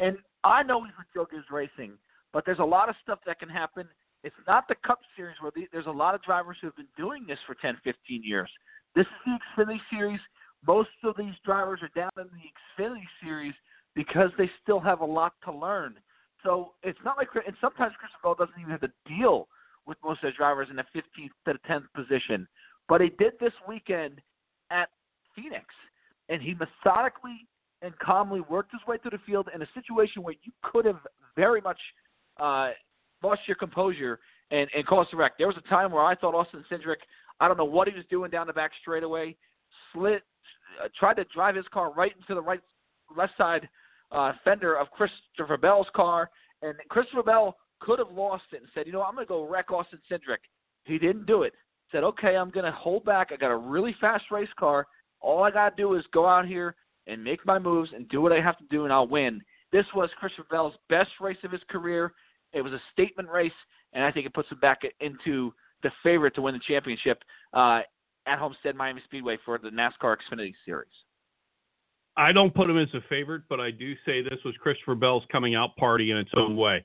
and 0.00 0.16
I 0.42 0.62
know 0.62 0.84
he's 0.84 0.94
with 0.96 1.06
Joe 1.14 1.26
Gibbs 1.30 1.50
Racing, 1.50 1.92
but 2.32 2.44
there's 2.46 2.58
a 2.60 2.64
lot 2.64 2.88
of 2.88 2.96
stuff 3.02 3.18
that 3.26 3.38
can 3.38 3.48
happen. 3.50 3.86
It's 4.22 4.34
not 4.46 4.68
the 4.68 4.76
Cup 4.86 5.00
Series 5.16 5.36
where 5.40 5.52
the, 5.54 5.66
there's 5.70 5.86
a 5.86 5.90
lot 5.90 6.14
of 6.14 6.22
drivers 6.22 6.56
who 6.60 6.66
have 6.66 6.76
been 6.76 6.88
doing 6.96 7.26
this 7.26 7.38
for 7.46 7.54
10, 7.54 7.76
15 7.84 8.22
years. 8.24 8.50
This 8.94 9.06
is 9.06 9.32
the 9.56 9.64
Xfinity 9.64 9.80
Series. 9.90 10.20
Most 10.66 10.90
of 11.02 11.16
these 11.16 11.34
drivers 11.44 11.80
are 11.82 11.90
down 11.94 12.10
in 12.16 12.24
the 12.24 12.82
Xfinity 12.82 13.04
Series 13.22 13.54
because 13.94 14.30
they 14.38 14.50
still 14.62 14.80
have 14.80 15.00
a 15.00 15.04
lot 15.04 15.34
to 15.44 15.52
learn. 15.52 15.94
So 16.42 16.72
it's 16.82 16.98
not 17.04 17.16
like, 17.16 17.28
and 17.34 17.56
sometimes 17.60 17.94
Chris 17.98 18.10
Bell 18.22 18.34
doesn't 18.34 18.54
even 18.58 18.70
have 18.70 18.80
to 18.82 18.92
deal 19.06 19.48
with 19.86 19.98
most 20.04 20.22
of 20.22 20.32
the 20.32 20.36
drivers 20.36 20.68
in 20.70 20.76
the 20.76 20.84
15th 20.94 21.30
to 21.46 21.52
the 21.52 21.58
10th 21.68 21.84
position. 21.94 22.46
But 22.88 23.00
he 23.00 23.10
did 23.18 23.32
this 23.40 23.52
weekend 23.66 24.20
at 24.70 24.88
Phoenix, 25.34 25.66
and 26.28 26.42
he 26.42 26.54
methodically 26.54 27.46
and 27.82 27.98
calmly 27.98 28.40
worked 28.48 28.72
his 28.72 28.80
way 28.86 28.96
through 28.98 29.12
the 29.12 29.20
field 29.26 29.48
in 29.54 29.62
a 29.62 29.66
situation 29.74 30.22
where 30.22 30.34
you 30.42 30.52
could 30.62 30.84
have 30.84 31.00
very 31.36 31.60
much 31.60 31.78
uh, 32.40 32.70
lost 33.22 33.40
your 33.46 33.56
composure 33.56 34.20
and, 34.50 34.68
and 34.74 34.86
caused 34.86 35.12
a 35.12 35.16
wreck. 35.16 35.32
There 35.38 35.46
was 35.46 35.56
a 35.56 35.68
time 35.68 35.92
where 35.92 36.02
I 36.02 36.14
thought 36.14 36.34
Austin 36.34 36.64
Cindric, 36.70 36.96
I 37.40 37.48
don't 37.48 37.56
know 37.56 37.64
what 37.64 37.88
he 37.88 37.94
was 37.94 38.04
doing 38.10 38.30
down 38.30 38.46
the 38.46 38.52
back 38.52 38.70
straightaway, 38.80 39.36
slid, 39.92 40.22
uh, 40.82 40.88
tried 40.98 41.14
to 41.14 41.24
drive 41.34 41.56
his 41.56 41.66
car 41.72 41.92
right 41.92 42.12
into 42.16 42.34
the 42.34 42.42
right 42.42 42.60
left 43.16 43.36
side 43.36 43.68
uh, 44.12 44.32
fender 44.44 44.76
of 44.76 44.88
Christopher 44.90 45.56
Bell's 45.56 45.86
car, 45.94 46.30
and 46.62 46.74
Christopher 46.88 47.22
Bell 47.22 47.56
could 47.80 47.98
have 47.98 48.10
lost 48.10 48.44
it 48.52 48.62
and 48.62 48.68
said, 48.74 48.86
you 48.86 48.92
know, 48.92 49.02
I'm 49.02 49.14
going 49.14 49.26
to 49.26 49.28
go 49.28 49.46
wreck 49.48 49.70
Austin 49.70 49.98
Cindric. 50.10 50.38
He 50.84 50.98
didn't 50.98 51.26
do 51.26 51.42
it. 51.42 51.52
Said, 51.92 52.04
okay, 52.04 52.36
I'm 52.36 52.50
going 52.50 52.64
to 52.64 52.72
hold 52.72 53.04
back. 53.04 53.30
I 53.30 53.36
got 53.36 53.50
a 53.50 53.56
really 53.56 53.94
fast 54.00 54.24
race 54.30 54.48
car. 54.58 54.86
All 55.20 55.42
I 55.42 55.50
got 55.50 55.76
to 55.76 55.82
do 55.82 55.94
is 55.94 56.04
go 56.12 56.26
out 56.26 56.46
here 56.46 56.76
and 57.06 57.22
make 57.22 57.44
my 57.44 57.58
moves 57.58 57.90
and 57.94 58.08
do 58.08 58.20
what 58.20 58.32
I 58.32 58.40
have 58.40 58.58
to 58.58 58.64
do, 58.70 58.84
and 58.84 58.92
I'll 58.92 59.06
win. 59.06 59.42
This 59.72 59.84
was 59.94 60.08
Christopher 60.18 60.46
Bell's 60.50 60.74
best 60.88 61.10
race 61.20 61.36
of 61.44 61.52
his 61.52 61.60
career. 61.68 62.12
It 62.52 62.62
was 62.62 62.72
a 62.72 62.80
statement 62.92 63.28
race, 63.28 63.52
and 63.92 64.04
I 64.04 64.10
think 64.10 64.26
it 64.26 64.34
puts 64.34 64.50
him 64.50 64.60
back 64.60 64.82
into 65.00 65.52
the 65.82 65.90
favorite 66.02 66.34
to 66.36 66.42
win 66.42 66.54
the 66.54 66.60
championship 66.66 67.22
uh, 67.52 67.80
at 68.26 68.38
Homestead 68.38 68.74
Miami 68.74 69.02
Speedway 69.04 69.38
for 69.44 69.58
the 69.58 69.70
NASCAR 69.70 70.16
Xfinity 70.16 70.54
Series. 70.64 70.88
I 72.16 72.32
don't 72.32 72.54
put 72.54 72.70
him 72.70 72.78
as 72.78 72.88
a 72.94 73.00
favorite, 73.08 73.42
but 73.48 73.60
I 73.60 73.70
do 73.70 73.94
say 74.06 74.22
this 74.22 74.38
was 74.44 74.54
Christopher 74.60 74.94
Bell's 74.94 75.24
coming 75.32 75.54
out 75.54 75.76
party 75.76 76.10
in 76.10 76.16
its 76.16 76.30
own 76.36 76.56
way. 76.56 76.84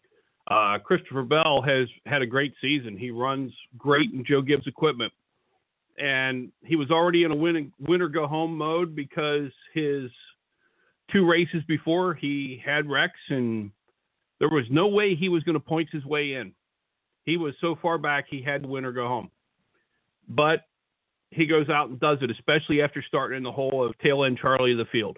Uh, 0.49 0.80
Christopher 0.84 1.23
Bell 1.23 1.62
has 1.62 1.88
had 2.08 2.23
a 2.23 2.25
great 2.25 2.54
season. 2.60 2.97
He 2.97 3.12
runs 3.12 3.52
great 3.78 4.12
in 4.12 4.25
Joe 4.25 4.41
Gibbs 4.41 4.65
equipment. 4.65 5.13
And 5.99 6.52
he 6.63 6.75
was 6.75 6.89
already 6.89 7.23
in 7.23 7.32
a 7.32 7.36
win, 7.36 7.71
winner 7.80 8.08
go 8.08 8.25
home 8.25 8.58
mode 8.58 8.95
because 8.95 9.52
his 9.73 10.10
two 11.12 11.30
races 11.30 11.62
before 11.67 12.15
he 12.15 12.62
had 12.65 12.89
wrecks 12.89 13.19
and 13.30 13.69
there 14.39 14.49
was 14.49 14.65
no 14.71 14.88
way 14.88 15.15
he 15.15 15.30
was 15.30 15.43
going 15.43 15.56
to 15.56 15.60
point 15.60 15.89
his 15.91 16.06
way 16.06 16.34
in. 16.34 16.54
He 17.25 17.38
was 17.38 17.54
so 17.62 17.78
far 17.82 17.97
back 17.97 18.25
he 18.30 18.41
had 18.41 18.63
to 18.63 18.69
win 18.69 18.86
or 18.86 18.93
go 18.93 19.08
home. 19.08 19.30
But 20.30 20.62
he 21.32 21.46
goes 21.46 21.70
out 21.70 21.89
and 21.89 22.00
does 22.00 22.18
it, 22.22 22.32
especially 22.32 22.82
after 22.82 23.04
starting 23.08 23.38
in 23.38 23.44
the 23.44 23.52
hole 23.52 23.86
of 23.86 23.98
tail 24.00 24.24
end 24.24 24.39
Charlie 24.42 24.72
of 24.72 24.78
the 24.78 24.86
field. 24.92 25.18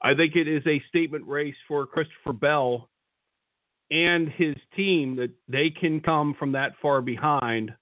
I 0.00 0.14
think 0.14 0.36
it 0.36 0.46
is 0.46 0.62
a 0.66 0.82
statement 0.88 1.26
race 1.26 1.56
for 1.66 1.86
Christopher 1.86 2.32
Bell 2.32 2.88
and 3.90 4.28
his 4.28 4.54
team 4.76 5.16
that 5.16 5.30
they 5.48 5.70
can 5.70 6.00
come 6.00 6.34
from 6.38 6.52
that 6.52 6.72
far 6.80 7.00
behind 7.00 7.72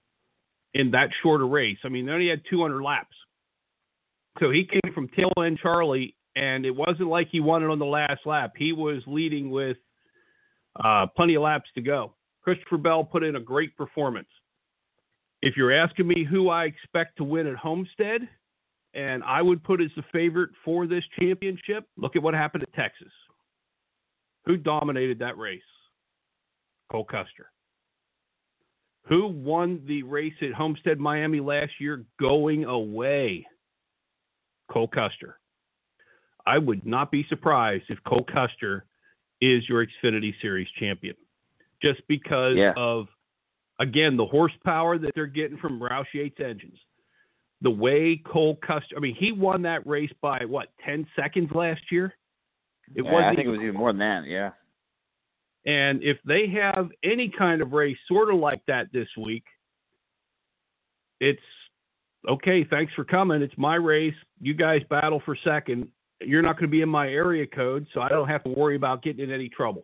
in 0.73 0.91
that 0.91 1.09
shorter 1.21 1.45
race. 1.47 1.77
I 1.83 1.89
mean, 1.89 2.05
they 2.05 2.11
only 2.11 2.29
had 2.29 2.41
200 2.49 2.81
laps. 2.81 3.15
So 4.39 4.51
he 4.51 4.65
came 4.65 4.93
from 4.93 5.09
tail 5.09 5.31
end 5.43 5.59
Charlie, 5.61 6.15
and 6.35 6.65
it 6.65 6.75
wasn't 6.75 7.09
like 7.09 7.27
he 7.31 7.39
won 7.39 7.63
it 7.63 7.69
on 7.69 7.79
the 7.79 7.85
last 7.85 8.21
lap. 8.25 8.53
He 8.57 8.71
was 8.71 9.01
leading 9.05 9.49
with 9.49 9.77
uh, 10.81 11.07
plenty 11.15 11.35
of 11.35 11.43
laps 11.43 11.69
to 11.75 11.81
go. 11.81 12.13
Christopher 12.43 12.77
Bell 12.77 13.03
put 13.03 13.23
in 13.23 13.35
a 13.35 13.41
great 13.41 13.75
performance. 13.75 14.27
If 15.41 15.55
you're 15.55 15.71
asking 15.71 16.07
me 16.07 16.23
who 16.23 16.49
I 16.49 16.65
expect 16.65 17.17
to 17.17 17.23
win 17.23 17.47
at 17.47 17.55
Homestead, 17.55 18.21
and 18.93 19.23
I 19.23 19.41
would 19.41 19.63
put 19.63 19.81
as 19.81 19.91
the 19.95 20.03
favorite 20.11 20.49
for 20.65 20.87
this 20.87 21.03
championship, 21.19 21.87
look 21.97 22.15
at 22.15 22.23
what 22.23 22.33
happened 22.33 22.63
at 22.63 22.73
Texas. 22.73 23.11
Who 24.45 24.57
dominated 24.57 25.19
that 25.19 25.37
race? 25.37 25.61
Cole 26.91 27.03
Custer. 27.03 27.51
Who 29.07 29.27
won 29.27 29.81
the 29.85 30.03
race 30.03 30.33
at 30.41 30.53
Homestead, 30.53 30.99
Miami 30.99 31.39
last 31.39 31.73
year 31.79 32.05
going 32.19 32.65
away? 32.65 33.45
Cole 34.71 34.87
Custer. 34.87 35.39
I 36.45 36.57
would 36.57 36.85
not 36.85 37.11
be 37.11 37.25
surprised 37.29 37.85
if 37.89 37.99
Cole 38.05 38.25
Custer 38.31 38.85
is 39.41 39.67
your 39.69 39.85
Xfinity 39.85 40.33
Series 40.41 40.67
champion 40.79 41.15
just 41.81 42.01
because 42.07 42.55
yeah. 42.55 42.73
of, 42.75 43.07
again, 43.79 44.17
the 44.17 44.25
horsepower 44.25 44.97
that 44.97 45.11
they're 45.15 45.27
getting 45.27 45.57
from 45.57 45.79
Roush 45.79 46.13
Yates 46.13 46.39
engines. 46.39 46.77
The 47.61 47.71
way 47.71 48.21
Cole 48.23 48.57
Custer, 48.65 48.95
I 48.95 48.99
mean, 48.99 49.15
he 49.15 49.31
won 49.31 49.63
that 49.63 49.85
race 49.87 50.11
by 50.21 50.45
what, 50.45 50.67
10 50.85 51.07
seconds 51.15 51.49
last 51.53 51.81
year? 51.91 52.13
It 52.95 53.03
yeah, 53.03 53.29
I 53.29 53.35
think 53.35 53.47
it 53.47 53.49
was 53.49 53.61
even 53.61 53.75
more 53.75 53.91
than 53.91 53.99
that, 53.99 54.25
yeah. 54.25 54.51
And 55.65 56.01
if 56.03 56.17
they 56.25 56.47
have 56.47 56.89
any 57.03 57.31
kind 57.35 57.61
of 57.61 57.73
race 57.73 57.97
sort 58.07 58.33
of 58.33 58.39
like 58.39 58.61
that 58.67 58.87
this 58.93 59.07
week, 59.17 59.43
it's 61.19 61.41
okay, 62.29 62.63
thanks 62.63 62.93
for 62.93 63.03
coming. 63.03 63.41
It's 63.41 63.57
my 63.57 63.75
race. 63.75 64.13
You 64.39 64.53
guys 64.53 64.81
battle 64.89 65.21
for 65.25 65.35
second. 65.43 65.89
You're 66.21 66.41
not 66.41 66.53
going 66.53 66.69
to 66.69 66.71
be 66.71 66.81
in 66.81 66.89
my 66.89 67.09
area 67.09 67.45
code, 67.45 67.87
so 67.93 68.01
I 68.01 68.09
don't 68.09 68.29
have 68.29 68.43
to 68.43 68.49
worry 68.49 68.75
about 68.75 69.03
getting 69.03 69.25
in 69.25 69.31
any 69.31 69.49
trouble. 69.49 69.83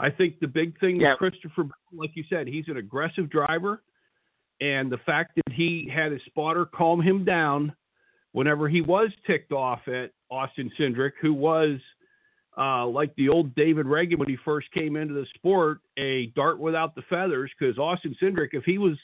I 0.00 0.10
think 0.10 0.40
the 0.40 0.48
big 0.48 0.78
thing 0.80 1.00
yeah. 1.00 1.10
with 1.10 1.18
Christopher, 1.18 1.68
like 1.92 2.10
you 2.14 2.24
said, 2.28 2.46
he's 2.46 2.68
an 2.68 2.78
aggressive 2.78 3.30
driver. 3.30 3.82
And 4.60 4.90
the 4.90 4.98
fact 4.98 5.36
that 5.36 5.52
he 5.52 5.90
had 5.94 6.12
his 6.12 6.20
spotter 6.26 6.66
calm 6.66 7.00
him 7.00 7.24
down 7.24 7.74
whenever 8.32 8.68
he 8.68 8.80
was 8.80 9.10
ticked 9.26 9.52
off 9.52 9.80
at 9.86 10.10
Austin 10.30 10.70
Cindric, 10.78 11.12
who 11.20 11.32
was– 11.34 11.78
uh, 12.58 12.86
like 12.86 13.14
the 13.16 13.28
old 13.28 13.54
David 13.54 13.86
Ragan 13.86 14.18
when 14.18 14.28
he 14.28 14.36
first 14.44 14.70
came 14.72 14.96
into 14.96 15.14
the 15.14 15.26
sport, 15.34 15.80
a 15.98 16.26
dart 16.36 16.58
without 16.58 16.94
the 16.94 17.02
feathers. 17.08 17.50
Because 17.58 17.78
Austin 17.78 18.14
Cindric, 18.20 18.50
if 18.52 18.64
he 18.64 18.78
was 18.78 18.98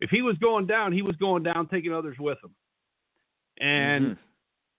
if 0.00 0.10
he 0.10 0.22
was 0.22 0.36
going 0.38 0.66
down, 0.66 0.92
he 0.92 1.02
was 1.02 1.16
going 1.16 1.42
down, 1.42 1.68
taking 1.68 1.92
others 1.92 2.16
with 2.18 2.38
him. 2.42 2.54
And 3.58 4.06
Mhm. 4.06 4.18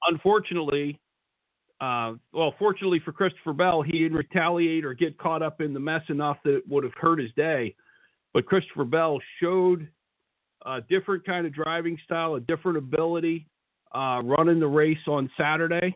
unfortunately, 0.07 0.99
uh, 1.81 2.13
well, 2.33 2.53
fortunately 2.57 3.01
for 3.03 3.11
Christopher 3.11 3.53
Bell, 3.53 3.81
he 3.81 3.99
didn't 3.99 4.17
retaliate 4.17 4.85
or 4.85 4.93
get 4.93 5.17
caught 5.17 5.41
up 5.41 5.61
in 5.61 5.73
the 5.73 5.79
mess 5.79 6.01
enough 6.09 6.37
that 6.43 6.55
it 6.55 6.67
would 6.67 6.83
have 6.83 6.93
hurt 6.99 7.19
his 7.19 7.31
day. 7.35 7.75
But 8.33 8.45
Christopher 8.45 8.85
Bell 8.85 9.19
showed 9.41 9.87
a 10.65 10.81
different 10.81 11.25
kind 11.25 11.45
of 11.45 11.53
driving 11.53 11.97
style, 12.03 12.35
a 12.35 12.39
different 12.39 12.77
ability 12.77 13.47
uh, 13.93 14.21
running 14.23 14.59
the 14.59 14.67
race 14.67 14.97
on 15.07 15.29
Saturday. 15.37 15.95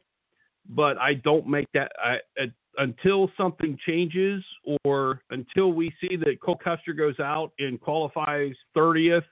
But 0.70 0.98
I 0.98 1.16
don't 1.16 1.48
make 1.48 1.68
that 1.74 1.92
I, 2.04 2.18
uh, 2.42 2.46
until 2.78 3.32
something 3.36 3.78
changes 3.88 4.44
or 4.84 5.22
until 5.32 5.74
we 5.74 5.94
see 6.02 6.16
that 6.18 6.42
Cole 6.42 6.60
Custer 6.62 6.94
goes 6.94 7.20
out 7.20 7.52
and 7.60 7.80
qualifies 7.80 8.54
30th 8.78 9.24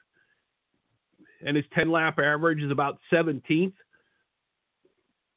and 1.46 1.56
his 1.56 1.66
10 1.74 1.92
lap 1.92 2.20
average 2.20 2.62
is 2.62 2.72
about 2.72 3.00
17th. 3.14 3.74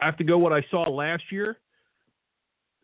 I 0.00 0.06
have 0.06 0.16
to 0.18 0.24
go 0.24 0.38
what 0.38 0.52
I 0.52 0.64
saw 0.70 0.88
last 0.88 1.24
year. 1.30 1.58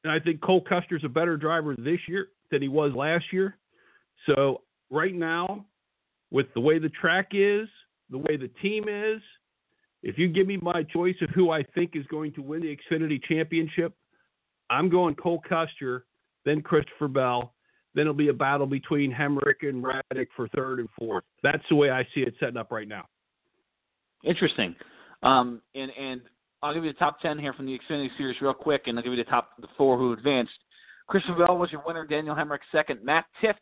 And 0.05 0.13
I 0.13 0.21
think 0.21 0.41
Cole 0.41 0.61
Custer's 0.61 1.03
a 1.05 1.09
better 1.09 1.37
driver 1.37 1.75
this 1.77 1.99
year 2.07 2.29
than 2.51 2.63
he 2.63 2.69
was 2.69 2.93
last 2.95 3.25
year. 3.33 3.57
So 4.27 4.63
right 4.91 5.15
now, 5.15 5.65
with 6.31 6.47
the 6.55 6.61
way 6.61 6.79
the 6.79 6.91
track 6.91 7.29
is, 7.33 7.69
the 8.11 8.19
way 8.19 8.37
the 8.37 8.51
team 8.63 8.85
is, 8.89 9.21
if 10.03 10.19
you 10.19 10.29
give 10.29 10.47
me 10.47 10.59
my 10.59 10.85
choice 10.85 11.17
of 11.23 11.31
who 11.31 11.51
I 11.51 11.65
think 11.75 11.93
is 11.95 12.07
going 12.07 12.33
to 12.35 12.43
win 12.43 12.63
the 12.63 12.77
Xfinity 12.77 13.21
Championship, 13.25 13.95
I'm 14.71 14.89
going 14.89 15.15
Cole 15.17 15.43
Custer, 15.49 16.07
then 16.45 16.63
Christopher 16.63 17.09
Bell. 17.09 17.55
Then 17.95 18.03
it'll 18.03 18.15
be 18.15 18.29
a 18.29 18.35
battle 18.35 18.67
between 18.67 19.13
Hemric 19.13 19.63
and 19.63 19.83
Reddick 19.83 20.29
for 20.37 20.49
third 20.49 20.81
and 20.81 20.89
fourth. 20.99 21.25
That's 21.43 21.63
the 21.71 21.77
way 21.77 21.91
I 21.91 22.05
see 22.15 22.21
it 22.21 22.35
setting 22.39 22.59
up 22.59 22.71
right 22.71 22.87
now. 22.87 23.07
Interesting. 24.23 24.77
Um, 25.23 25.63
and 25.75 25.91
and 25.99 26.21
I'll 26.63 26.75
give 26.75 26.85
you 26.85 26.93
the 26.93 26.99
top 26.99 27.21
ten 27.21 27.39
here 27.39 27.53
from 27.53 27.67
the 27.67 27.79
Xfinity 27.79 28.09
Series 28.17 28.41
real 28.41 28.55
quick, 28.55 28.83
and 28.87 28.99
I'll 28.99 29.05
give 29.05 29.13
you 29.13 29.23
the 29.23 29.31
top 29.31 29.51
the 29.61 29.69
four 29.77 29.99
who 29.99 30.13
advanced. 30.13 30.53
Christopher 31.09 31.47
Bell 31.47 31.59
was 31.59 31.71
your 31.71 31.83
winner. 31.87 32.07
Daniel 32.07 32.35
Hemric 32.35 32.59
second. 32.73 33.05
Matt 33.05 33.27
Tifft, 33.43 33.55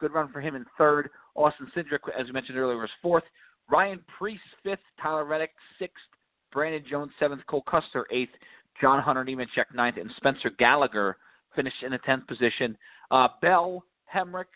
good 0.00 0.12
run 0.12 0.30
for 0.30 0.40
him 0.40 0.54
in 0.54 0.64
third. 0.78 1.10
Austin 1.34 1.70
Cindric, 1.74 2.00
as 2.18 2.26
we 2.26 2.32
mentioned 2.32 2.58
earlier, 2.58 2.78
was 2.78 2.90
fourth. 3.00 3.24
Ryan 3.70 4.00
Preece 4.18 4.40
fifth. 4.62 4.80
Tyler 5.02 5.24
Reddick 5.24 5.50
sixth. 5.78 6.04
Brandon 6.52 6.84
Jones 6.88 7.12
seventh. 7.18 7.42
Cole 7.46 7.64
Custer 7.68 8.06
eighth. 8.10 8.32
John 8.80 9.02
Hunter 9.02 9.24
Nemechek 9.24 9.74
ninth, 9.74 9.96
and 9.98 10.10
Spencer 10.16 10.50
Gallagher 10.58 11.18
finished 11.54 11.82
in 11.82 11.92
the 11.92 11.98
tenth 11.98 12.26
position. 12.26 12.76
Uh, 13.10 13.28
Bell, 13.42 13.84
Hemric, 14.12 14.46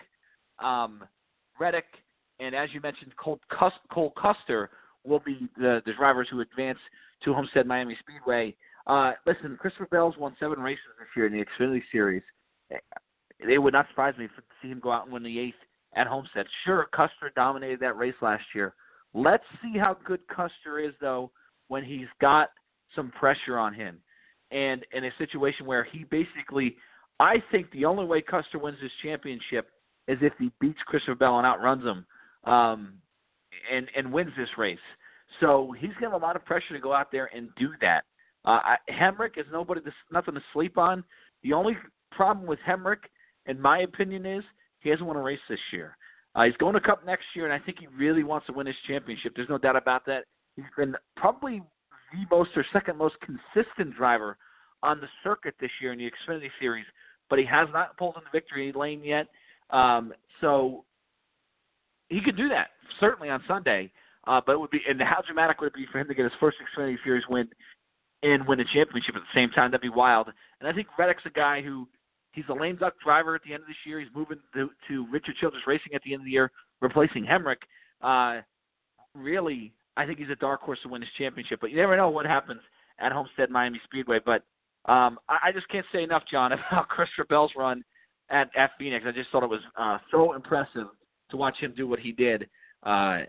um, 0.59 1.05
Reddick, 1.61 1.85
and 2.41 2.55
as 2.55 2.71
you 2.73 2.81
mentioned, 2.81 3.13
Cole, 3.17 3.39
Cus- 3.51 3.73
Cole 3.93 4.13
Custer 4.19 4.71
will 5.07 5.21
be 5.21 5.49
the, 5.57 5.83
the 5.87 5.93
drivers 5.95 6.29
who 6.31 6.41
advance 6.41 6.79
to 7.25 7.33
Homestead 7.33 7.67
Miami 7.67 7.97
Speedway. 8.01 8.55
Uh, 8.87 9.13
listen, 9.27 9.57
Christopher 9.61 9.89
Bell's 9.91 10.17
won 10.17 10.37
seven 10.39 10.61
races 10.61 10.85
this 10.99 11.09
year 11.17 11.27
in 11.27 11.33
the 11.33 11.45
Xfinity 11.45 11.83
Series. 11.91 12.23
It 13.39 13.59
would 13.59 13.73
not 13.73 13.89
surprise 13.89 14.15
me 14.19 14.27
to 14.27 14.33
see 14.63 14.69
him 14.69 14.81
go 14.81 14.93
out 14.93 15.05
and 15.05 15.13
win 15.13 15.23
the 15.23 15.39
eighth 15.39 15.57
at 15.95 16.07
Homestead. 16.07 16.47
Sure, 16.65 16.87
Custer 16.93 17.33
dominated 17.35 17.81
that 17.81 17.97
race 17.97 18.15
last 18.21 18.45
year. 18.55 18.75
Let's 19.15 19.45
see 19.63 19.79
how 19.79 19.97
good 20.05 20.21
Custer 20.29 20.79
is, 20.79 20.93
though, 21.01 21.31
when 21.69 21.85
he's 21.85 22.07
got 22.21 22.51
some 22.95 23.11
pressure 23.11 23.59
on 23.59 23.75
him. 23.75 23.99
And 24.51 24.85
in 24.93 25.05
a 25.05 25.11
situation 25.19 25.67
where 25.67 25.85
he 25.85 26.05
basically, 26.05 26.77
I 27.19 27.43
think 27.51 27.71
the 27.73 27.85
only 27.85 28.05
way 28.05 28.21
Custer 28.21 28.59
wins 28.59 28.79
this 28.81 28.93
championship 29.03 29.71
is 30.07 30.19
if 30.21 30.33
he 30.39 30.53
beats 30.61 30.79
Christopher 30.87 31.17
Bell 31.17 31.39
and 31.39 31.47
outruns 31.47 31.85
him 31.85 32.07
um, 32.45 32.95
and, 33.73 33.89
and 33.97 34.13
wins 34.13 34.33
this 34.37 34.49
race. 34.57 34.79
So 35.41 35.75
he's 35.79 35.91
got 36.01 36.13
a 36.13 36.17
lot 36.17 36.37
of 36.37 36.45
pressure 36.45 36.75
to 36.75 36.81
go 36.81 36.93
out 36.93 37.11
there 37.11 37.31
and 37.35 37.49
do 37.57 37.71
that. 37.81 38.05
Uh, 38.45 38.61
I, 38.63 38.77
Hemric 38.91 39.39
is 39.39 39.47
nobody, 39.53 39.81
to, 39.81 39.93
nothing 40.13 40.35
to 40.35 40.43
sleep 40.53 40.79
on. 40.79 41.05
The 41.43 41.53
only 41.53 41.77
problem 42.13 42.47
with 42.47 42.59
Hemric, 42.67 42.99
in 43.47 43.61
my 43.61 43.81
opinion, 43.81 44.25
is 44.25 44.45
he 44.81 44.91
hasn't 44.91 45.07
won 45.07 45.17
a 45.17 45.23
race 45.23 45.41
this 45.49 45.59
year. 45.73 45.97
Uh, 46.35 46.45
he's 46.45 46.57
going 46.57 46.75
to 46.75 46.81
Cup 46.81 47.05
next 47.05 47.25
year, 47.35 47.45
and 47.45 47.53
I 47.53 47.65
think 47.65 47.79
he 47.81 47.87
really 47.89 48.23
wants 48.23 48.47
to 48.47 48.53
win 48.53 48.67
his 48.67 48.77
championship. 48.87 49.33
There's 49.35 49.49
no 49.49 49.59
doubt 49.59 49.77
about 49.77 50.05
that. 50.07 50.25
He's 50.55 50.65
been 50.77 50.95
probably 51.17 51.63
the 52.13 52.37
most 52.37 52.51
or 52.57 52.65
second 52.73 52.99
most 52.99 53.17
consistent 53.21 53.97
driver 53.97 54.37
on 54.83 55.01
the 55.01 55.09
circuit 55.25 55.55
this 55.61 55.71
year 55.81 55.93
in 55.93 55.99
the 55.99 56.05
Xfinity 56.05 56.51
Series, 56.61 56.85
but 57.29 57.39
he 57.39 57.45
has 57.47 57.69
not 57.73 57.97
pulled 57.97 58.17
in 58.17 58.23
the 58.25 58.31
victory 58.39 58.73
lane 58.75 59.03
yet. 59.03 59.27
Um, 59.71 60.13
so 60.41 60.85
he 62.09 62.21
could 62.21 62.37
do 62.37 62.49
that 62.49 62.69
certainly 63.01 63.29
on 63.29 63.43
Sunday. 63.47 63.91
Uh, 64.27 64.41
but 64.45 64.53
it 64.53 64.61
would 64.61 64.71
be, 64.71 64.81
and 64.89 65.01
how 65.01 65.23
dramatic 65.25 65.61
would 65.61 65.69
it 65.69 65.75
be 65.75 65.87
for 65.91 66.01
him 66.01 66.09
to 66.09 66.15
get 66.15 66.25
his 66.25 66.33
first 66.41 66.57
Xfinity 66.59 66.97
Series 67.05 67.23
win 67.29 67.49
and 68.23 68.47
win 68.47 68.59
a 68.59 68.65
championship 68.75 69.15
at 69.15 69.23
the 69.23 69.39
same 69.39 69.51
time? 69.51 69.71
That'd 69.71 69.83
be 69.83 69.89
wild. 69.89 70.29
And 70.61 70.69
I 70.69 70.73
think 70.73 70.89
Reddick's 70.99 71.23
a 71.27 71.31
guy 71.31 71.63
who 71.63 71.87
he's 72.33 72.45
a 72.49 72.53
lame 72.53 72.77
duck 72.77 72.95
driver 73.03 73.37
at 73.37 73.43
the 73.45 73.55
end 73.55 73.63
of 73.63 73.69
this 73.69 73.77
year. 73.87 74.01
He's 74.01 74.09
moving 74.15 74.39
to, 74.55 74.71
to 74.89 75.07
Richard 75.13 75.37
Childress 75.41 75.63
Racing 75.67 75.95
at 75.95 76.03
the 76.03 76.13
end 76.13 76.23
of 76.23 76.25
the 76.25 76.33
year, 76.33 76.51
replacing 76.81 77.25
Hemric. 77.25 77.63
Uh, 78.03 78.43
really, 79.15 79.73
I 79.97 80.07
think 80.07 80.19
he's 80.19 80.31
a 80.31 80.37
dark 80.37 80.61
horse 80.61 80.79
to 80.83 80.89
win 80.89 81.03
this 81.03 81.11
championship. 81.17 81.61
But 81.61 81.71
you 81.71 81.77
never 81.77 81.97
know 81.97 82.11
what 82.11 82.27
happens 82.27 82.61
at 82.99 83.13
Homestead 83.13 83.51
Miami 83.51 83.81
Speedway. 83.85 84.19
But 84.25 84.43
um, 84.87 85.19
I, 85.29 85.39
I 85.49 85.53
just 85.53 85.69
can't 85.69 85.87
say 85.93 86.03
enough, 86.03 86.25
John, 86.29 86.53
about 86.71 86.89
Christopher 86.89 87.27
Bell's 87.29 87.53
run 87.57 87.85
at, 88.29 88.51
at 88.57 88.73
Phoenix. 88.77 89.05
I 89.07 89.13
just 89.13 89.31
thought 89.31 89.45
it 89.45 89.51
was 89.51 89.63
uh, 89.79 89.99
so 90.11 90.35
impressive 90.35 90.89
to 91.31 91.37
watch 91.37 91.57
him 91.59 91.75
do 91.77 91.87
what 91.87 91.99
he 91.99 92.13
did 92.13 92.49
uh, 92.83 93.21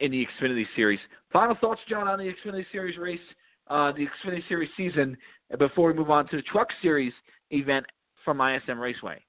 in 0.00 0.10
the 0.10 0.26
Xfinity 0.26 0.64
Series. 0.74 1.00
Final 1.32 1.56
thoughts, 1.60 1.80
John, 1.88 2.08
on 2.08 2.18
the 2.18 2.32
Xfinity 2.32 2.64
Series 2.72 2.98
race, 2.98 3.20
uh, 3.68 3.92
the 3.92 4.06
Xfinity 4.06 4.46
Series 4.48 4.70
season, 4.76 5.16
before 5.58 5.88
we 5.88 5.94
move 5.94 6.10
on 6.10 6.28
to 6.28 6.36
the 6.36 6.42
Truck 6.42 6.68
Series 6.82 7.12
event 7.50 7.86
from 8.24 8.40
ISM 8.40 8.78
Raceway. 8.78 9.22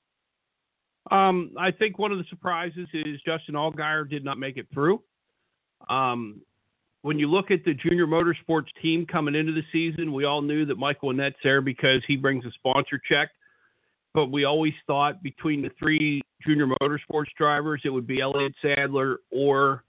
Um, 1.11 1.51
I 1.57 1.71
think 1.71 1.99
one 1.99 2.11
of 2.11 2.17
the 2.17 2.25
surprises 2.29 2.87
is 2.93 3.21
Justin 3.25 3.55
Allgaier 3.55 4.09
did 4.09 4.25
not 4.25 4.37
make 4.37 4.57
it 4.57 4.67
through. 4.73 5.01
Um, 5.89 6.41
when 7.03 7.19
you 7.19 7.29
look 7.29 7.51
at 7.51 7.63
the 7.63 7.73
junior 7.73 8.07
motorsports 8.07 8.67
team 8.81 9.05
coming 9.05 9.35
into 9.35 9.53
the 9.53 9.61
season, 9.71 10.11
we 10.11 10.25
all 10.25 10.41
knew 10.41 10.65
that 10.65 10.77
Michael 10.77 11.11
Annett's 11.11 11.37
there 11.43 11.61
because 11.61 12.01
he 12.07 12.17
brings 12.17 12.43
a 12.45 12.51
sponsor 12.51 12.99
check. 13.09 13.29
But 14.17 14.31
we 14.31 14.45
always 14.45 14.73
thought 14.87 15.21
between 15.21 15.61
the 15.61 15.69
three 15.77 16.23
junior 16.43 16.65
motorsports 16.81 17.27
drivers, 17.37 17.81
it 17.85 17.89
would 17.89 18.07
be 18.07 18.19
Elliott 18.19 18.55
Sadler 18.63 19.19
or 19.29 19.83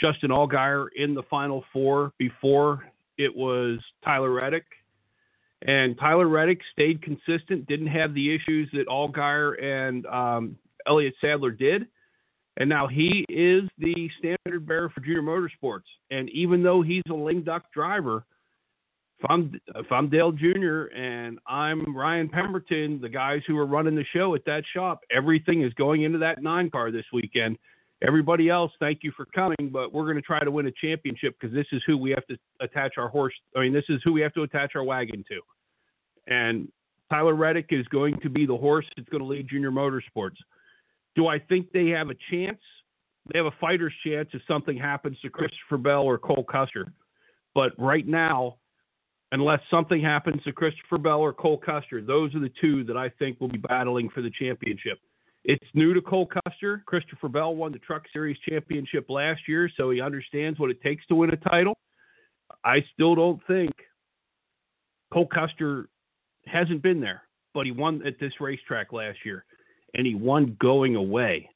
Justin 0.00 0.30
Allgaier 0.30 0.86
in 0.94 1.14
the 1.14 1.24
final 1.24 1.64
four 1.72 2.12
before 2.16 2.84
it 3.18 3.34
was 3.34 3.80
Tyler 4.04 4.30
Reddick. 4.30 4.66
And 5.62 5.98
Tyler 5.98 6.28
Reddick 6.28 6.60
stayed 6.70 7.02
consistent, 7.02 7.66
didn't 7.66 7.88
have 7.88 8.14
the 8.14 8.32
issues 8.32 8.70
that 8.72 8.86
Allgaier 8.86 9.60
and 9.60 10.06
um, 10.06 10.56
Elliott 10.86 11.14
Sadler 11.20 11.50
did. 11.50 11.88
And 12.58 12.68
now 12.68 12.86
he 12.86 13.24
is 13.28 13.68
the 13.78 14.08
standard 14.16 14.64
bearer 14.64 14.90
for 14.90 15.00
junior 15.00 15.22
motorsports. 15.22 15.90
And 16.12 16.30
even 16.30 16.62
though 16.62 16.82
he's 16.82 17.02
a 17.10 17.14
lame 17.14 17.42
duck 17.42 17.64
driver, 17.74 18.26
if 19.22 19.30
I'm 19.30 19.60
if 19.76 19.92
I'm 19.92 20.08
Dale 20.08 20.32
Jr. 20.32 20.84
and 20.94 21.38
I'm 21.46 21.96
Ryan 21.96 22.28
Pemberton, 22.28 23.00
the 23.00 23.08
guys 23.08 23.40
who 23.46 23.56
are 23.56 23.66
running 23.66 23.94
the 23.94 24.04
show 24.12 24.34
at 24.34 24.44
that 24.46 24.64
shop, 24.74 25.00
everything 25.14 25.62
is 25.62 25.72
going 25.74 26.02
into 26.02 26.18
that 26.18 26.42
nine 26.42 26.70
car 26.70 26.90
this 26.90 27.04
weekend. 27.12 27.56
Everybody 28.06 28.48
else, 28.48 28.72
thank 28.80 29.00
you 29.02 29.12
for 29.16 29.26
coming, 29.26 29.70
but 29.72 29.92
we're 29.92 30.04
going 30.04 30.16
to 30.16 30.22
try 30.22 30.42
to 30.42 30.50
win 30.50 30.66
a 30.66 30.72
championship 30.72 31.36
because 31.38 31.54
this 31.54 31.66
is 31.70 31.80
who 31.86 31.96
we 31.96 32.10
have 32.10 32.26
to 32.26 32.36
attach 32.60 32.94
our 32.98 33.08
horse. 33.08 33.34
I 33.56 33.60
mean, 33.60 33.72
this 33.72 33.84
is 33.88 34.00
who 34.04 34.12
we 34.12 34.20
have 34.22 34.34
to 34.34 34.42
attach 34.42 34.72
our 34.74 34.82
wagon 34.82 35.24
to. 35.28 35.40
And 36.26 36.66
Tyler 37.08 37.34
Reddick 37.34 37.66
is 37.70 37.86
going 37.88 38.18
to 38.22 38.28
be 38.28 38.44
the 38.44 38.56
horse 38.56 38.86
that's 38.96 39.08
going 39.08 39.22
to 39.22 39.28
lead 39.28 39.48
junior 39.48 39.70
motorsports. 39.70 40.36
Do 41.14 41.28
I 41.28 41.38
think 41.38 41.70
they 41.70 41.88
have 41.88 42.10
a 42.10 42.16
chance? 42.32 42.58
They 43.32 43.38
have 43.38 43.46
a 43.46 43.54
fighter's 43.60 43.94
chance 44.04 44.30
if 44.32 44.42
something 44.48 44.76
happens 44.76 45.16
to 45.20 45.30
Christopher 45.30 45.78
Bell 45.78 46.02
or 46.02 46.18
Cole 46.18 46.44
Custer. 46.50 46.92
But 47.54 47.70
right 47.78 48.08
now, 48.08 48.56
unless 49.32 49.60
something 49.70 50.00
happens 50.00 50.42
to 50.44 50.52
Christopher 50.52 50.98
Bell 50.98 51.18
or 51.18 51.32
Cole 51.32 51.58
Custer, 51.58 52.00
those 52.00 52.34
are 52.34 52.40
the 52.40 52.52
two 52.60 52.84
that 52.84 52.96
I 52.96 53.08
think 53.18 53.40
will 53.40 53.48
be 53.48 53.58
battling 53.58 54.08
for 54.10 54.22
the 54.22 54.30
championship. 54.38 54.98
It's 55.44 55.66
new 55.74 55.92
to 55.94 56.00
Cole 56.00 56.28
Custer. 56.44 56.84
Christopher 56.86 57.28
Bell 57.28 57.56
won 57.56 57.72
the 57.72 57.78
Truck 57.78 58.04
Series 58.12 58.36
championship 58.48 59.10
last 59.10 59.40
year, 59.48 59.68
so 59.76 59.90
he 59.90 60.00
understands 60.00 60.60
what 60.60 60.70
it 60.70 60.80
takes 60.82 61.04
to 61.06 61.16
win 61.16 61.30
a 61.30 61.36
title. 61.36 61.76
I 62.64 62.84
still 62.92 63.14
don't 63.14 63.40
think 63.48 63.72
Cole 65.12 65.26
Custer 65.26 65.88
hasn't 66.46 66.82
been 66.82 67.00
there, 67.00 67.22
but 67.54 67.66
he 67.66 67.72
won 67.72 68.06
at 68.06 68.20
this 68.20 68.32
racetrack 68.38 68.92
last 68.92 69.18
year, 69.24 69.44
and 69.94 70.06
he 70.06 70.14
won 70.14 70.56
going 70.60 70.94
away 70.94 71.48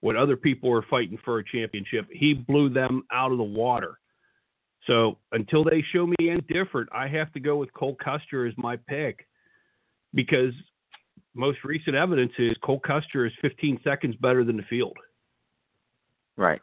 when 0.00 0.16
other 0.16 0.36
people 0.36 0.70
were 0.70 0.86
fighting 0.88 1.18
for 1.24 1.38
a 1.38 1.44
championship. 1.44 2.06
He 2.10 2.32
blew 2.32 2.68
them 2.68 3.02
out 3.12 3.32
of 3.32 3.38
the 3.38 3.44
water. 3.44 3.98
So 4.86 5.18
until 5.32 5.64
they 5.64 5.82
show 5.92 6.06
me 6.06 6.16
any 6.20 6.40
different, 6.42 6.88
I 6.92 7.08
have 7.08 7.32
to 7.32 7.40
go 7.40 7.56
with 7.56 7.72
Cole 7.72 7.96
Custer 8.02 8.46
as 8.46 8.54
my 8.56 8.76
pick. 8.76 9.26
because 10.14 10.52
most 11.34 11.58
recent 11.64 11.96
evidence 11.96 12.32
is 12.38 12.52
Cole 12.62 12.80
Custer 12.80 13.26
is 13.26 13.32
15 13.42 13.80
seconds 13.82 14.14
better 14.20 14.44
than 14.44 14.56
the 14.56 14.62
field. 14.64 14.96
Right. 16.36 16.60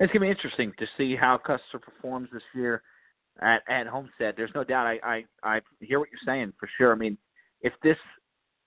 It's 0.00 0.12
gonna 0.12 0.24
be 0.24 0.30
interesting 0.30 0.72
to 0.78 0.86
see 0.96 1.14
how 1.14 1.38
Custer 1.38 1.78
performs 1.78 2.28
this 2.32 2.42
year 2.54 2.82
at 3.40 3.62
at 3.68 3.86
Homestead. 3.86 4.34
There's 4.36 4.50
no 4.54 4.64
doubt. 4.64 4.86
I 4.86 4.98
I, 5.04 5.24
I 5.42 5.60
hear 5.80 6.00
what 6.00 6.08
you're 6.10 6.18
saying 6.26 6.52
for 6.58 6.68
sure. 6.76 6.92
I 6.92 6.96
mean, 6.96 7.16
if 7.60 7.72
this 7.82 7.96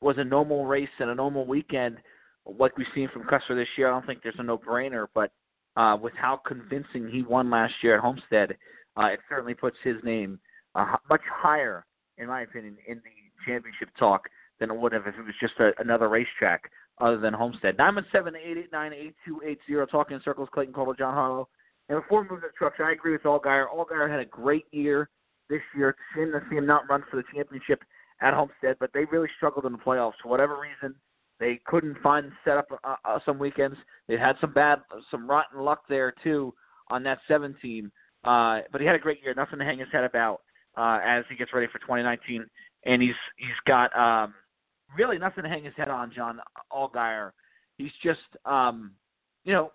was 0.01 0.15
a 0.17 0.23
normal 0.23 0.65
race 0.65 0.89
and 0.99 1.09
a 1.09 1.15
normal 1.15 1.45
weekend, 1.45 1.97
like 2.45 2.77
we've 2.77 2.88
seen 2.95 3.09
from 3.11 3.23
Custer 3.23 3.55
this 3.55 3.67
year, 3.77 3.88
I 3.88 3.91
don't 3.91 4.05
think 4.05 4.21
there's 4.23 4.36
a 4.39 4.43
no-brainer. 4.43 5.07
But 5.13 5.31
uh, 5.76 5.97
with 6.01 6.13
how 6.15 6.39
convincing 6.45 7.09
he 7.09 7.23
won 7.23 7.49
last 7.49 7.73
year 7.82 7.95
at 7.95 8.01
Homestead, 8.01 8.55
uh, 8.97 9.05
it 9.07 9.19
certainly 9.30 9.53
puts 9.53 9.78
his 9.84 9.95
name 10.03 10.39
uh, 10.76 10.95
much 11.09 11.21
higher, 11.32 11.86
in 12.17 12.28
my 12.28 12.41
opinion, 12.41 12.78
in 12.88 12.97
the 12.97 13.45
championship 13.45 13.89
talk 13.97 14.28
than 14.59 14.71
it 14.71 14.78
would 14.78 14.93
have 14.93 15.07
if 15.07 15.15
it 15.15 15.26
was 15.26 15.36
just 15.39 15.53
a, 15.59 15.71
another 15.80 16.07
racetrack 16.07 16.71
other 17.01 17.17
than 17.17 17.34
Homestead. 17.34 17.78
Nine 17.78 17.95
one 17.95 18.05
seven 18.11 18.36
eight 18.36 18.57
eight 18.57 18.71
nine 18.71 18.93
eight 18.93 19.15
two 19.26 19.41
eight 19.45 19.59
zero. 19.67 19.86
Talking 19.86 20.15
in 20.15 20.23
circles. 20.23 20.49
Clayton 20.53 20.73
Caldwell, 20.73 20.95
John 20.95 21.13
Harlow. 21.13 21.49
And 21.89 22.01
before 22.01 22.23
we 22.23 22.30
move 22.30 22.41
to 22.41 22.47
trucks, 22.57 22.78
I 22.84 22.93
agree 22.93 23.11
with 23.11 23.23
Allgaier. 23.23 23.67
Allgaier 23.67 24.09
had 24.09 24.19
a 24.19 24.26
great 24.26 24.65
year 24.71 25.09
this 25.49 25.61
year. 25.76 25.89
It's 25.89 25.99
shame 26.15 26.32
to 26.32 26.41
see 26.49 26.55
him 26.55 26.65
not 26.65 26.89
run 26.89 27.03
for 27.11 27.17
the 27.17 27.23
championship 27.34 27.84
at 28.21 28.34
Homestead, 28.34 28.78
but 28.80 28.91
they 28.93 29.05
really 29.11 29.28
struggled 29.38 29.65
in 29.65 29.73
the 29.73 29.78
playoffs 29.78 30.13
for 30.23 30.30
whatever 30.30 30.57
reason. 30.59 30.95
They 31.39 31.59
couldn't 31.65 31.97
find 32.01 32.31
setup 32.43 32.67
uh, 32.83 32.95
uh, 33.03 33.19
some 33.25 33.38
weekends. 33.38 33.77
They 34.07 34.17
had 34.17 34.36
some 34.39 34.53
bad, 34.53 34.79
some 35.11 35.29
rotten 35.29 35.61
luck 35.61 35.83
there 35.89 36.13
too 36.23 36.53
on 36.89 37.03
that 37.03 37.19
seven 37.27 37.55
team. 37.61 37.91
Uh, 38.23 38.61
but 38.71 38.81
he 38.81 38.88
had 38.88 38.95
a 38.95 38.99
great 38.99 39.21
year. 39.21 39.33
Nothing 39.36 39.59
to 39.59 39.65
hang 39.65 39.79
his 39.79 39.88
head 39.91 40.03
about 40.03 40.41
uh, 40.77 40.99
as 41.05 41.25
he 41.29 41.36
gets 41.36 41.53
ready 41.53 41.67
for 41.71 41.79
2019. 41.79 42.45
And 42.86 43.01
he's 43.01 43.15
he's 43.38 43.47
got 43.67 43.95
um, 43.97 44.33
really 44.97 45.17
nothing 45.17 45.43
to 45.43 45.49
hang 45.49 45.63
his 45.63 45.73
head 45.75 45.89
on, 45.89 46.11
John 46.15 46.39
Allgaier. 46.71 47.31
He's 47.77 47.91
just, 48.03 48.19
um, 48.45 48.91
you 49.43 49.53
know, 49.53 49.71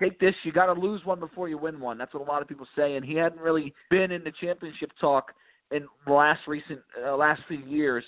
take 0.00 0.18
this. 0.18 0.34
You 0.44 0.52
got 0.52 0.72
to 0.72 0.80
lose 0.80 1.04
one 1.04 1.20
before 1.20 1.48
you 1.48 1.58
win 1.58 1.80
one. 1.80 1.98
That's 1.98 2.14
what 2.14 2.26
a 2.26 2.30
lot 2.30 2.42
of 2.42 2.48
people 2.48 2.66
say. 2.76 2.96
And 2.96 3.04
he 3.04 3.14
hadn't 3.14 3.40
really 3.40 3.74
been 3.90 4.10
in 4.10 4.24
the 4.24 4.32
championship 4.40 4.90
talk 5.00 5.32
in 5.70 5.86
the 6.06 6.12
last 6.12 6.40
recent 6.46 6.80
uh, 7.06 7.16
last 7.16 7.42
few 7.48 7.58
years. 7.58 8.04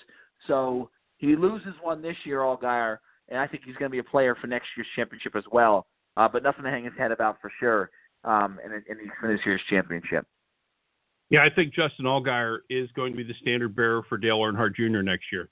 So 0.47 0.91
he 1.19 1.37
loses 1.37 1.75
one 1.83 2.03
this 2.03 2.17
year, 2.25 2.41
Allgaier, 2.41 2.99
and 3.29 3.39
I 3.39 3.47
think 3.47 3.65
he's 3.65 3.77
going 3.77 3.91
to 3.91 3.93
be 3.93 3.99
a 3.99 4.05
player 4.05 4.37
for 4.41 4.47
next 4.47 4.69
year's 4.77 4.87
championship 4.95 5.35
as 5.37 5.45
well. 5.51 5.87
Uh, 6.17 6.29
but 6.29 6.43
nothing 6.43 6.65
to 6.65 6.71
hang 6.71 6.85
his 6.85 6.95
head 6.97 7.13
about 7.13 7.39
for 7.41 7.51
sure 7.61 7.91
um, 8.25 8.59
in, 8.65 8.73
in 8.73 9.29
this 9.29 9.41
year's 9.45 9.61
championship. 9.69 10.27
Yeah, 11.29 11.45
I 11.45 11.51
think 11.51 11.75
Justin 11.75 12.07
Allgaier 12.07 12.59
is 12.71 12.89
going 12.93 13.13
to 13.13 13.17
be 13.17 13.25
the 13.25 13.35
standard 13.41 13.75
bearer 13.75 14.03
for 14.09 14.17
Dale 14.17 14.39
Earnhardt 14.39 14.77
Jr. 14.77 15.03
next 15.03 15.25
year. 15.33 15.49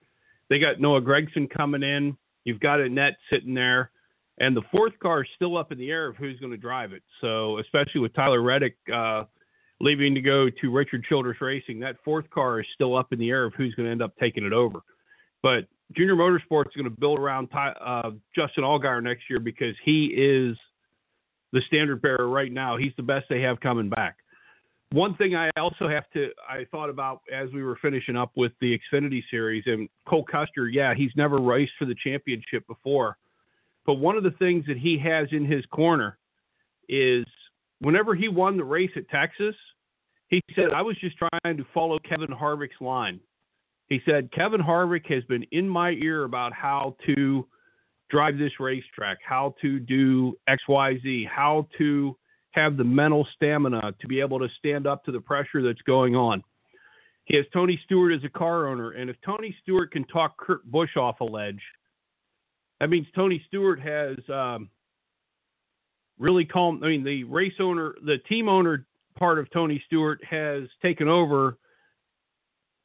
They 0.49 0.59
got 0.59 0.81
Noah 0.81 1.03
Gragson 1.03 1.51
coming 1.51 1.83
in. 1.83 2.17
You've 2.45 2.61
got 2.61 2.79
Annett 2.79 3.13
sitting 3.31 3.55
there. 3.55 3.91
And 4.39 4.57
the 4.57 4.63
fourth 4.71 4.99
car 5.01 5.23
is 5.23 5.29
still 5.35 5.57
up 5.57 5.73
in 5.73 5.79
the 5.79 5.91
air 5.91 6.09
of 6.09 6.17
who's 6.17 6.39
going 6.41 6.53
to 6.53 6.59
drive 6.59 6.93
it. 6.93 7.03
So, 7.21 7.59
especially 7.59 8.01
with 8.01 8.15
Tyler 8.15 8.43
Reddick 8.43 8.77
uh, 8.93 9.25
leaving 9.81 10.15
to 10.15 10.21
go 10.21 10.49
to 10.49 10.71
Richard 10.71 11.05
Childress 11.09 11.41
Racing, 11.41 11.81
that 11.81 11.97
fourth 12.05 12.29
car 12.31 12.61
is 12.61 12.67
still 12.75 12.97
up 12.97 13.13
in 13.13 13.19
the 13.19 13.31
air 13.31 13.45
of 13.45 13.55
who's 13.55 13.75
going 13.75 13.87
to 13.87 13.93
end 13.93 14.03
up 14.03 14.15
taking 14.21 14.45
it 14.45 14.53
over. 14.53 14.81
But 15.45 15.67
Junior 15.95 16.17
Motorsports 16.17 16.69
is 16.69 16.75
going 16.75 16.85
to 16.85 17.01
build 17.01 17.19
around 17.19 17.51
uh, 17.55 18.13
Justin 18.35 18.65
Allgaier 18.65 19.03
next 19.03 19.25
year 19.29 19.41
because 19.41 19.75
he 19.85 20.07
is 20.07 20.57
the 21.53 21.61
standard 21.67 22.01
bearer 22.01 22.29
right 22.29 22.51
now. 22.51 22.79
He's 22.79 22.95
the 22.97 23.03
best 23.03 23.27
they 23.29 23.43
have 23.43 23.61
coming 23.61 23.91
back. 23.91 24.17
One 24.93 25.15
thing 25.17 25.37
I 25.37 25.51
also 25.59 25.87
have 25.87 26.05
to 26.15 26.31
I 26.49 26.65
thought 26.71 26.89
about 26.89 27.21
as 27.31 27.51
we 27.53 27.63
were 27.63 27.77
finishing 27.83 28.17
up 28.17 28.33
with 28.37 28.53
the 28.63 28.79
Xfinity 28.79 29.23
series 29.31 29.65
and 29.67 29.87
Cole 30.09 30.25
Custer, 30.25 30.69
yeah, 30.69 30.95
he's 30.95 31.11
never 31.15 31.37
raced 31.37 31.73
for 31.79 31.85
the 31.85 31.97
championship 32.03 32.67
before. 32.67 33.19
But 33.85 33.95
one 33.95 34.17
of 34.17 34.23
the 34.23 34.31
things 34.39 34.65
that 34.67 34.79
he 34.79 34.99
has 34.99 35.29
in 35.31 35.45
his 35.45 35.67
corner 35.67 36.17
is 36.89 37.27
whenever 37.81 38.15
he 38.15 38.29
won 38.29 38.57
the 38.57 38.65
race 38.65 38.93
at 38.97 39.11
Texas, 39.11 39.55
he 40.29 40.41
said, 40.55 40.73
I 40.75 40.81
was 40.81 40.97
just 41.01 41.17
trying 41.19 41.59
to 41.59 41.67
follow 41.75 41.99
Kevin 41.99 42.31
Harvick's 42.31 42.81
line. 42.81 43.21
He 43.89 44.01
said, 44.07 44.33
Kevin 44.33 44.61
Harvick 44.61 45.07
has 45.13 45.25
been 45.25 45.45
in 45.53 45.69
my 45.69 45.91
ear 45.91 46.25
about 46.25 46.53
how 46.53 46.97
to 47.07 47.47
drive 48.11 48.39
this 48.39 48.53
racetrack, 48.59 49.19
how 49.27 49.55
to 49.61 49.79
do 49.79 50.35
XYZ, 50.49 51.29
how 51.29 51.67
to 51.79 52.17
have 52.53 52.77
the 52.77 52.85
mental 52.85 53.27
stamina 53.35 53.93
to 54.01 54.07
be 54.07 54.21
able 54.21 54.39
to 54.39 54.49
stand 54.59 54.87
up 54.87 55.05
to 55.05 55.13
the 55.13 55.21
pressure 55.21 55.63
that's 55.63 55.83
going 55.83 56.15
on. 56.15 56.43
He 57.25 57.37
has 57.37 57.47
Tony 57.53 57.81
Stewart 57.85 58.13
as 58.13 58.23
a 58.25 58.29
car 58.29 58.69
owner, 58.69 58.93
and 58.93 59.11
if 59.11 59.17
Tony 59.25 59.55
Stewart 59.63 59.91
can 59.91 60.05
talk 60.05 60.37
Kurt 60.37 60.65
Busch 60.71 60.97
off 60.97 61.21
a 61.21 61.25
ledge, 61.25 61.61
that 62.81 62.91
means 62.91 63.07
Tony 63.15 63.43
Stewart 63.49 63.81
has 63.81 64.17
um, 64.29 64.69
really 66.19 66.45
calm. 66.45 66.83
I 66.85 66.89
mean, 66.89 67.05
the 67.05 67.25
race 67.25 67.55
owner, 67.61 67.95
the 68.05 68.19
team 68.29 68.49
owner 68.49 68.87
part 69.19 69.39
of 69.39 69.51
Tony 69.51 69.83
Stewart 69.87 70.23
has 70.29 70.65
taken 70.83 71.09
over 71.09 71.59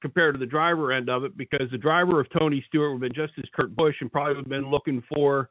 compared 0.02 0.36
to 0.36 0.40
the 0.40 0.46
driver 0.46 0.92
end 0.92 1.10
of 1.10 1.24
it 1.24 1.36
because 1.38 1.70
the 1.72 1.78
driver 1.78 2.20
of 2.20 2.28
Tony 2.38 2.64
Stewart 2.68 2.92
would 2.92 3.04
have 3.04 3.14
been 3.14 3.28
just 3.28 3.38
as 3.38 3.46
Kurt 3.56 3.76
Busch 3.76 3.96
and 4.02 4.12
probably 4.12 4.36
would 4.36 4.46
have 4.46 4.50
been 4.50 4.70
looking 4.70 5.04
for 5.14 5.50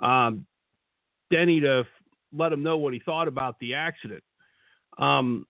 um, 0.00 0.46
Denny 1.30 1.60
to 1.60 1.84
let 2.32 2.52
him 2.52 2.62
know 2.62 2.76
what 2.76 2.94
he 2.94 3.00
thought 3.00 3.28
about 3.28 3.58
the 3.60 3.74
accident. 3.74 4.22
Um, 4.98 5.46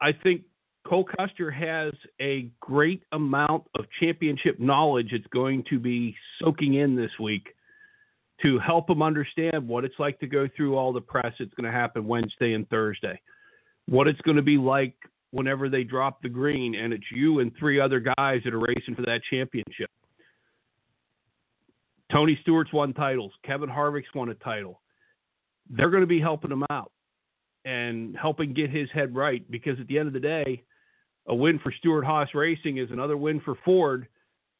I 0.00 0.12
think 0.12 0.42
Cole 0.86 1.06
Custer 1.16 1.50
has 1.50 1.92
a 2.20 2.50
great 2.60 3.02
amount 3.12 3.64
of 3.78 3.84
championship 4.00 4.58
knowledge 4.58 5.08
it's 5.12 5.26
going 5.28 5.64
to 5.70 5.78
be 5.78 6.16
soaking 6.40 6.74
in 6.74 6.96
this 6.96 7.10
week 7.20 7.54
to 8.42 8.58
help 8.58 8.90
him 8.90 9.02
understand 9.02 9.66
what 9.68 9.84
it's 9.84 9.94
like 9.98 10.18
to 10.18 10.26
go 10.26 10.48
through 10.56 10.76
all 10.76 10.92
the 10.92 11.00
press 11.00 11.32
that's 11.38 11.54
going 11.54 11.70
to 11.70 11.78
happen 11.78 12.06
Wednesday 12.06 12.54
and 12.54 12.68
Thursday, 12.68 13.20
what 13.86 14.08
it's 14.08 14.20
going 14.22 14.36
to 14.36 14.42
be 14.42 14.58
like 14.58 14.94
whenever 15.32 15.68
they 15.68 15.82
drop 15.82 16.22
the 16.22 16.28
green 16.28 16.74
and 16.74 16.92
it's 16.92 17.10
you 17.12 17.40
and 17.40 17.52
three 17.58 17.80
other 17.80 18.00
guys 18.00 18.40
that 18.44 18.54
are 18.54 18.60
racing 18.60 18.94
for 18.94 19.02
that 19.02 19.20
championship. 19.30 19.90
Tony 22.10 22.38
Stewart's 22.42 22.72
won 22.72 22.92
titles. 22.92 23.32
Kevin 23.44 23.68
Harvick's 23.68 24.14
won 24.14 24.28
a 24.28 24.34
title 24.34 24.82
they're 25.70 25.90
going 25.90 26.02
to 26.02 26.06
be 26.06 26.20
helping 26.20 26.50
him 26.50 26.64
out 26.70 26.92
and 27.64 28.16
helping 28.16 28.52
get 28.52 28.70
his 28.70 28.88
head 28.92 29.14
right 29.14 29.48
because 29.50 29.78
at 29.80 29.86
the 29.86 29.98
end 29.98 30.08
of 30.08 30.14
the 30.14 30.20
day, 30.20 30.62
a 31.28 31.34
win 31.34 31.58
for 31.62 31.72
Stewart-Haas 31.78 32.28
Racing 32.34 32.78
is 32.78 32.90
another 32.90 33.16
win 33.16 33.40
for 33.40 33.54
Ford, 33.64 34.08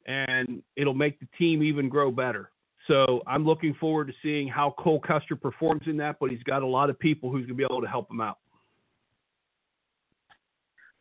and 0.07 0.62
it'll 0.77 0.95
make 0.95 1.18
the 1.18 1.27
team 1.39 1.62
even 1.62 1.89
grow 1.89 2.11
better. 2.11 2.51
So 2.87 3.20
I'm 3.27 3.45
looking 3.45 3.75
forward 3.75 4.09
to 4.09 4.12
seeing 4.23 4.49
how 4.49 4.75
Cole 4.79 5.01
Custer 5.01 5.37
performs 5.37 5.83
in 5.87 5.97
that, 5.99 6.16
but 6.20 6.31
he's 6.31 6.43
got 6.45 6.62
a 6.62 6.66
lot 6.66 6.91
of 6.91 6.99
people 6.99 7.31
who's 7.31 7.47
going 7.47 7.49
to 7.49 7.55
be 7.55 7.64
able 7.64 7.81
to 7.81 7.89
help 7.89 8.11
him 8.11 8.20
out. 8.20 8.39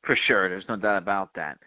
For 0.04 0.18
sure, 0.28 0.50
there's 0.50 0.66
no 0.68 0.76
doubt 0.76 0.98
about 0.98 1.30
that. 1.36 1.58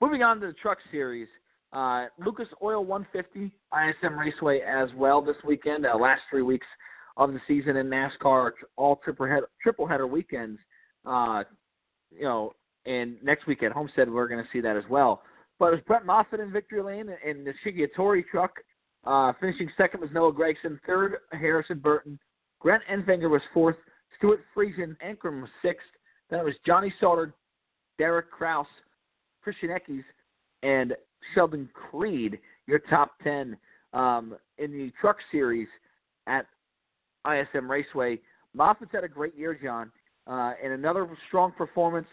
Moving 0.00 0.22
on 0.22 0.40
to 0.40 0.48
the 0.48 0.52
Truck 0.54 0.78
Series, 0.90 1.28
uh, 1.72 2.06
Lucas 2.24 2.48
Oil 2.62 2.84
150 2.84 3.52
ISM 3.72 4.18
Raceway 4.18 4.60
as 4.60 4.88
well 4.96 5.22
this 5.22 5.36
weekend. 5.46 5.86
Uh, 5.86 5.96
last 5.96 6.22
three 6.30 6.42
weeks 6.42 6.66
of 7.16 7.32
the 7.32 7.40
season 7.46 7.76
in 7.76 7.88
NASCAR, 7.88 8.52
all 8.76 8.96
triple 8.96 9.26
head, 9.26 9.42
triple 9.62 9.86
header 9.86 10.06
weekends. 10.06 10.58
Uh, 11.04 11.44
you 12.10 12.24
know, 12.24 12.52
and 12.86 13.16
next 13.22 13.46
weekend, 13.46 13.70
at 13.70 13.76
Homestead, 13.76 14.10
we're 14.10 14.28
going 14.28 14.42
to 14.42 14.50
see 14.52 14.60
that 14.60 14.76
as 14.76 14.84
well. 14.90 15.22
But 15.58 15.66
it 15.66 15.76
was 15.76 15.80
Brett 15.86 16.04
Moffitt 16.04 16.40
in 16.40 16.52
victory 16.52 16.82
lane 16.82 17.08
in 17.24 17.44
the 17.44 17.52
Shigetori 17.64 18.24
truck. 18.30 18.52
Uh, 19.04 19.32
finishing 19.40 19.70
second 19.76 20.00
was 20.00 20.10
Noah 20.12 20.32
Gragson. 20.32 20.78
Third, 20.86 21.16
Harrison 21.32 21.78
Burton. 21.78 22.18
Grant 22.60 22.82
Enfinger 22.90 23.30
was 23.30 23.42
fourth. 23.52 23.76
Stewart 24.18 24.40
Friesen 24.56 24.96
Ankrum 25.04 25.40
was 25.40 25.50
sixth. 25.62 25.86
Then 26.30 26.40
it 26.40 26.44
was 26.44 26.54
Johnny 26.66 26.92
Sauter, 27.00 27.34
Derek 27.98 28.30
Kraus, 28.30 28.66
Christian 29.42 29.70
Eckes, 29.70 30.04
and 30.62 30.94
Sheldon 31.34 31.68
Creed, 31.72 32.38
your 32.66 32.78
top 32.78 33.12
10 33.22 33.56
um, 33.92 34.36
in 34.58 34.72
the 34.72 34.92
truck 35.00 35.16
series 35.30 35.68
at 36.26 36.46
ISM 37.26 37.70
Raceway. 37.70 38.18
Moffitt's 38.54 38.92
had 38.92 39.04
a 39.04 39.08
great 39.08 39.36
year, 39.36 39.58
John, 39.60 39.90
uh, 40.26 40.52
and 40.62 40.72
another 40.72 41.08
strong 41.28 41.52
performance 41.52 42.06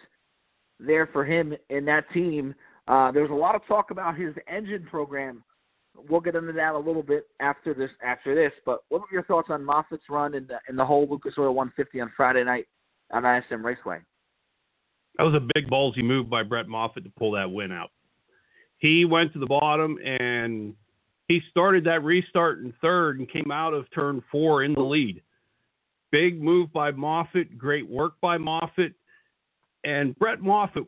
there 0.79 1.07
for 1.07 1.25
him 1.25 1.53
in 1.69 1.85
that 1.85 2.09
team. 2.13 2.55
Uh, 2.87 3.11
there 3.11 3.21
was 3.21 3.31
a 3.31 3.35
lot 3.35 3.55
of 3.55 3.65
talk 3.67 3.91
about 3.91 4.17
his 4.17 4.33
engine 4.51 4.85
program. 4.89 5.43
We'll 6.09 6.21
get 6.21 6.35
into 6.35 6.53
that 6.53 6.75
a 6.75 6.77
little 6.77 7.03
bit 7.03 7.27
after 7.39 7.73
this. 7.73 7.89
After 8.03 8.33
this, 8.33 8.53
but 8.65 8.79
what 8.89 9.01
were 9.01 9.07
your 9.11 9.23
thoughts 9.23 9.49
on 9.51 9.65
Moffitt's 9.65 10.03
run 10.09 10.33
in 10.33 10.47
the 10.47 10.59
the 10.77 10.85
whole 10.85 11.07
Lucas 11.09 11.33
Oil 11.37 11.53
150 11.53 11.99
on 11.99 12.11
Friday 12.15 12.43
night 12.43 12.67
on 13.11 13.25
ISM 13.25 13.65
Raceway? 13.65 13.99
That 15.19 15.25
was 15.25 15.35
a 15.35 15.47
big 15.53 15.69
ballsy 15.69 16.01
move 16.01 16.29
by 16.29 16.43
Brett 16.43 16.69
Moffitt 16.69 17.03
to 17.03 17.09
pull 17.09 17.31
that 17.31 17.51
win 17.51 17.73
out. 17.73 17.91
He 18.77 19.03
went 19.03 19.33
to 19.33 19.39
the 19.39 19.45
bottom 19.45 19.97
and 19.97 20.73
he 21.27 21.41
started 21.49 21.83
that 21.83 22.05
restart 22.05 22.59
in 22.59 22.73
third 22.81 23.19
and 23.19 23.29
came 23.29 23.51
out 23.51 23.73
of 23.73 23.85
turn 23.93 24.23
four 24.31 24.63
in 24.63 24.73
the 24.73 24.81
lead. 24.81 25.21
Big 26.09 26.41
move 26.41 26.71
by 26.71 26.91
Moffitt, 26.91 27.57
great 27.57 27.87
work 27.87 28.13
by 28.21 28.37
Moffitt. 28.37 28.93
And 29.83 30.17
Brett 30.17 30.39
Moffitt, 30.39 30.85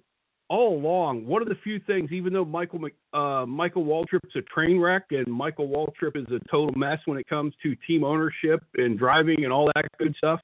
all 0.47 0.77
along, 0.77 1.25
one 1.25 1.41
of 1.41 1.49
the 1.49 1.57
few 1.61 1.81
things, 1.81 2.13
even 2.13 2.31
though 2.31 2.45
Michael 2.45 2.79
uh, 3.11 3.45
Michael 3.45 3.83
Waltrip's 3.83 4.33
a 4.37 4.41
train 4.43 4.79
wreck 4.79 5.07
and 5.11 5.27
Michael 5.27 5.67
Waltrip 5.67 6.15
is 6.15 6.27
a 6.33 6.39
total 6.49 6.73
mess 6.77 6.99
when 7.03 7.17
it 7.17 7.27
comes 7.27 7.53
to 7.63 7.75
team 7.85 8.05
ownership 8.05 8.63
and 8.77 8.97
driving 8.97 9.43
and 9.43 9.51
all 9.51 9.69
that 9.75 9.87
good 9.99 10.15
stuff, 10.17 10.39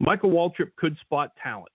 Michael 0.00 0.30
Waltrip 0.30 0.74
could 0.76 0.96
spot 1.04 1.32
talent. 1.42 1.68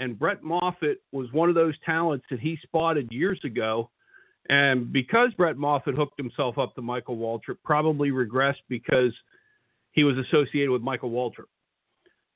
And 0.00 0.18
Brett 0.18 0.42
Moffitt 0.42 1.02
was 1.12 1.30
one 1.32 1.48
of 1.48 1.54
those 1.54 1.74
talents 1.84 2.24
that 2.30 2.40
he 2.40 2.58
spotted 2.62 3.12
years 3.12 3.38
ago. 3.44 3.90
And 4.48 4.90
because 4.92 5.32
Brett 5.34 5.58
Moffitt 5.58 5.94
hooked 5.94 6.18
himself 6.18 6.58
up 6.58 6.74
to 6.74 6.82
Michael 6.82 7.18
Waltrip, 7.18 7.58
probably 7.62 8.10
regressed 8.10 8.62
because 8.68 9.12
he 9.92 10.02
was 10.02 10.16
associated 10.16 10.70
with 10.70 10.80
Michael 10.82 11.10
Waltrip. 11.10 11.44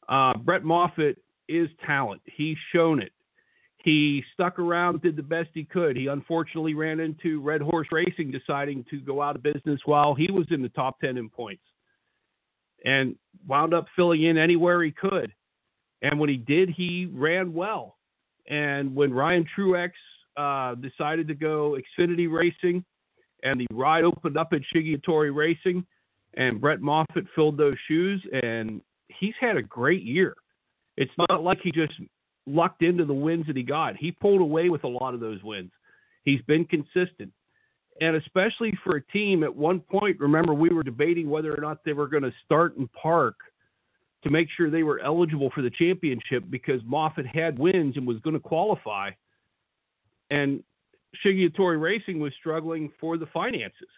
Uh, 0.09 0.37
Brett 0.39 0.63
Moffitt 0.63 1.19
is 1.49 1.71
talent. 1.85 2.21
He's 2.27 2.59
shown 2.73 3.01
it. 3.01 3.13
He 3.79 4.23
stuck 4.35 4.59
around, 4.59 5.03
did 5.03 5.17
the 5.17 5.23
best 5.23 5.49
he 5.55 5.65
could. 5.65 5.97
He 5.97 6.07
unfortunately 6.07 6.75
ran 6.75 7.01
into 7.01 7.41
Red 7.41 7.63
Horse 7.63 7.89
Racing 7.91 8.31
deciding 8.31 8.85
to 8.91 9.01
go 9.01 9.23
out 9.23 9.37
of 9.37 9.43
business 9.43 9.81
while 9.87 10.15
he 10.15 10.31
was 10.31 10.47
in 10.51 10.63
the 10.63 10.71
top 10.71 11.01
10 11.01 11.17
in 11.17 11.31
points 11.31 11.63
and 12.85 13.17
wound 13.47 13.73
up 13.73 13.87
filling 13.97 14.23
in 14.23 14.37
anywhere 14.37 14.83
he 14.83 14.91
could. 14.91 15.33
And 16.05 16.21
when 16.21 16.29
he 16.29 16.37
did, 16.37 16.69
he 16.69 17.09
ran 17.11 17.55
well. 17.55 17.97
And 18.49 18.95
when 18.95 19.13
Ryan 19.13 19.47
Truex 19.57 19.91
uh, 20.37 20.75
decided 20.75 21.27
to 21.29 21.35
go 21.35 21.79
Xfinity 21.99 22.31
Racing 22.31 22.85
and 23.43 23.59
the 23.59 23.67
ride 23.73 24.05
opened 24.05 24.37
up 24.37 24.49
at 24.53 24.61
Shigetori 24.75 25.35
Racing, 25.35 25.85
and 26.35 26.61
Brett 26.61 26.81
Moffitt 26.81 27.25
filled 27.35 27.57
those 27.57 27.77
shoes, 27.89 28.23
and 28.43 28.81
he's 29.09 29.35
had 29.41 29.57
a 29.57 29.63
great 29.63 30.03
year. 30.03 30.35
It's 30.97 31.13
not 31.31 31.43
like 31.43 31.59
he 31.63 31.71
just 31.71 31.93
lucked 32.47 32.83
into 32.83 33.05
the 33.05 33.15
wins 33.15 33.47
that 33.47 33.57
he 33.57 33.63
got. 33.63 33.97
He 33.97 34.11
pulled 34.13 34.41
away 34.41 34.69
with 34.69 34.85
a 34.85 34.89
lot 34.89 35.15
of 35.15 35.21
those 35.21 35.43
wins. 35.43 35.71
He's 36.25 36.43
been 36.43 36.65
consistent. 36.65 37.33
And 38.01 38.17
especially 38.17 38.77
for 38.83 38.97
a 38.97 39.07
team 39.07 39.45
at 39.45 39.55
one 39.55 39.81
point, 39.81 40.19
remember, 40.21 40.53
we 40.53 40.71
were 40.71 40.83
debating 40.83 41.31
whether 41.31 41.55
or 41.57 41.61
not 41.61 41.85
they 41.85 41.93
were 41.93 42.09
going 42.09 42.25
to 42.25 42.33
start 42.45 42.77
and 42.77 42.93
park 42.93 43.37
to 44.25 44.31
make 44.31 44.49
sure 44.57 44.71
they 44.71 44.83
were 44.83 45.01
eligible 45.01 45.51
for 45.55 45.63
the 45.63 45.71
championship 45.71 46.45
because 46.51 46.81
Moffitt 46.85 47.27
had 47.27 47.59
wins 47.59 47.97
and 47.97 48.07
was 48.07 48.19
going 48.19 48.35
to 48.35 48.41
qualify. 48.41 49.11
And 50.31 50.63
Shigetori 51.25 51.81
Racing 51.81 52.19
was 52.19 52.33
struggling 52.39 52.91
for 53.01 53.17
the 53.17 53.27
finances. 53.27 53.89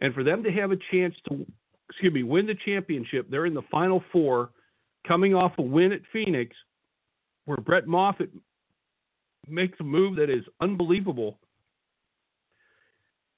And 0.00 0.12
for 0.14 0.24
them 0.24 0.42
to 0.42 0.50
have 0.50 0.72
a 0.72 0.78
chance 0.90 1.14
to, 1.28 1.46
excuse 1.88 2.12
me, 2.12 2.22
win 2.24 2.46
the 2.46 2.56
championship, 2.64 3.30
they're 3.30 3.46
in 3.46 3.54
the 3.54 3.62
final 3.70 4.02
four, 4.10 4.50
coming 5.06 5.34
off 5.34 5.52
a 5.58 5.62
win 5.62 5.92
at 5.92 6.00
Phoenix– 6.12 6.56
where 7.44 7.58
Brett 7.58 7.86
Moffitt 7.86 8.30
makes 9.48 9.78
a 9.80 9.84
move 9.84 10.16
that 10.16 10.30
is 10.30 10.44
unbelievable. 10.60 11.38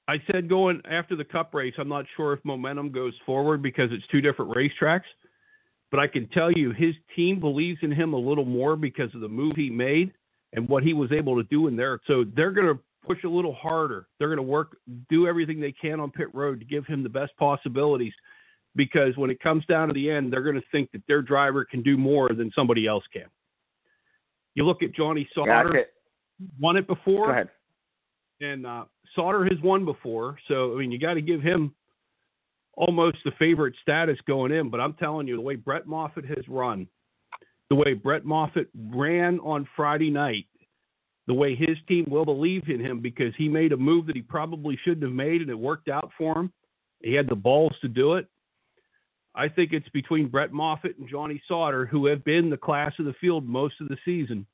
I 0.07 0.17
said 0.31 0.47
going 0.47 0.81
after 0.89 1.15
the 1.15 1.23
cup 1.23 1.53
race, 1.53 1.73
I'm 1.79 1.89
not 1.89 2.05
sure 2.15 2.33
if 2.33 2.45
momentum 2.45 2.91
goes 2.91 3.13
forward 3.25 3.63
because 3.63 3.89
it's 3.91 4.05
two 4.11 4.21
different 4.21 4.51
racetracks, 4.51 5.01
but 5.95 6.01
I 6.01 6.07
can 6.07 6.27
tell 6.27 6.51
you 6.51 6.73
his 6.73 6.93
team 7.15 7.39
believes 7.39 7.79
in 7.81 7.89
him 7.89 8.11
a 8.11 8.17
little 8.17 8.43
more 8.43 8.75
because 8.75 9.15
of 9.15 9.21
the 9.21 9.29
move 9.29 9.53
he 9.55 9.69
made 9.69 10.11
and 10.51 10.67
what 10.67 10.83
he 10.83 10.91
was 10.91 11.09
able 11.13 11.37
to 11.37 11.43
do 11.43 11.67
in 11.67 11.77
there. 11.77 12.01
So 12.05 12.25
they're 12.35 12.51
going 12.51 12.67
to 12.67 12.77
push 13.07 13.23
a 13.23 13.29
little 13.29 13.53
harder. 13.53 14.07
They're 14.19 14.27
going 14.27 14.35
to 14.35 14.43
work, 14.43 14.75
do 15.09 15.25
everything 15.25 15.61
they 15.61 15.71
can 15.71 16.01
on 16.01 16.11
pit 16.11 16.27
road 16.35 16.59
to 16.59 16.65
give 16.65 16.85
him 16.85 17.01
the 17.01 17.07
best 17.07 17.31
possibilities 17.37 18.11
because 18.75 19.15
when 19.15 19.29
it 19.29 19.39
comes 19.39 19.65
down 19.67 19.87
to 19.87 19.93
the 19.93 20.11
end, 20.11 20.33
they're 20.33 20.43
going 20.43 20.57
to 20.57 20.67
think 20.69 20.91
that 20.91 21.01
their 21.07 21.21
driver 21.21 21.63
can 21.63 21.81
do 21.81 21.95
more 21.95 22.27
than 22.27 22.51
somebody 22.53 22.87
else 22.87 23.05
can. 23.13 23.29
You 24.53 24.65
look 24.65 24.83
at 24.83 24.93
Johnny 24.93 25.25
Sauter, 25.33 25.71
yeah, 25.73 26.45
won 26.59 26.75
it 26.75 26.87
before. 26.87 27.27
Go 27.27 27.31
ahead. 27.31 27.49
And 28.41 28.67
uh, 28.67 28.83
Sauter 29.15 29.45
has 29.45 29.61
won 29.63 29.85
before, 29.85 30.35
so 30.49 30.75
I 30.75 30.79
mean, 30.79 30.91
you 30.91 30.99
got 30.99 31.13
to 31.13 31.21
give 31.21 31.41
him 31.41 31.73
almost 32.75 33.17
the 33.25 33.31
favorite 33.39 33.75
status 33.81 34.17
going 34.27 34.51
in. 34.51 34.69
But 34.69 34.79
I'm 34.79 34.93
telling 34.93 35.27
you, 35.27 35.35
the 35.35 35.41
way 35.41 35.55
Brett 35.55 35.87
Moffitt 35.87 36.25
has 36.25 36.47
run, 36.47 36.87
the 37.69 37.75
way 37.75 37.93
Brett 37.93 38.25
Moffitt 38.25 38.69
ran 38.93 39.39
on 39.39 39.67
Friday 39.75 40.09
night, 40.09 40.45
the 41.27 41.33
way 41.33 41.55
his 41.55 41.77
team 41.87 42.05
will 42.09 42.25
believe 42.25 42.69
in 42.69 42.79
him 42.79 42.99
because 42.99 43.33
he 43.37 43.49
made 43.49 43.71
a 43.71 43.77
move 43.77 44.05
that 44.05 44.15
he 44.15 44.21
probably 44.21 44.77
shouldn't 44.83 45.03
have 45.03 45.11
made 45.11 45.41
and 45.41 45.49
it 45.49 45.57
worked 45.57 45.89
out 45.89 46.11
for 46.17 46.37
him. 46.37 46.51
He 47.01 47.13
had 47.13 47.27
the 47.27 47.35
balls 47.35 47.73
to 47.81 47.87
do 47.87 48.13
it. 48.13 48.27
I 49.33 49.49
think 49.49 49.73
it's 49.73 49.89
between 49.89 50.29
Brett 50.29 50.53
Moffitt 50.53 50.97
and 50.97 51.09
Johnny 51.09 51.41
Sauter, 51.47 51.85
who 51.85 52.05
have 52.05 52.23
been 52.23 52.49
the 52.49 52.57
class 52.57 52.93
of 52.99 53.05
the 53.05 53.15
field 53.19 53.45
most 53.45 53.75
of 53.81 53.89
the 53.89 53.97
season. 54.05 54.45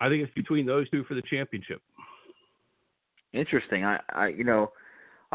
I 0.00 0.08
think 0.08 0.24
it's 0.24 0.34
between 0.34 0.66
those 0.66 0.88
two 0.90 1.04
for 1.04 1.14
the 1.14 1.22
championship. 1.22 1.80
Interesting. 3.32 3.84
I, 3.84 4.00
I 4.10 4.28
you 4.28 4.44
know, 4.44 4.72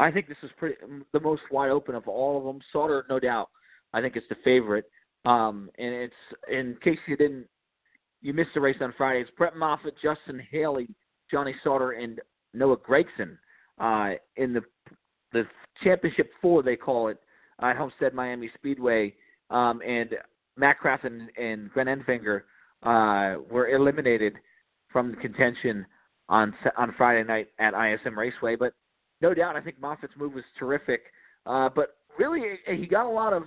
I 0.00 0.10
think 0.10 0.28
this 0.28 0.38
is 0.42 0.50
pretty 0.56 0.76
the 1.12 1.20
most 1.20 1.42
wide 1.50 1.70
open 1.70 1.94
of 1.94 2.08
all 2.08 2.38
of 2.38 2.44
them. 2.44 2.60
Sauter, 2.72 3.04
no 3.10 3.20
doubt. 3.20 3.50
I 3.92 4.00
think 4.00 4.16
it's 4.16 4.28
the 4.28 4.36
favorite. 4.42 4.86
Um, 5.26 5.70
and 5.78 5.94
it's 5.94 6.14
in 6.50 6.76
case 6.82 6.98
you 7.06 7.16
didn't, 7.18 7.46
you 8.22 8.32
missed 8.32 8.50
the 8.54 8.60
race 8.60 8.78
on 8.80 8.94
Friday. 8.96 9.20
It's 9.20 9.30
Brett 9.36 9.56
Moffitt, 9.56 9.94
Justin 10.02 10.40
Haley, 10.50 10.88
Johnny 11.30 11.54
Sauter, 11.62 11.92
and 11.92 12.18
Noah 12.54 12.78
Gragson 12.78 13.36
uh, 13.78 14.14
in 14.36 14.54
the 14.54 14.62
the 15.32 15.44
championship 15.84 16.30
four 16.42 16.62
they 16.62 16.76
call 16.76 17.08
it 17.08 17.18
at 17.62 17.76
Homestead 17.76 18.14
Miami 18.14 18.50
Speedway, 18.54 19.14
um, 19.50 19.80
and 19.86 20.16
Matt 20.56 20.78
Craft 20.78 21.04
and, 21.04 21.28
and 21.36 21.70
Glenn 21.72 21.86
Enfinger 21.86 22.42
uh, 22.82 23.40
were 23.50 23.68
eliminated 23.68 24.34
from 24.90 25.14
contention 25.16 25.84
on 26.30 26.54
on 26.78 26.94
Friday 26.96 27.26
night 27.26 27.48
at 27.58 27.74
ISM 27.74 28.18
Raceway. 28.18 28.56
But 28.56 28.72
no 29.20 29.34
doubt, 29.34 29.56
I 29.56 29.60
think 29.60 29.80
Moffitt's 29.80 30.14
move 30.16 30.34
was 30.34 30.44
terrific. 30.58 31.02
Uh, 31.46 31.68
but 31.74 31.96
really, 32.18 32.42
he 32.66 32.86
got 32.86 33.06
a 33.06 33.08
lot 33.08 33.32
of. 33.32 33.44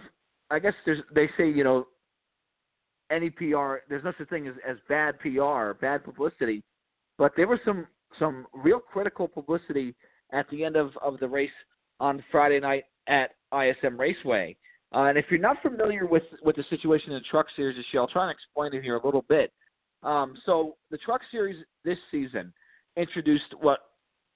I 0.49 0.59
guess 0.59 0.74
there's, 0.86 0.99
they 1.13 1.30
say 1.38 1.49
you 1.49 1.63
know, 1.63 1.88
any 3.11 3.30
PR. 3.30 3.76
There's 3.89 4.03
no 4.03 4.13
such 4.17 4.30
thing 4.30 4.47
as, 4.47 4.55
as 4.67 4.78
bad 4.89 5.19
PR, 5.19 5.74
bad 5.80 6.03
publicity. 6.03 6.63
But 7.17 7.34
there 7.38 7.47
was 7.47 7.59
some 7.65 7.88
some 8.19 8.45
real 8.53 8.80
critical 8.80 9.28
publicity 9.28 9.95
at 10.32 10.49
the 10.49 10.63
end 10.63 10.76
of, 10.76 10.91
of 11.01 11.19
the 11.19 11.28
race 11.28 11.49
on 11.99 12.24
Friday 12.32 12.59
night 12.59 12.86
at 13.07 13.32
ISM 13.53 13.99
Raceway. 13.99 14.55
Uh, 14.93 15.05
and 15.05 15.17
if 15.17 15.26
you're 15.30 15.39
not 15.39 15.61
familiar 15.61 16.05
with 16.05 16.24
with 16.43 16.55
the 16.55 16.63
situation 16.69 17.11
in 17.11 17.19
the 17.19 17.26
Truck 17.30 17.47
Series 17.55 17.78
this 17.78 17.86
year, 17.91 18.01
I'll 18.01 18.07
try 18.07 18.24
and 18.24 18.32
explain 18.32 18.74
it 18.74 18.84
here 18.84 18.95
a 18.95 19.05
little 19.05 19.26
bit. 19.28 19.51
Um, 20.03 20.36
so 20.45 20.76
the 20.91 20.97
Truck 20.97 21.21
Series 21.32 21.63
this 21.84 21.97
season 22.11 22.53
introduced 22.97 23.55
what 23.59 23.80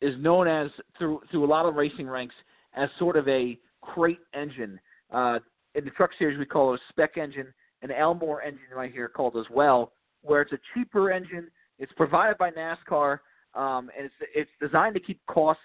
is 0.02 0.16
known 0.20 0.48
as 0.48 0.70
through 0.98 1.22
through 1.32 1.46
a 1.46 1.48
lot 1.48 1.66
of 1.66 1.76
racing 1.76 2.08
ranks 2.08 2.36
as 2.76 2.90
sort 3.00 3.16
of 3.18 3.28
a 3.28 3.58
crate 3.82 4.20
engine. 4.34 4.80
Uh, 5.12 5.40
in 5.76 5.86
the 5.86 5.92
Truck 5.92 6.12
Series, 6.18 6.38
we 6.38 6.46
call 6.46 6.74
it 6.74 6.80
a 6.80 6.84
spec 6.90 7.18
engine, 7.18 7.54
an 7.82 7.90
Ilmor 7.90 8.40
engine 8.46 8.66
right 8.76 8.92
here 8.92 9.08
called 9.08 9.38
as 9.38 9.46
well, 9.52 9.92
where 10.22 10.42
it's 10.42 10.52
a 10.54 10.60
cheaper 10.74 11.12
engine. 11.12 11.50
It's 11.80 11.92
provided 11.94 12.38
by 12.38 12.52
NASCAR, 12.52 13.20
um, 13.54 13.90
and 13.98 14.06
it's 14.06 14.16
it's 14.36 14.52
designed 14.60 14.96
to 14.96 15.00
keep 15.00 15.20
costs 15.28 15.64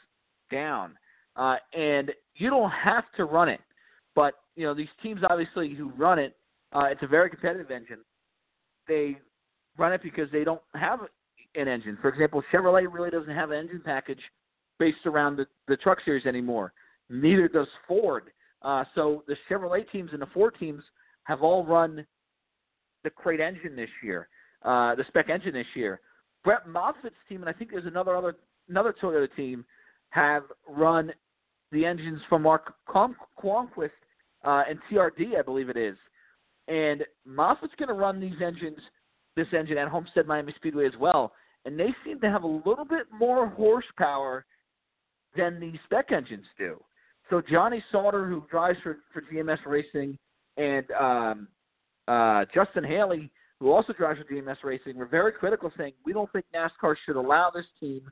down. 0.51 0.97
Uh, 1.37 1.57
and 1.73 2.13
you 2.35 2.51
don't 2.51 2.71
have 2.71 3.05
to 3.17 3.25
run 3.25 3.49
it, 3.49 3.61
but 4.15 4.35
you 4.55 4.65
know 4.65 4.75
these 4.75 4.89
teams 5.03 5.23
obviously 5.29 5.75
who 5.75 5.91
run 5.91 6.19
it, 6.19 6.37
uh, 6.73 6.85
it's 6.91 7.03
a 7.03 7.07
very 7.07 7.31
competitive 7.31 7.71
engine. 7.71 8.01
They 8.87 9.19
run 9.79 9.93
it 9.93 10.03
because 10.03 10.31
they 10.31 10.45
don't 10.45 10.61
have 10.75 11.01
an 11.55 11.69
engine. 11.69 11.99
For 12.01 12.09
example, 12.09 12.43
Chevrolet 12.53 12.87
really 12.91 13.11
doesn't 13.11 13.35
have 13.35 13.51
an 13.51 13.59
engine 13.59 13.83
package 13.85 14.21
based 14.79 15.07
around 15.07 15.37
the, 15.37 15.47
the 15.69 15.77
truck 15.77 15.99
series 16.05 16.27
anymore. 16.27 16.73
Neither 17.09 17.49
does 17.49 17.69
Ford. 17.87 18.31
Uh, 18.63 18.85
so 18.95 19.25
the 19.27 19.37
Chevrolet 19.51 19.91
teams 19.91 20.11
and 20.13 20.23
the 20.23 20.27
Ford 20.27 20.55
teams 20.59 20.83
have 21.25 21.43
all 21.43 21.65
run 21.65 22.07
the 23.05 23.11
crate 23.11 23.41
engine 23.41 23.77
this 23.77 23.91
year, 24.03 24.29
uh, 24.65 24.95
the 24.95 25.05
spec 25.09 25.29
engine 25.29 25.53
this 25.53 25.67
year. 25.75 26.01
Brett 26.45 26.69
Moffitt's 26.69 27.17
team, 27.29 27.41
and 27.41 27.49
I 27.49 27.53
think 27.53 27.71
there's 27.71 27.87
another 27.87 28.17
other 28.17 28.37
another 28.69 28.95
Toyota 29.01 29.29
team, 29.37 29.65
have 30.11 30.45
run 30.69 31.13
the 31.73 31.85
engines 31.85 32.21
from 32.29 32.43
Mark 32.43 32.75
Cronquist 32.89 33.91
uh, 34.45 34.63
and 34.69 34.79
TRD, 34.91 35.39
I 35.39 35.43
believe 35.43 35.69
it 35.69 35.77
is. 35.77 35.97
And 36.69 37.05
Moffitt's 37.27 37.75
going 37.79 37.89
to 37.89 37.95
run 37.95 38.21
these 38.21 38.41
engines, 38.45 38.79
this 39.37 39.49
engine 39.57 39.79
at 39.79 39.89
Homestead 39.89 40.27
Miami 40.27 40.53
Speedway 40.57 40.87
as 40.87 40.93
well. 40.99 41.33
And 41.65 41.79
they 41.79 41.95
seem 42.05 42.21
to 42.21 42.31
have 42.31 42.43
a 42.43 42.47
little 42.47 42.85
bit 42.85 43.07
more 43.17 43.49
horsepower 43.49 44.45
than 45.37 45.61
the 45.61 45.73
spec 45.85 46.13
engines 46.13 46.47
do. 46.59 46.83
So 47.31 47.41
Johnny 47.41 47.83
Sauter, 47.93 48.29
who 48.29 48.45
drives 48.51 48.79
for, 48.83 48.99
for 49.13 49.23
GMS 49.23 49.59
Racing, 49.65 50.19
and 50.57 50.91
um, 50.91 51.49
uh, 52.09 52.45
Justin 52.53 52.85
Haley, 52.85 53.31
who 53.61 53.71
also 53.71 53.93
drives 53.93 54.19
for 54.19 54.35
GMS 54.35 54.57
Racing, 54.65 54.97
were 54.97 55.07
very 55.07 55.33
critical, 55.33 55.73
saying 55.79 55.93
we 56.05 56.13
don't 56.13 56.31
think 56.33 56.45
NASCAR 56.55 56.97
should 57.07 57.17
allow 57.17 57.51
this 57.55 57.67
team 57.81 58.03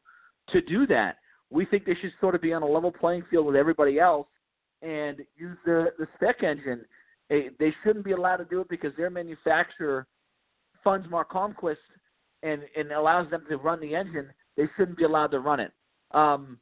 to 0.50 0.60
do 0.62 0.86
that 0.86 1.16
we 1.50 1.64
think 1.66 1.84
they 1.84 1.96
should 2.00 2.12
sort 2.20 2.34
of 2.34 2.40
be 2.40 2.52
on 2.52 2.62
a 2.62 2.66
level 2.66 2.92
playing 2.92 3.24
field 3.28 3.46
with 3.46 3.56
everybody 3.56 3.98
else 3.98 4.28
and 4.82 5.18
use 5.36 5.58
the 5.64 5.92
the 5.98 6.06
spec 6.14 6.42
engine. 6.42 6.84
They, 7.28 7.50
they 7.58 7.72
shouldn't 7.84 8.04
be 8.04 8.12
allowed 8.12 8.38
to 8.38 8.44
do 8.44 8.60
it 8.60 8.68
because 8.68 8.92
their 8.96 9.10
manufacturer 9.10 10.06
funds 10.82 11.06
Mark 11.10 11.30
Cronquist 11.30 11.76
and 12.42 12.62
and 12.76 12.92
allows 12.92 13.30
them 13.30 13.44
to 13.48 13.56
run 13.56 13.80
the 13.80 13.94
engine, 13.94 14.32
they 14.56 14.64
shouldn't 14.76 14.98
be 14.98 15.04
allowed 15.04 15.28
to 15.28 15.40
run 15.40 15.60
it. 15.60 15.72
Um, 16.12 16.58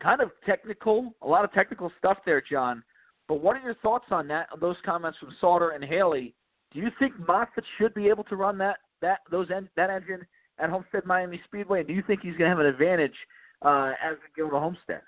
kind 0.00 0.20
of 0.20 0.30
technical, 0.46 1.14
a 1.22 1.26
lot 1.26 1.44
of 1.44 1.52
technical 1.52 1.90
stuff 1.98 2.18
there, 2.24 2.42
John. 2.42 2.82
But 3.28 3.40
what 3.40 3.56
are 3.56 3.60
your 3.60 3.74
thoughts 3.76 4.06
on 4.10 4.28
that? 4.28 4.48
On 4.52 4.60
those 4.60 4.76
comments 4.84 5.18
from 5.18 5.34
Sauter 5.40 5.70
and 5.70 5.84
Haley? 5.84 6.34
Do 6.72 6.80
you 6.80 6.88
think 6.98 7.14
Moffitt 7.26 7.64
should 7.78 7.94
be 7.94 8.08
able 8.08 8.24
to 8.24 8.36
run 8.36 8.58
that 8.58 8.78
that 9.00 9.20
those 9.30 9.50
en- 9.50 9.68
that 9.76 9.90
engine 9.90 10.26
at 10.58 10.70
Homestead 10.70 11.04
Miami 11.04 11.40
Speedway? 11.46 11.80
And 11.80 11.88
do 11.88 11.94
you 11.94 12.02
think 12.06 12.20
he's 12.22 12.36
going 12.36 12.50
to 12.50 12.56
have 12.56 12.58
an 12.58 12.66
advantage 12.66 13.14
uh, 13.62 13.92
as 14.02 14.16
we 14.16 14.42
go 14.42 14.50
to 14.50 14.58
Homestead? 14.58 15.02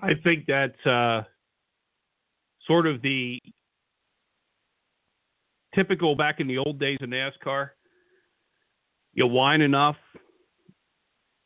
I 0.00 0.12
think 0.22 0.44
that's 0.46 0.86
uh, 0.86 1.22
sort 2.66 2.86
of 2.86 3.02
the 3.02 3.40
typical 5.74 6.14
back 6.14 6.40
in 6.40 6.46
the 6.46 6.58
old 6.58 6.78
days 6.78 6.98
of 7.00 7.08
NASCAR. 7.08 7.70
You 9.18 9.26
whine 9.26 9.62
enough. 9.62 9.96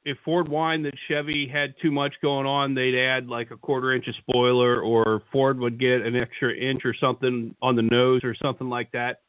If 0.04 0.18
Ford 0.26 0.46
whined 0.46 0.84
that 0.84 0.92
Chevy 1.08 1.48
had 1.50 1.72
too 1.80 1.90
much 1.90 2.12
going 2.20 2.46
on, 2.46 2.74
they'd 2.74 3.02
add 3.02 3.28
like 3.28 3.50
a 3.50 3.56
quarter 3.56 3.94
inch 3.94 4.06
of 4.08 4.14
spoiler, 4.16 4.82
or 4.82 5.22
Ford 5.32 5.58
would 5.58 5.80
get 5.80 6.02
an 6.02 6.14
extra 6.14 6.54
inch 6.54 6.82
or 6.84 6.94
something 7.00 7.56
on 7.62 7.74
the 7.74 7.80
nose 7.80 8.20
or 8.24 8.34
something 8.42 8.68
like 8.68 8.92
that. 8.92 9.20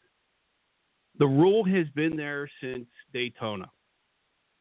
The 1.20 1.26
rule 1.26 1.64
has 1.64 1.88
been 1.96 2.18
there 2.18 2.52
since 2.62 2.86
Daytona. 3.14 3.72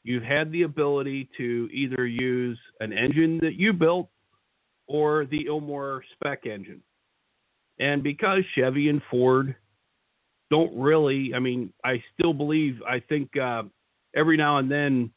You've 0.05 0.23
had 0.23 0.53
the 0.53 0.63
ability 0.63 1.29
to 1.39 1.69
either 1.73 2.07
use 2.07 2.61
an 2.79 2.93
engine 2.93 3.41
that 3.43 3.57
you 3.57 3.73
built 3.73 4.11
or 4.87 5.27
the 5.27 5.47
Ilmor 5.47 6.03
spec 6.13 6.47
engine. 6.47 6.83
And 7.81 8.05
because 8.05 8.45
Chevy 8.55 8.91
and 8.91 9.03
Ford 9.11 9.57
don't 10.53 10.79
really, 10.79 11.33
I 11.35 11.39
mean, 11.39 11.73
I 11.83 12.03
still 12.13 12.35
believe, 12.35 12.83
I 12.87 13.01
think 13.01 13.35
uh, 13.39 13.63
every 14.15 14.37
now 14.37 14.59
and 14.59 14.71
then 14.71 15.11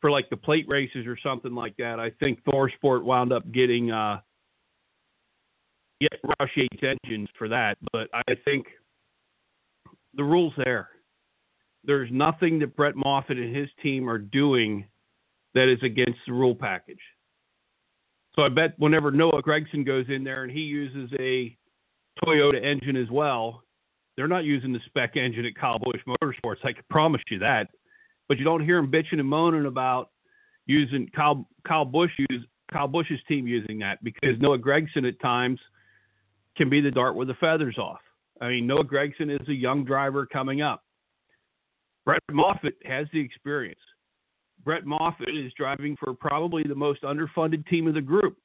for 0.00 0.10
like 0.10 0.30
the 0.30 0.36
plate 0.38 0.64
races 0.66 1.06
or 1.06 1.18
something 1.22 1.54
like 1.54 1.76
that, 1.76 2.00
I 2.00 2.10
think 2.20 2.42
ThorSport 2.44 3.04
wound 3.04 3.34
up 3.34 3.42
getting 3.52 3.90
uh, 3.90 4.20
yeah, 6.00 6.08
Roush 6.24 6.48
Yates 6.56 6.82
engines 7.04 7.28
for 7.36 7.48
that. 7.48 7.76
But 7.92 8.08
I 8.14 8.34
think 8.46 8.64
the 10.14 10.24
rules 10.24 10.54
there. 10.64 10.88
There's 11.84 12.08
nothing 12.10 12.58
that 12.60 12.74
Brett 12.74 12.96
Moffitt 12.96 13.36
and 13.36 13.54
his 13.54 13.68
team 13.82 14.08
are 14.08 14.18
doing 14.18 14.86
that 15.54 15.70
is 15.70 15.82
against 15.82 16.18
the 16.26 16.32
rule 16.32 16.54
package. 16.54 17.02
So 18.34 18.42
I 18.42 18.48
bet 18.48 18.78
whenever 18.78 19.10
Noah 19.10 19.42
Gragson 19.42 19.84
goes 19.84 20.06
in 20.08 20.24
there 20.24 20.44
and 20.44 20.50
he 20.50 20.60
uses 20.60 21.12
a 21.20 21.54
Toyota 22.24 22.64
engine 22.64 22.96
as 22.96 23.10
well, 23.10 23.64
they're 24.16 24.28
not 24.28 24.44
using 24.44 24.72
the 24.72 24.80
spec 24.86 25.16
engine 25.16 25.46
at 25.46 25.54
Kyle 25.54 25.78
Busch 25.78 26.00
Motorsports. 26.06 26.64
I 26.64 26.72
can 26.72 26.84
promise 26.90 27.22
you 27.30 27.38
that. 27.40 27.68
But 28.28 28.38
you 28.38 28.44
don't 28.44 28.64
hear 28.64 28.80
them 28.80 28.90
bitching 28.90 29.18
and 29.18 29.28
moaning 29.28 29.66
about 29.66 30.10
using 30.66 31.08
Kyle 31.14 31.48
Kyle 31.66 31.84
Busch 31.84 32.10
use 32.30 32.44
Kyle 32.72 32.88
Busch's 32.88 33.20
team 33.28 33.46
using 33.46 33.78
that 33.80 34.02
because 34.02 34.38
Noah 34.38 34.58
Gragson 34.58 35.06
at 35.06 35.20
times 35.20 35.60
can 36.56 36.70
be 36.70 36.80
the 36.80 36.90
dart 36.90 37.16
with 37.16 37.28
the 37.28 37.34
feathers 37.34 37.78
off. 37.78 38.00
I 38.40 38.48
mean, 38.48 38.66
Noah 38.66 38.84
Gragson 38.84 39.30
is 39.30 39.48
a 39.48 39.54
young 39.54 39.84
driver 39.84 40.26
coming 40.26 40.62
up. 40.62 40.82
Brett 42.04 42.22
Moffitt 42.30 42.74
has 42.84 43.06
the 43.12 43.20
experience. 43.20 43.78
Brett 44.64 44.84
Moffitt 44.84 45.28
is 45.28 45.52
driving 45.56 45.96
for 45.96 46.14
probably 46.14 46.62
the 46.62 46.74
most 46.74 47.02
underfunded 47.02 47.66
team 47.68 47.86
of 47.86 47.94
the 47.94 48.00
group. 48.00 48.36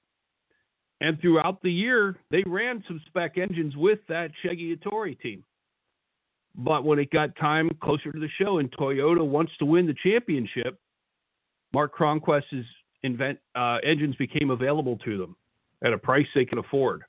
And 1.00 1.20
throughout 1.22 1.62
the 1.62 1.72
year, 1.72 2.18
they 2.32 2.44
ran 2.46 2.84
some 2.88 3.02
spec 3.08 3.38
engines 3.38 3.76
with 3.76 4.00
that 4.10 4.32
Shiggy 4.44 4.76
Hattori 4.76 5.20
team. 5.20 5.44
But 6.58 6.84
when 6.84 6.98
it 6.98 7.12
got 7.12 7.36
time 7.36 7.70
closer 7.82 8.12
to 8.12 8.20
the 8.20 8.30
show 8.42 8.58
and 8.58 8.72
Toyota 8.72 9.26
wants 9.26 9.52
to 9.60 9.66
win 9.66 9.86
the 9.86 9.96
championship, 10.04 10.80
Mark 11.72 11.96
Cronquist's 11.96 12.66
invent, 13.04 13.38
uh, 13.56 13.78
engines 13.84 14.16
became 14.16 14.50
available 14.50 14.98
to 15.06 15.18
them 15.18 15.36
at 15.84 15.94
a 15.94 15.98
price 15.98 16.26
they 16.34 16.46
can 16.46 16.58
afford. 16.58 17.04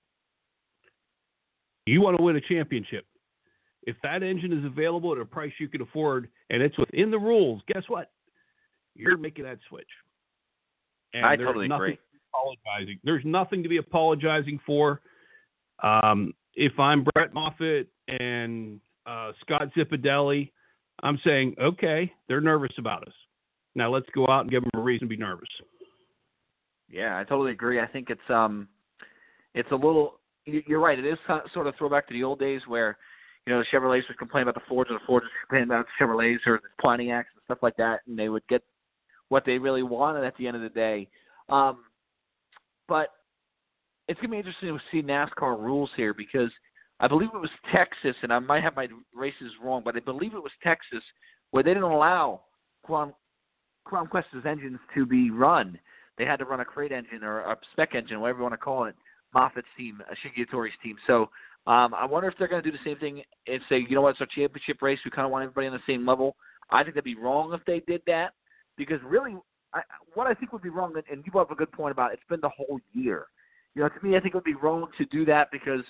You 1.86 2.03
want 2.03 2.18
to 2.18 2.22
win 2.22 2.36
a 2.36 2.40
championship. 2.42 3.07
If 3.84 3.96
that 4.03 4.22
engine 4.22 4.53
is 4.53 4.64
available 4.66 5.12
at 5.12 5.18
a 5.18 5.24
price 5.24 5.53
you 5.59 5.68
can 5.68 5.80
afford 5.80 6.28
and 6.51 6.62
it's 6.62 6.76
within 6.76 7.11
the 7.11 7.18
rules, 7.18 7.62
guess 7.72 7.84
what? 7.88 8.11
You're 8.94 9.16
making 9.16 9.44
that 9.44 9.59
switch. 9.70 9.88
And 11.14 11.24
I 11.24 11.36
there's 11.36 11.46
totally 11.46 11.68
nothing 11.68 11.84
agree. 11.84 11.99
Apologizing. 12.34 12.99
There's 13.03 13.24
nothing 13.24 13.62
to 13.62 13.68
be 13.70 13.78
apologizing 13.78 14.61
for. 14.66 15.01
Um, 15.82 16.34
if 16.55 16.78
I'm 16.78 17.07
Brett 17.14 17.32
Moffitt 17.32 17.88
and 18.09 18.80
uh, 19.09 19.33
Scott 19.41 19.71
Zipadelli, 19.77 20.51
I'm 21.03 21.19
saying, 21.25 21.55
okay, 21.61 22.13
they're 22.29 22.41
nervous 22.41 22.73
about 22.79 23.07
us. 23.07 23.15
Now 23.75 23.93
let's 23.93 24.07
go 24.15 24.27
out 24.29 24.43
and 24.43 24.51
give 24.51 24.63
them 24.63 24.71
a 24.75 24.81
reason 24.81 25.09
to 25.09 25.11
be 25.15 25.17
nervous. 25.17 25.49
Yeah, 26.91 27.19
I 27.19 27.25
totally 27.25 27.53
agree. 27.53 27.81
I 27.81 27.87
think 27.87 28.11
it's 28.11 28.21
um, 28.31 28.69
it's 29.55 29.71
a 29.71 29.75
little. 29.77 30.21
you- 30.47 30.63
You're 30.67 30.81
right. 30.81 30.99
It 30.99 31.05
is 31.07 31.19
sort 31.53 31.67
of 31.67 31.75
throwback 31.77 32.09
to 32.09 32.15
the 32.15 32.25
old 32.25 32.39
days 32.39 32.63
where, 32.67 32.97
you 33.47 33.53
know, 33.53 33.61
the 33.61 33.67
Chevrolets 33.77 34.09
would 34.09 34.19
complain 34.19 34.43
about 34.43 34.55
the 34.55 34.67
Fords, 34.69 34.91
and 34.91 34.99
the 34.99 35.05
Fords 35.07 35.25
would 35.25 35.49
complain 35.49 35.65
about 35.65 35.87
the 35.87 36.05
Chevrolets 36.05 36.47
or 36.47 36.61
the 36.63 36.83
Pontiacs 36.83 37.31
and 37.35 37.43
stuff 37.45 37.59
like 37.63 37.77
that, 37.77 38.01
and 38.07 38.19
they 38.19 38.29
would 38.29 38.47
get 38.49 38.63
what 39.29 39.45
they 39.45 39.59
really 39.59 39.83
wanted 39.83 40.25
at 40.25 40.37
the 40.39 40.47
end 40.47 40.57
of 40.57 40.63
the 40.63 40.71
day. 40.71 41.09
Um, 41.51 41.85
but 42.89 43.09
it's 44.09 44.19
gonna 44.21 44.31
be 44.31 44.39
interesting 44.39 44.69
to 44.77 44.83
see 44.91 45.03
NASCAR 45.03 45.59
rules 45.61 45.91
here 45.95 46.15
because 46.15 46.51
I 47.01 47.09
believe 47.09 47.30
it 47.32 47.40
was 47.40 47.51
Texas, 47.72 48.16
and 48.22 48.32
I 48.32 48.38
might 48.38 48.62
have 48.62 48.74
my 48.74 48.88
races 49.14 49.53
wrong, 49.62 49.82
but 49.84 49.96
I 49.96 50.01
believe 50.01 50.34
it 50.34 50.42
was 50.42 50.53
Texas 50.62 51.03
where 51.51 51.62
they 51.62 51.70
didn't 51.70 51.84
allow 51.84 52.42
Cron 52.84 53.12
Cronquist's 53.84 54.44
engines 54.46 54.78
to 54.94 55.07
be 55.07 55.30
run. 55.30 55.78
They 56.18 56.24
had 56.24 56.38
to 56.40 56.44
run 56.44 56.61
a 56.61 56.64
crate 56.64 56.92
engine 56.92 57.22
or 57.22 57.40
a 57.40 57.57
spec 57.72 57.94
engine, 57.94 58.20
whatever 58.20 58.40
you 58.40 58.42
want 58.42 58.53
to 58.55 58.59
call 58.59 58.84
it. 58.84 58.94
Moffitt's 59.34 59.68
team, 59.76 60.03
uh, 60.11 60.14
Shigetori's 60.14 60.72
team. 60.82 60.96
So 61.07 61.30
um, 61.66 61.94
I 61.94 62.05
wonder 62.05 62.28
if 62.28 62.34
they're 62.38 62.49
going 62.49 62.62
to 62.62 62.70
do 62.70 62.76
the 62.76 62.82
same 62.84 62.99
thing 62.99 63.22
and 63.46 63.61
say, 63.68 63.78
you 63.88 63.94
know 63.94 64.03
what, 64.03 64.11
it's 64.11 64.20
a 64.20 64.26
championship 64.34 64.82
race. 64.82 64.99
We 65.05 65.11
kind 65.11 65.26
of 65.26 65.30
want 65.30 65.42
everybody 65.44 65.66
on 65.68 65.74
the 65.74 65.92
same 65.92 66.07
level. 66.07 66.36
I 66.70 66.82
think 66.82 66.94
that'd 66.94 67.05
be 67.05 67.14
wrong 67.14 67.53
if 67.53 67.64
they 67.66 67.80
did 67.80 68.03
that 68.07 68.34
because 68.76 69.01
really, 69.05 69.36
I, 69.74 69.80
what 70.14 70.26
I 70.26 70.34
think 70.34 70.53
would 70.53 70.62
be 70.62 70.70
wrong, 70.70 70.94
and- 70.96 71.22
you 71.24 71.30
brought 71.32 71.42
up 71.42 71.51
a 71.51 71.55
good 71.55 71.72
point 71.72 71.92
about 71.92 72.12
it, 72.12 72.14
it's 72.14 72.28
been 72.28 72.40
the 72.40 72.49
whole 72.49 72.78
year. 72.92 73.26
You 73.74 73.82
know, 73.82 73.88
to 73.88 74.07
me, 74.07 74.16
I 74.16 74.20
think 74.20 74.34
it 74.34 74.36
would 74.36 74.44
be 74.44 74.55
wrong 74.55 74.86
to 74.96 75.05
do 75.07 75.24
that 75.26 75.51
because 75.53 75.82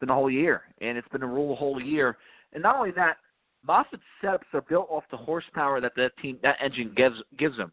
been 0.00 0.08
the 0.08 0.14
whole 0.14 0.30
year, 0.30 0.62
and 0.80 0.96
it's 0.98 1.08
been 1.08 1.22
a 1.22 1.26
rule 1.26 1.50
the 1.50 1.54
whole 1.54 1.80
year. 1.80 2.16
And 2.52 2.62
not 2.62 2.76
only 2.76 2.90
that, 2.92 3.16
Moffitt's 3.66 4.02
setups 4.22 4.52
are 4.52 4.62
built 4.62 4.88
off 4.90 5.04
the 5.10 5.16
horsepower 5.16 5.80
that 5.80 5.92
that 5.96 6.16
team, 6.18 6.38
that 6.42 6.56
engine 6.62 6.92
gives 6.96 7.16
gives 7.38 7.56
him. 7.56 7.72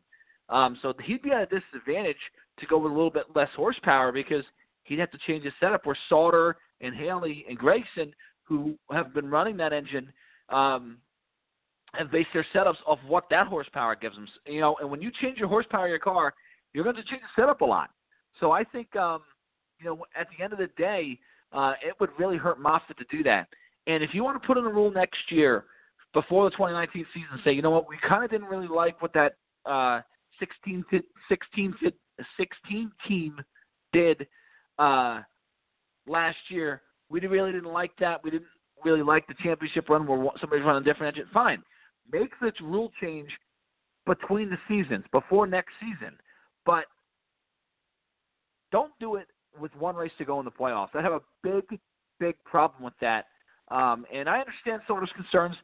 Um, 0.49 0.77
so 0.81 0.93
he'd 1.03 1.21
be 1.21 1.31
at 1.31 1.41
a 1.41 1.59
disadvantage 1.59 2.17
to 2.59 2.65
go 2.65 2.77
with 2.77 2.91
a 2.91 2.95
little 2.95 3.11
bit 3.11 3.25
less 3.35 3.49
horsepower 3.55 4.11
because 4.11 4.43
he'd 4.83 4.99
have 4.99 5.11
to 5.11 5.17
change 5.25 5.43
his 5.43 5.53
setup. 5.59 5.85
Where 5.85 5.97
Sauter 6.09 6.57
and 6.81 6.95
Haley 6.95 7.45
and 7.47 7.57
Gragson, 7.57 8.11
who 8.43 8.77
have 8.91 9.13
been 9.13 9.29
running 9.29 9.57
that 9.57 9.73
engine, 9.73 10.11
um, 10.49 10.97
have 11.93 12.11
based 12.11 12.29
their 12.33 12.45
setups 12.53 12.77
off 12.87 12.99
what 13.07 13.25
that 13.29 13.47
horsepower 13.47 13.95
gives 13.95 14.15
them. 14.15 14.27
You 14.47 14.61
know, 14.61 14.75
and 14.81 14.89
when 14.89 15.01
you 15.01 15.11
change 15.21 15.37
your 15.37 15.47
horsepower 15.47 15.85
of 15.85 15.89
your 15.89 15.99
car, 15.99 16.33
you're 16.73 16.83
going 16.83 16.95
to 16.95 17.03
change 17.03 17.21
the 17.21 17.41
setup 17.41 17.61
a 17.61 17.65
lot. 17.65 17.91
So 18.39 18.51
I 18.51 18.63
think, 18.63 18.95
um, 18.95 19.21
you 19.79 19.85
know, 19.85 20.05
at 20.19 20.27
the 20.35 20.43
end 20.43 20.53
of 20.53 20.59
the 20.59 20.69
day, 20.77 21.19
uh, 21.53 21.73
it 21.85 21.93
would 21.99 22.09
really 22.17 22.37
hurt 22.37 22.59
Moffitt 22.59 22.97
to 22.97 23.05
do 23.15 23.23
that. 23.23 23.47
And 23.87 24.03
if 24.03 24.11
you 24.13 24.23
want 24.23 24.41
to 24.41 24.45
put 24.45 24.57
in 24.57 24.65
a 24.65 24.69
rule 24.69 24.91
next 24.91 25.19
year 25.29 25.65
before 26.13 26.45
the 26.45 26.51
2019 26.51 27.05
season, 27.13 27.39
say, 27.43 27.51
you 27.51 27.61
know 27.61 27.69
what, 27.69 27.87
we 27.87 27.97
kind 28.07 28.23
of 28.23 28.31
didn't 28.31 28.47
really 28.47 28.67
like 28.67 29.01
what 29.01 29.13
that 29.13 29.35
uh, 29.65 30.01
16, 30.39 30.85
fi- 30.89 31.01
16, 31.29 31.75
fi- 31.79 32.23
16 32.37 32.91
team 33.07 33.39
did 33.91 34.27
uh, 34.79 35.21
last 36.07 36.37
year. 36.49 36.81
We 37.09 37.19
really 37.21 37.51
didn't 37.51 37.71
like 37.71 37.91
that. 37.99 38.23
We 38.23 38.31
didn't 38.31 38.47
really 38.83 39.03
like 39.03 39.27
the 39.27 39.35
championship 39.43 39.89
run 39.89 40.07
where 40.07 40.31
somebody's 40.39 40.65
running 40.65 40.81
a 40.81 40.85
different 40.85 41.15
engine. 41.15 41.29
Fine, 41.33 41.61
make 42.11 42.31
this 42.41 42.53
rule 42.61 42.91
change 43.01 43.29
between 44.05 44.49
the 44.49 44.57
seasons, 44.67 45.05
before 45.11 45.47
next 45.47 45.73
season, 45.79 46.17
but 46.65 46.85
don't 48.71 48.91
do 48.99 49.15
it 49.15 49.27
with 49.59 49.75
one 49.75 49.95
race 49.95 50.11
to 50.17 50.25
go 50.25 50.39
in 50.39 50.45
the 50.45 50.51
playoffs. 50.51 50.89
I 50.95 51.01
have 51.01 51.13
a 51.13 51.21
big, 51.43 51.79
big 52.19 52.35
problem 52.45 52.83
with 52.83 52.93
that. 53.01 53.25
Um, 53.69 54.05
and 54.13 54.27
I 54.27 54.39
understand 54.39 54.81
those 54.87 55.09
concerns, 55.15 55.55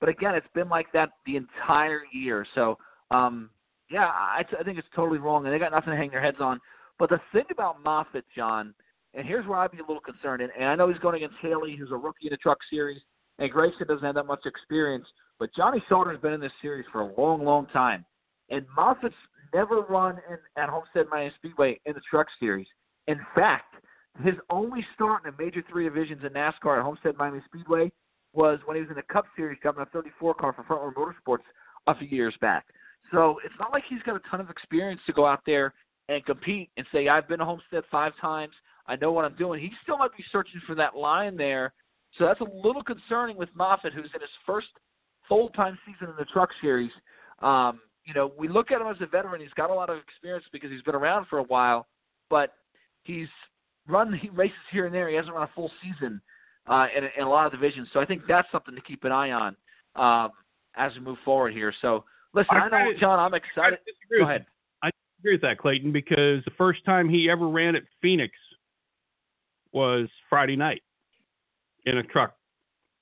but 0.00 0.08
again, 0.08 0.34
it's 0.34 0.46
been 0.54 0.68
like 0.68 0.86
that 0.92 1.10
the 1.26 1.36
entire 1.36 2.02
year. 2.12 2.46
So, 2.54 2.78
um, 3.10 3.50
yeah, 3.90 4.06
I, 4.06 4.42
I 4.58 4.62
think 4.62 4.78
it's 4.78 4.88
totally 4.94 5.18
wrong, 5.18 5.44
and 5.44 5.54
they 5.54 5.58
got 5.58 5.72
nothing 5.72 5.90
to 5.90 5.96
hang 5.96 6.10
their 6.10 6.22
heads 6.22 6.38
on. 6.40 6.60
But 6.98 7.10
the 7.10 7.20
thing 7.32 7.44
about 7.50 7.82
Moffitt, 7.82 8.24
John, 8.34 8.74
and 9.14 9.26
here's 9.26 9.46
where 9.46 9.58
I'd 9.58 9.72
be 9.72 9.78
a 9.78 9.82
little 9.82 10.00
concerned, 10.00 10.42
and, 10.42 10.52
and 10.58 10.66
I 10.68 10.74
know 10.74 10.88
he's 10.88 10.98
going 10.98 11.16
against 11.16 11.36
Haley, 11.40 11.76
who's 11.76 11.90
a 11.90 11.96
rookie 11.96 12.26
in 12.26 12.30
the 12.30 12.36
Truck 12.36 12.58
Series, 12.70 13.00
and 13.38 13.50
Grayson 13.50 13.86
doesn't 13.86 14.04
have 14.04 14.14
that 14.16 14.26
much 14.26 14.44
experience, 14.44 15.06
but 15.38 15.50
Johnny 15.54 15.82
Sauter's 15.88 16.20
been 16.20 16.32
in 16.32 16.40
this 16.40 16.52
series 16.60 16.84
for 16.92 17.02
a 17.02 17.20
long, 17.20 17.44
long 17.44 17.66
time. 17.66 18.04
And 18.50 18.66
Moffitt's 18.76 19.14
never 19.54 19.82
run 19.82 20.18
in, 20.28 20.62
at 20.62 20.68
Homestead 20.68 21.06
Miami 21.10 21.32
Speedway 21.36 21.80
in 21.86 21.94
the 21.94 22.00
Truck 22.10 22.26
Series. 22.40 22.66
In 23.08 23.18
fact, 23.34 23.74
his 24.22 24.34
only 24.50 24.86
start 24.94 25.24
in 25.24 25.32
the 25.32 25.42
major 25.42 25.64
three 25.68 25.84
divisions 25.84 26.22
in 26.24 26.30
NASCAR 26.30 26.78
at 26.78 26.84
Homestead 26.84 27.16
Miami 27.16 27.40
Speedway, 27.46 27.90
was 28.34 28.58
when 28.66 28.76
he 28.76 28.82
was 28.82 28.90
in 28.90 28.96
the 28.96 29.02
Cup 29.02 29.24
Series 29.34 29.58
driving 29.62 29.82
a 29.82 29.86
34 29.86 30.34
car 30.34 30.52
for 30.52 30.62
Front 30.64 30.82
Row 30.82 30.92
Motorsports 30.92 31.44
a 31.86 31.96
few 31.96 32.08
years 32.08 32.34
back. 32.40 32.66
So 33.10 33.38
it's 33.44 33.54
not 33.58 33.72
like 33.72 33.84
he's 33.88 34.02
got 34.02 34.16
a 34.16 34.20
ton 34.30 34.40
of 34.40 34.50
experience 34.50 35.00
to 35.06 35.12
go 35.12 35.26
out 35.26 35.40
there 35.46 35.72
and 36.08 36.24
compete 36.24 36.70
and 36.76 36.86
say, 36.92 37.08
I've 37.08 37.26
been 37.26 37.38
to 37.38 37.44
Homestead 37.44 37.84
five 37.90 38.12
times. 38.20 38.52
I 38.86 38.96
know 38.96 39.12
what 39.12 39.24
I'm 39.24 39.36
doing. 39.36 39.60
He 39.60 39.70
still 39.82 39.98
might 39.98 40.16
be 40.16 40.24
searching 40.30 40.60
for 40.66 40.74
that 40.74 40.94
line 40.94 41.36
there. 41.36 41.72
So 42.18 42.24
that's 42.24 42.40
a 42.40 42.44
little 42.44 42.82
concerning 42.82 43.36
with 43.36 43.48
Moffitt, 43.54 43.92
who's 43.92 44.10
in 44.14 44.20
his 44.20 44.30
first 44.46 44.68
full 45.28 45.48
time 45.50 45.78
season 45.86 46.10
in 46.10 46.16
the 46.18 46.24
Truck 46.26 46.50
Series. 46.60 46.90
Um, 47.40 47.80
you 48.04 48.14
know, 48.14 48.32
we 48.38 48.48
look 48.48 48.70
at 48.70 48.80
him 48.80 48.86
as 48.88 48.96
a 49.00 49.06
veteran. 49.06 49.40
He's 49.40 49.52
got 49.54 49.70
a 49.70 49.74
lot 49.74 49.90
of 49.90 49.98
experience 49.98 50.46
because 50.52 50.70
he's 50.70 50.82
been 50.82 50.94
around 50.94 51.26
for 51.28 51.38
a 51.38 51.44
while, 51.44 51.86
but 52.30 52.54
he's 53.08 53.28
run 53.88 54.12
he 54.12 54.28
races 54.28 54.56
here 54.70 54.86
and 54.86 54.94
there. 54.94 55.08
He 55.08 55.16
hasn't 55.16 55.34
run 55.34 55.42
a 55.42 55.50
full 55.54 55.70
season 55.82 56.20
uh, 56.68 56.86
in, 56.96 57.04
in 57.16 57.24
a 57.24 57.28
lot 57.28 57.46
of 57.46 57.52
divisions. 57.52 57.88
So 57.92 58.00
I 58.00 58.04
think 58.04 58.22
that's 58.28 58.46
something 58.52 58.74
to 58.74 58.80
keep 58.82 59.02
an 59.04 59.12
eye 59.12 59.32
on 59.32 59.56
um, 59.96 60.30
as 60.76 60.92
we 60.94 61.00
move 61.00 61.18
forward 61.24 61.52
here. 61.52 61.72
So 61.80 62.04
listen, 62.34 62.56
I, 62.56 62.66
I 62.66 62.68
know, 62.68 62.92
John, 63.00 63.18
I'm 63.18 63.34
excited. 63.34 63.78
Go 64.16 64.24
ahead. 64.24 64.46
I 64.82 64.90
agree 65.20 65.34
with 65.34 65.42
that, 65.42 65.58
Clayton, 65.58 65.90
because 65.90 66.44
the 66.44 66.52
first 66.56 66.84
time 66.84 67.08
he 67.08 67.28
ever 67.30 67.48
ran 67.48 67.74
at 67.74 67.82
Phoenix 68.00 68.32
was 69.72 70.08
Friday 70.30 70.56
night 70.56 70.82
in 71.86 71.98
a 71.98 72.02
truck, 72.02 72.34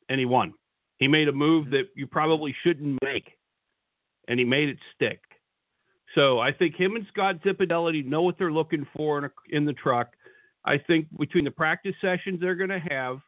and 0.09 0.18
he 0.18 0.24
won. 0.24 0.54
He 0.98 1.09
made 1.09 1.28
a 1.28 1.32
move 1.32 1.70
that 1.70 1.88
you 1.94 2.07
probably 2.07 2.54
shouldn't 2.62 2.98
make, 3.04 3.32
and 4.28 4.38
he 4.38 4.44
made 4.44 4.68
it 4.68 4.78
stick. 4.94 5.20
So 6.17 6.41
I 6.41 6.51
think 6.53 6.75
him 6.75 6.97
and 6.97 7.07
Scott 7.12 7.37
Zipadelli 7.45 8.05
know 8.05 8.23
what 8.23 8.37
they're 8.39 8.51
looking 8.51 8.87
for 8.97 9.19
in, 9.19 9.25
a, 9.25 9.31
in 9.51 9.64
the 9.67 9.75
truck. 9.75 10.14
I 10.64 10.79
think 10.79 11.07
between 11.17 11.45
the 11.45 11.51
practice 11.51 11.95
sessions 12.01 12.41
they're 12.41 12.57
going 12.57 12.71
to 12.71 12.81
have, 12.81 13.19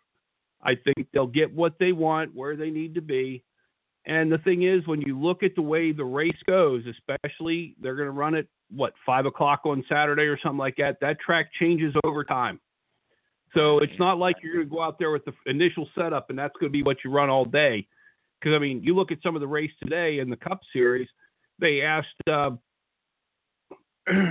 I 0.62 0.72
think 0.74 1.08
they'll 1.12 1.26
get 1.26 1.54
what 1.54 1.78
they 1.78 1.92
want 1.92 2.34
where 2.34 2.56
they 2.56 2.70
need 2.70 2.94
to 2.94 3.02
be. 3.02 3.44
And 4.06 4.32
the 4.32 4.38
thing 4.38 4.62
is, 4.62 4.86
when 4.86 5.02
you 5.02 5.20
look 5.20 5.42
at 5.42 5.54
the 5.54 5.62
way 5.62 5.92
the 5.92 6.04
race 6.04 6.40
goes, 6.46 6.82
especially 6.86 7.76
they're 7.80 7.94
going 7.94 8.06
to 8.06 8.12
run 8.12 8.34
it 8.34 8.48
what 8.70 8.94
five 9.04 9.26
o'clock 9.26 9.60
on 9.64 9.84
Saturday 9.88 10.22
or 10.22 10.38
something 10.42 10.58
like 10.58 10.76
that. 10.76 10.98
That 11.00 11.20
track 11.20 11.50
changes 11.58 11.94
over 12.04 12.24
time. 12.24 12.58
So 13.54 13.78
it's 13.78 13.98
not 13.98 14.18
like 14.18 14.36
you're 14.42 14.54
going 14.54 14.68
to 14.68 14.74
go 14.74 14.82
out 14.82 14.98
there 14.98 15.10
with 15.10 15.24
the 15.24 15.32
initial 15.46 15.88
setup 15.94 16.30
and 16.30 16.38
that's 16.38 16.54
going 16.60 16.70
to 16.70 16.76
be 16.76 16.82
what 16.82 16.98
you 17.04 17.10
run 17.10 17.30
all 17.30 17.44
day. 17.44 17.86
Because 18.40 18.54
I 18.54 18.58
mean, 18.58 18.82
you 18.82 18.94
look 18.94 19.10
at 19.10 19.18
some 19.22 19.34
of 19.34 19.40
the 19.40 19.46
race 19.46 19.70
today 19.82 20.18
in 20.18 20.30
the 20.30 20.36
Cup 20.36 20.60
Series. 20.72 21.08
They 21.58 21.80
asked 21.80 22.08
uh, 22.30 22.50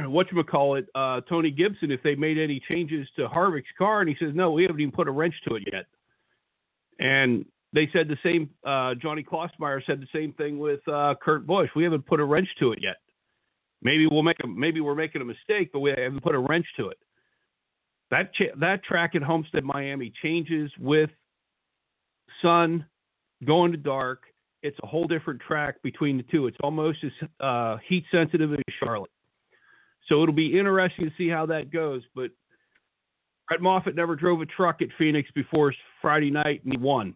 what 0.05 0.32
you 0.32 0.43
call 0.43 0.75
it, 0.75 0.88
uh, 0.95 1.21
Tony 1.21 1.51
Gibson, 1.51 1.91
if 1.91 2.01
they 2.03 2.15
made 2.15 2.38
any 2.38 2.61
changes 2.67 3.07
to 3.15 3.28
Harvick's 3.28 3.65
car, 3.78 4.01
and 4.01 4.09
he 4.09 4.15
says 4.19 4.34
no, 4.34 4.51
we 4.51 4.63
haven't 4.63 4.80
even 4.80 4.91
put 4.91 5.07
a 5.07 5.11
wrench 5.11 5.36
to 5.47 5.55
it 5.55 5.63
yet. 5.71 5.86
And 6.99 7.45
they 7.73 7.89
said 7.93 8.07
the 8.07 8.17
same. 8.23 8.49
Uh, 8.65 8.95
Johnny 8.95 9.23
Klausmeier 9.23 9.86
said 9.86 10.01
the 10.01 10.07
same 10.13 10.34
thing 10.34 10.57
with 10.57 10.80
uh, 10.88 11.15
Kurt 11.21 11.45
Busch. 11.45 11.69
We 11.75 11.84
haven't 11.84 12.05
put 12.05 12.19
a 12.19 12.25
wrench 12.25 12.47
to 12.59 12.71
it 12.71 12.80
yet. 12.82 12.97
Maybe 13.82 14.07
we'll 14.07 14.23
make 14.23 14.38
a 14.43 14.47
maybe 14.47 14.82
we're 14.82 14.95
making 14.95 15.21
a 15.21 15.25
mistake, 15.25 15.69
but 15.71 15.80
we 15.80 15.91
haven't 15.91 16.23
put 16.23 16.34
a 16.34 16.39
wrench 16.39 16.65
to 16.78 16.89
it. 16.89 16.97
That 18.09 18.34
cha- 18.34 18.55
that 18.59 18.84
track 18.84 19.15
at 19.15 19.21
Homestead, 19.21 19.63
Miami, 19.63 20.11
changes 20.23 20.71
with 20.80 21.09
sun 22.41 22.86
going 23.45 23.71
to 23.71 23.78
dark. 23.78 24.23
It's 24.63 24.78
a 24.82 24.88
whole 24.88 25.05
different 25.05 25.41
track 25.41 25.82
between 25.84 26.17
the 26.17 26.23
two. 26.23 26.47
It's 26.47 26.57
almost 26.63 27.03
as 27.03 27.11
uh, 27.39 27.78
heat 27.88 28.05
sensitive 28.11 28.53
as 28.53 28.59
Charlotte. 28.80 29.11
So 30.08 30.24
it'll 30.24 30.34
be 30.34 30.58
interesting 30.58 31.05
to 31.05 31.12
see 31.18 31.30
how 31.30 31.45
that 31.47 31.72
goes. 31.72 32.01
But 32.16 32.32
Brett 33.47 33.62
Moffitt 33.62 33.95
never 33.95 34.16
drove 34.16 34.41
a 34.41 34.45
truck 34.45 34.82
at 34.82 34.89
Phoenix 34.97 35.30
before 35.36 35.74
Friday 36.01 36.32
night 36.32 36.64
and 36.64 36.74
he 36.74 36.78
won. 36.78 37.16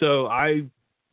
So 0.00 0.26
I 0.26 0.62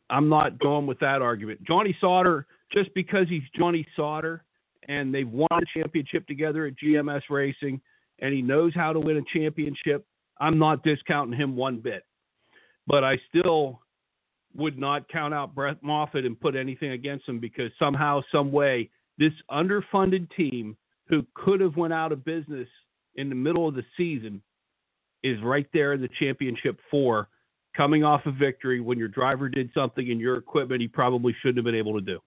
I'm 0.08 0.28
not 0.28 0.58
going 0.58 0.86
with 0.86 1.00
that 1.00 1.22
argument. 1.22 1.64
Johnny 1.64 1.96
Sauter, 2.00 2.46
just 2.72 2.92
because 2.94 3.28
he's 3.28 3.42
Johnny 3.56 3.86
Sauter 3.96 4.44
and 4.88 5.12
they've 5.12 5.28
won 5.28 5.48
a 5.52 5.78
championship 5.78 6.26
together 6.26 6.66
at 6.66 6.74
GMS 6.76 7.22
Racing 7.28 7.80
and 8.20 8.32
he 8.32 8.42
knows 8.42 8.72
how 8.74 8.92
to 8.92 9.00
win 9.00 9.16
a 9.16 9.38
championship, 9.38 10.06
I'm 10.38 10.58
not 10.58 10.84
discounting 10.84 11.38
him 11.38 11.56
one 11.56 11.78
bit. 11.78 12.04
But 12.86 13.02
I 13.02 13.16
still 13.28 13.80
would 14.54 14.78
not 14.78 15.08
count 15.08 15.34
out 15.34 15.54
Brett 15.54 15.82
Moffitt 15.82 16.24
and 16.24 16.40
put 16.40 16.56
anything 16.56 16.92
against 16.92 17.28
him 17.28 17.40
because 17.40 17.70
somehow, 17.78 18.22
some 18.32 18.52
way, 18.52 18.90
this 19.18 19.32
underfunded 19.50 20.28
team 20.36 20.76
who 21.08 21.24
could 21.34 21.60
have 21.60 21.76
went 21.76 21.92
out 21.92 22.12
of 22.12 22.24
business 22.24 22.68
in 23.16 23.28
the 23.28 23.34
middle 23.34 23.68
of 23.68 23.74
the 23.74 23.84
season 23.96 24.42
is 25.22 25.38
right 25.42 25.66
there 25.72 25.92
in 25.92 26.00
the 26.00 26.08
championship 26.20 26.78
four, 26.90 27.28
coming 27.76 28.04
off 28.04 28.22
a 28.26 28.32
victory 28.32 28.80
when 28.80 28.98
your 28.98 29.08
driver 29.08 29.48
did 29.48 29.70
something 29.74 30.10
in 30.10 30.18
your 30.18 30.36
equipment 30.36 30.80
he 30.80 30.88
probably 30.88 31.34
shouldn't 31.40 31.58
have 31.58 31.64
been 31.64 31.74
able 31.74 31.94
to 31.94 32.00
do. 32.00 32.18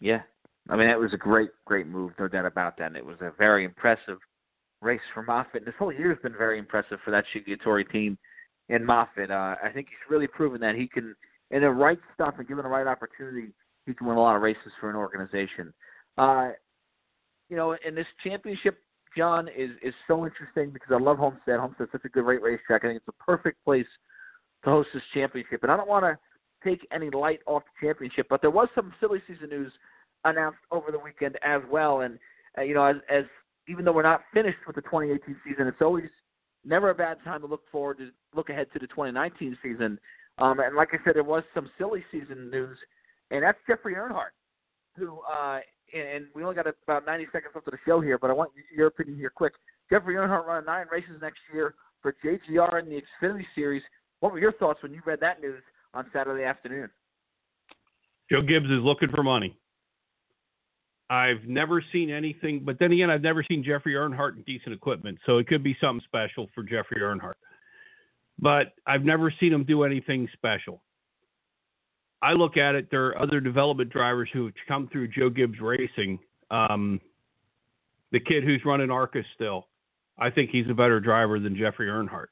Yeah. 0.00 0.22
I 0.68 0.76
mean, 0.76 0.88
that 0.88 0.98
was 0.98 1.14
a 1.14 1.18
great, 1.18 1.50
great 1.64 1.86
move, 1.86 2.12
no 2.18 2.28
doubt 2.28 2.46
about 2.46 2.76
that. 2.78 2.88
And 2.88 2.96
it 2.96 3.04
was 3.04 3.16
a 3.20 3.32
very 3.38 3.64
impressive 3.64 4.18
race 4.82 5.00
for 5.14 5.22
Moffitt. 5.22 5.62
And 5.62 5.66
this 5.66 5.74
whole 5.78 5.92
year 5.92 6.10
has 6.10 6.18
been 6.22 6.36
very 6.36 6.58
impressive 6.58 6.98
for 7.04 7.10
that 7.10 7.24
Shigetori 7.34 7.90
team 7.90 8.18
in 8.68 8.84
Moffitt. 8.84 9.30
Uh, 9.30 9.56
I 9.62 9.70
think 9.72 9.88
he's 9.88 10.10
really 10.10 10.26
proven 10.26 10.60
that 10.60 10.74
he 10.74 10.86
can, 10.86 11.14
in 11.50 11.62
the 11.62 11.70
right 11.70 11.98
stuff 12.14 12.34
and 12.38 12.46
given 12.46 12.64
the 12.64 12.68
right 12.68 12.86
opportunity, 12.86 13.48
he 13.86 13.94
can 13.94 14.06
win 14.06 14.16
a 14.16 14.20
lot 14.20 14.36
of 14.36 14.42
races 14.42 14.72
for 14.78 14.90
an 14.90 14.96
organization. 14.96 15.72
Uh, 16.18 16.50
you 17.48 17.56
know, 17.56 17.76
and 17.84 17.96
this 17.96 18.06
championship, 18.22 18.78
John, 19.16 19.48
is 19.48 19.70
is 19.82 19.94
so 20.06 20.24
interesting 20.26 20.70
because 20.70 20.90
I 20.92 20.98
love 20.98 21.18
Homestead. 21.18 21.58
Homestead's 21.58 21.92
such 21.92 22.04
a 22.04 22.08
good 22.08 22.24
rate 22.24 22.42
racetrack. 22.42 22.84
I 22.84 22.88
think 22.88 22.98
it's 22.98 23.08
a 23.08 23.24
perfect 23.24 23.64
place 23.64 23.86
to 24.64 24.70
host 24.70 24.88
this 24.92 25.02
championship. 25.14 25.62
And 25.62 25.72
I 25.72 25.76
don't 25.76 25.88
want 25.88 26.04
to 26.04 26.18
take 26.68 26.86
any 26.92 27.10
light 27.10 27.40
off 27.46 27.62
the 27.64 27.86
championship, 27.86 28.26
but 28.28 28.40
there 28.40 28.50
was 28.50 28.68
some 28.74 28.92
silly 29.00 29.22
season 29.26 29.48
news 29.48 29.72
announced 30.24 30.58
over 30.70 30.90
the 30.90 30.98
weekend 30.98 31.38
as 31.44 31.62
well. 31.70 32.00
And 32.00 32.18
uh, 32.56 32.62
you 32.62 32.74
know, 32.74 32.84
as 32.84 32.96
as 33.10 33.24
even 33.68 33.84
though 33.84 33.92
we're 33.92 34.02
not 34.02 34.22
finished 34.32 34.58
with 34.66 34.76
the 34.76 34.82
2018 34.82 35.36
season, 35.46 35.66
it's 35.66 35.82
always 35.82 36.08
never 36.64 36.90
a 36.90 36.94
bad 36.94 37.18
time 37.24 37.40
to 37.40 37.46
look 37.46 37.62
forward 37.70 37.98
to 37.98 38.10
look 38.34 38.50
ahead 38.50 38.66
to 38.72 38.78
the 38.78 38.86
2019 38.86 39.56
season. 39.62 39.98
Um, 40.38 40.60
and 40.60 40.76
like 40.76 40.90
I 40.92 40.98
said, 41.04 41.16
there 41.16 41.24
was 41.24 41.42
some 41.54 41.70
silly 41.78 42.04
season 42.10 42.50
news, 42.50 42.78
and 43.30 43.42
that's 43.42 43.58
Jeffrey 43.66 43.94
Earnhardt, 43.94 44.34
who 44.96 45.20
uh, 45.20 45.60
and 45.94 46.26
we 46.34 46.42
only 46.42 46.54
got 46.54 46.66
about 46.66 47.06
90 47.06 47.26
seconds 47.32 47.52
left 47.54 47.66
of 47.66 47.72
the 47.72 47.78
show 47.86 48.00
here, 48.00 48.18
but 48.18 48.30
I 48.30 48.32
want 48.32 48.50
your 48.74 48.88
opinion 48.88 49.18
here 49.18 49.30
quick. 49.30 49.54
Jeffrey 49.90 50.14
Earnhardt 50.14 50.46
running 50.46 50.66
nine 50.66 50.86
races 50.92 51.16
next 51.20 51.38
year 51.52 51.74
for 52.02 52.14
JGR 52.24 52.82
in 52.82 52.88
the 52.88 53.02
Xfinity 53.22 53.44
Series. 53.54 53.82
What 54.20 54.32
were 54.32 54.38
your 54.38 54.52
thoughts 54.52 54.82
when 54.82 54.92
you 54.92 55.00
read 55.06 55.20
that 55.20 55.40
news 55.40 55.62
on 55.94 56.06
Saturday 56.12 56.44
afternoon? 56.44 56.90
Joe 58.30 58.42
Gibbs 58.42 58.66
is 58.66 58.82
looking 58.82 59.08
for 59.08 59.22
money. 59.22 59.56
I've 61.10 61.44
never 61.46 61.82
seen 61.92 62.10
anything, 62.10 62.62
but 62.64 62.78
then 62.78 62.92
again, 62.92 63.08
I've 63.08 63.22
never 63.22 63.42
seen 63.42 63.64
Jeffrey 63.64 63.94
Earnhardt 63.94 64.36
in 64.36 64.42
decent 64.42 64.74
equipment, 64.74 65.18
so 65.24 65.38
it 65.38 65.46
could 65.46 65.64
be 65.64 65.74
something 65.80 66.04
special 66.04 66.48
for 66.54 66.62
Jeffrey 66.62 67.00
Earnhardt. 67.00 67.32
But 68.38 68.74
I've 68.86 69.04
never 69.04 69.32
seen 69.40 69.52
him 69.52 69.64
do 69.64 69.84
anything 69.84 70.28
special. 70.34 70.82
I 72.20 72.32
look 72.32 72.56
at 72.56 72.74
it, 72.74 72.88
there 72.90 73.06
are 73.06 73.18
other 73.18 73.40
development 73.40 73.90
drivers 73.90 74.28
who 74.32 74.46
have 74.46 74.54
come 74.66 74.88
through 74.90 75.08
Joe 75.08 75.30
Gibbs 75.30 75.60
Racing. 75.60 76.18
Um, 76.50 77.00
the 78.10 78.20
kid 78.20 78.42
who's 78.42 78.62
running 78.64 78.90
ARCA 78.90 79.22
still, 79.34 79.68
I 80.18 80.30
think 80.30 80.50
he's 80.50 80.68
a 80.68 80.74
better 80.74 80.98
driver 80.98 81.38
than 81.38 81.56
Jeffrey 81.56 81.86
Earnhardt. 81.86 82.26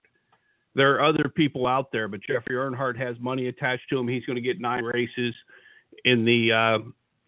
There 0.74 0.94
are 0.94 1.04
other 1.04 1.30
people 1.34 1.66
out 1.66 1.92
there, 1.92 2.08
but 2.08 2.20
Jeffrey 2.20 2.56
Earnhardt 2.56 2.98
has 2.98 3.16
money 3.20 3.46
attached 3.48 3.88
to 3.90 3.98
him. 3.98 4.08
He's 4.08 4.24
going 4.24 4.36
to 4.36 4.42
get 4.42 4.60
nine 4.60 4.84
races 4.84 5.34
in 6.04 6.24
the 6.24 6.52
uh, 6.52 6.78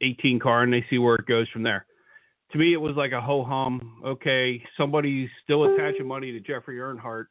18 0.01 0.41
car, 0.41 0.63
and 0.63 0.73
they 0.73 0.85
see 0.91 0.99
where 0.99 1.15
it 1.15 1.27
goes 1.27 1.49
from 1.51 1.63
there. 1.63 1.87
To 2.53 2.59
me, 2.59 2.73
it 2.73 2.79
was 2.79 2.97
like 2.97 3.13
a 3.13 3.21
ho 3.21 3.45
hum. 3.45 4.03
Okay, 4.05 4.63
somebody's 4.77 5.29
still 5.45 5.65
attaching 5.65 6.07
money 6.07 6.33
to 6.33 6.41
Jeffrey 6.41 6.79
Earnhardt, 6.79 7.27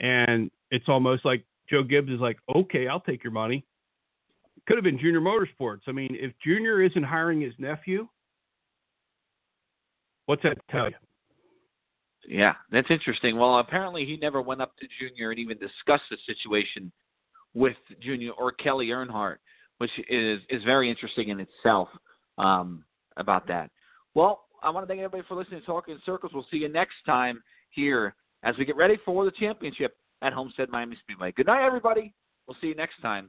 and 0.00 0.50
it's 0.70 0.88
almost 0.88 1.24
like 1.24 1.44
Joe 1.68 1.82
Gibbs 1.82 2.10
is 2.10 2.20
like, 2.20 2.38
okay, 2.54 2.86
I'll 2.86 3.00
take 3.00 3.24
your 3.24 3.32
money 3.32 3.64
could 4.66 4.76
have 4.76 4.84
been 4.84 4.98
Junior 4.98 5.20
Motorsports. 5.20 5.80
I 5.86 5.92
mean, 5.92 6.16
if 6.18 6.32
Junior 6.44 6.82
isn't 6.82 7.02
hiring 7.02 7.40
his 7.40 7.54
nephew, 7.58 8.08
what's 10.26 10.42
that 10.42 10.58
tell 10.70 10.88
you? 10.88 10.96
Yeah, 12.28 12.54
that's 12.70 12.90
interesting. 12.90 13.36
Well, 13.36 13.58
apparently 13.58 14.04
he 14.04 14.16
never 14.16 14.42
went 14.42 14.60
up 14.60 14.72
to 14.78 14.86
Junior 15.00 15.30
and 15.30 15.38
even 15.38 15.58
discussed 15.58 16.04
the 16.10 16.18
situation 16.26 16.92
with 17.54 17.76
Junior 18.00 18.32
or 18.32 18.52
Kelly 18.52 18.88
Earnhardt, 18.88 19.36
which 19.78 19.90
is 20.08 20.40
is 20.48 20.62
very 20.64 20.90
interesting 20.90 21.28
in 21.28 21.40
itself 21.40 21.88
um, 22.38 22.84
about 23.16 23.48
that. 23.48 23.70
Well, 24.14 24.44
I 24.62 24.70
want 24.70 24.86
to 24.86 24.88
thank 24.88 25.00
everybody 25.00 25.26
for 25.28 25.36
listening 25.36 25.60
to 25.60 25.66
Talking 25.66 25.98
Circles. 26.04 26.32
We'll 26.34 26.46
see 26.50 26.58
you 26.58 26.68
next 26.68 26.96
time 27.06 27.42
here 27.70 28.14
as 28.42 28.56
we 28.58 28.64
get 28.64 28.76
ready 28.76 28.98
for 29.04 29.24
the 29.24 29.30
championship 29.32 29.96
at 30.22 30.32
Homestead 30.32 30.68
Miami 30.68 30.96
Speedway. 31.02 31.32
Good 31.32 31.46
night, 31.46 31.64
everybody. 31.64 32.12
We'll 32.46 32.56
see 32.60 32.68
you 32.68 32.74
next 32.74 33.00
time. 33.00 33.18